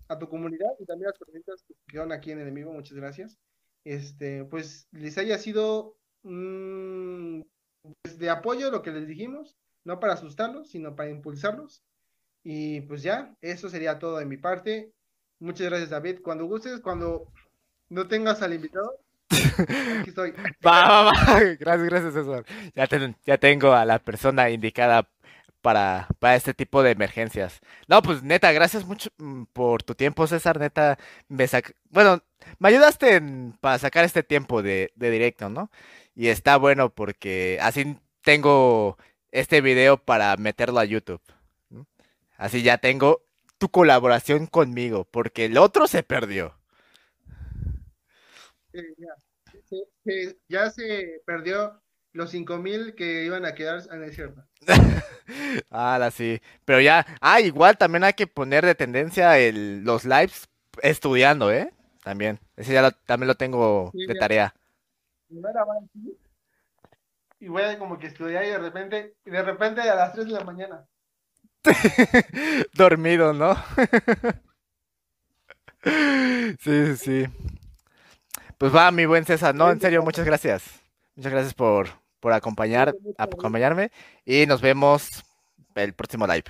a 0.08 0.18
tu 0.18 0.28
comunidad 0.28 0.70
y 0.80 0.86
también 0.86 1.06
a 1.06 1.10
las 1.10 1.18
personitas 1.18 1.62
que 1.66 1.74
quedaron 1.86 2.12
aquí 2.12 2.32
en 2.32 2.40
enemigo, 2.40 2.72
muchas 2.72 2.96
gracias. 2.96 3.38
Este, 3.84 4.44
pues 4.44 4.88
les 4.90 5.18
haya 5.18 5.38
sido 5.38 5.96
mm, 6.22 7.42
pues, 8.02 8.18
de 8.18 8.30
apoyo 8.30 8.70
lo 8.70 8.82
que 8.82 8.90
les 8.90 9.06
dijimos, 9.06 9.56
no 9.84 10.00
para 10.00 10.14
asustarlos, 10.14 10.70
sino 10.70 10.96
para 10.96 11.10
impulsarlos. 11.10 11.82
Y 12.42 12.80
pues 12.82 13.02
ya, 13.02 13.36
eso 13.40 13.68
sería 13.68 13.98
todo 13.98 14.18
de 14.18 14.26
mi 14.26 14.36
parte. 14.36 14.92
Muchas 15.38 15.68
gracias, 15.68 15.90
David. 15.90 16.20
Cuando 16.22 16.46
gustes, 16.46 16.80
cuando 16.80 17.32
no 17.88 18.08
tengas 18.08 18.42
al 18.42 18.54
invitado, 18.54 18.98
aquí 19.30 20.10
estoy. 20.10 20.34
Gracias, 20.62 21.58
gracias, 21.88 22.14
César. 22.14 22.44
Ya, 22.74 22.86
ten- 22.86 23.16
ya 23.24 23.38
tengo 23.38 23.72
a 23.72 23.84
la 23.84 23.98
persona 23.98 24.50
indicada 24.50 25.08
para, 25.62 26.08
para 26.18 26.36
este 26.36 26.54
tipo 26.54 26.82
de 26.82 26.90
emergencias. 26.92 27.60
No, 27.88 28.02
pues 28.02 28.22
neta, 28.22 28.52
gracias 28.52 28.84
mucho 28.86 29.10
mm, 29.18 29.44
por 29.52 29.82
tu 29.82 29.94
tiempo, 29.94 30.26
César. 30.26 30.58
Neta, 30.58 30.98
me 31.28 31.46
sac... 31.46 31.74
Bueno, 31.90 32.22
me 32.58 32.68
ayudaste 32.70 33.22
para 33.60 33.78
sacar 33.78 34.04
este 34.04 34.22
tiempo 34.22 34.62
de, 34.62 34.92
directo, 34.96 35.48
¿no? 35.48 35.70
Y 36.14 36.28
está 36.28 36.56
bueno 36.56 36.90
porque 36.90 37.58
así 37.62 37.96
tengo 38.22 38.98
este 39.32 39.60
video 39.60 39.98
para 39.98 40.36
meterlo 40.36 40.80
a 40.80 40.84
YouTube. 40.84 41.22
Así 42.36 42.62
ya 42.62 42.78
tengo 42.78 43.22
tu 43.58 43.70
colaboración 43.70 44.46
conmigo, 44.46 45.06
porque 45.10 45.44
el 45.46 45.58
otro 45.58 45.86
se 45.86 46.02
perdió. 46.02 46.59
Eh, 48.72 48.94
ya, 48.98 49.08
se- 49.68 49.84
se- 50.04 50.38
ya 50.48 50.70
se 50.70 51.22
perdió 51.24 51.80
los 52.12 52.30
cinco 52.30 52.58
mil 52.58 52.94
que 52.94 53.24
iban 53.24 53.44
a 53.44 53.54
quedar, 53.54 53.82
ah, 53.90 53.96
no 53.96 54.04
es 54.04 54.14
cierto. 54.14 54.42
Ah, 55.70 56.10
sí. 56.12 56.40
Pero 56.64 56.80
ya, 56.80 57.06
ah, 57.20 57.40
igual 57.40 57.76
también 57.78 58.04
hay 58.04 58.12
que 58.14 58.26
poner 58.26 58.64
de 58.66 58.74
tendencia 58.74 59.38
el, 59.38 59.82
los 59.84 60.04
lives 60.04 60.48
estudiando, 60.82 61.52
¿eh? 61.52 61.72
También. 62.02 62.40
Ese 62.56 62.72
ya 62.72 62.82
lo- 62.82 62.92
también 62.92 63.28
lo 63.28 63.34
tengo 63.36 63.90
Sí, 63.92 64.06
de 64.06 64.14
ya. 64.14 64.20
tarea. 64.20 64.54
Y 67.40 67.48
voy 67.48 67.62
a 67.62 67.78
como 67.78 67.98
que 67.98 68.06
estudiar 68.08 68.44
y 68.44 68.48
de 68.50 68.58
repente, 68.58 69.14
y 69.24 69.30
de 69.30 69.42
repente 69.42 69.80
a 69.80 69.94
las 69.94 70.12
3 70.12 70.26
de 70.26 70.32
la 70.32 70.44
mañana. 70.44 70.86
Dormido, 72.74 73.32
¿no? 73.32 73.56
Sí, 75.84 76.56
sí, 76.60 76.96
sí. 76.96 77.26
Pues 78.60 78.76
va, 78.76 78.90
mi 78.90 79.06
buen 79.06 79.24
César. 79.24 79.54
No, 79.54 79.70
en 79.70 79.80
serio, 79.80 80.02
muchas 80.02 80.26
gracias. 80.26 80.62
Muchas 81.16 81.32
gracias 81.32 81.54
por, 81.54 81.88
por 82.20 82.34
acompañar, 82.34 82.94
acompañarme. 83.16 83.90
Y 84.26 84.44
nos 84.44 84.60
vemos 84.60 85.08
el 85.74 85.94
próximo 85.94 86.26
live. 86.26 86.44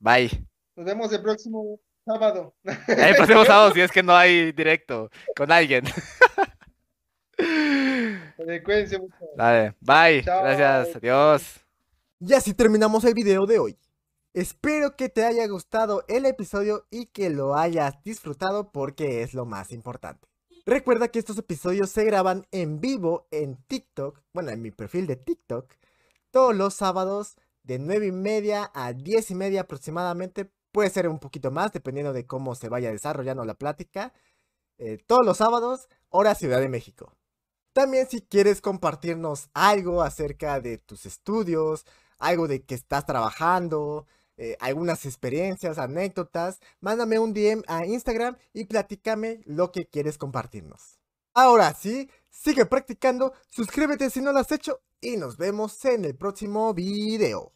Bye. 0.00 0.48
Nos 0.74 0.84
vemos 0.84 1.12
el 1.12 1.22
próximo 1.22 1.78
sábado. 2.04 2.56
El 2.88 3.14
próximo 3.14 3.44
sábado, 3.46 3.72
si 3.72 3.82
es 3.82 3.92
que 3.92 4.02
no 4.02 4.16
hay 4.16 4.50
directo 4.50 5.08
con 5.36 5.52
alguien. 5.52 5.84
Cuídense 8.64 8.98
mucho. 8.98 9.14
Dale, 9.36 9.76
bye. 9.78 10.24
Chao. 10.24 10.42
Gracias. 10.42 10.96
Adiós. 10.96 11.60
Y 12.18 12.34
así 12.34 12.52
terminamos 12.52 13.04
el 13.04 13.14
video 13.14 13.46
de 13.46 13.60
hoy. 13.60 13.78
Espero 14.34 14.96
que 14.96 15.08
te 15.08 15.24
haya 15.24 15.46
gustado 15.46 16.02
el 16.08 16.26
episodio 16.26 16.88
y 16.90 17.06
que 17.06 17.30
lo 17.30 17.54
hayas 17.54 18.02
disfrutado 18.02 18.72
porque 18.72 19.22
es 19.22 19.34
lo 19.34 19.44
más 19.46 19.70
importante. 19.70 20.29
Recuerda 20.66 21.08
que 21.08 21.18
estos 21.18 21.38
episodios 21.38 21.90
se 21.90 22.04
graban 22.04 22.46
en 22.50 22.80
vivo 22.80 23.26
en 23.30 23.56
TikTok, 23.64 24.20
bueno, 24.32 24.50
en 24.50 24.62
mi 24.62 24.70
perfil 24.70 25.06
de 25.06 25.16
TikTok, 25.16 25.74
todos 26.30 26.54
los 26.54 26.74
sábados 26.74 27.36
de 27.62 27.78
9 27.78 28.08
y 28.08 28.12
media 28.12 28.70
a 28.74 28.92
10 28.92 29.30
y 29.30 29.34
media 29.34 29.62
aproximadamente. 29.62 30.50
Puede 30.72 30.90
ser 30.90 31.08
un 31.08 31.18
poquito 31.18 31.50
más 31.50 31.72
dependiendo 31.72 32.12
de 32.12 32.26
cómo 32.26 32.54
se 32.54 32.68
vaya 32.68 32.92
desarrollando 32.92 33.44
la 33.44 33.54
plática. 33.54 34.12
Eh, 34.78 34.98
todos 35.06 35.26
los 35.26 35.38
sábados, 35.38 35.88
hora 36.08 36.34
Ciudad 36.34 36.60
de 36.60 36.68
México. 36.68 37.12
También 37.72 38.08
si 38.08 38.22
quieres 38.22 38.60
compartirnos 38.60 39.48
algo 39.54 40.02
acerca 40.02 40.60
de 40.60 40.78
tus 40.78 41.06
estudios, 41.06 41.86
algo 42.18 42.48
de 42.48 42.64
que 42.64 42.74
estás 42.74 43.06
trabajando, 43.06 44.06
eh, 44.42 44.56
algunas 44.58 45.04
experiencias, 45.04 45.76
anécdotas, 45.76 46.60
mándame 46.80 47.18
un 47.18 47.34
DM 47.34 47.62
a 47.66 47.84
Instagram 47.84 48.38
y 48.54 48.64
platícame 48.64 49.42
lo 49.44 49.70
que 49.70 49.84
quieres 49.84 50.16
compartirnos. 50.16 50.98
Ahora 51.34 51.74
sí, 51.74 52.08
sigue 52.30 52.64
practicando, 52.64 53.34
suscríbete 53.50 54.08
si 54.08 54.22
no 54.22 54.32
lo 54.32 54.38
has 54.38 54.50
hecho 54.50 54.80
y 54.98 55.18
nos 55.18 55.36
vemos 55.36 55.84
en 55.84 56.06
el 56.06 56.16
próximo 56.16 56.72
video. 56.72 57.52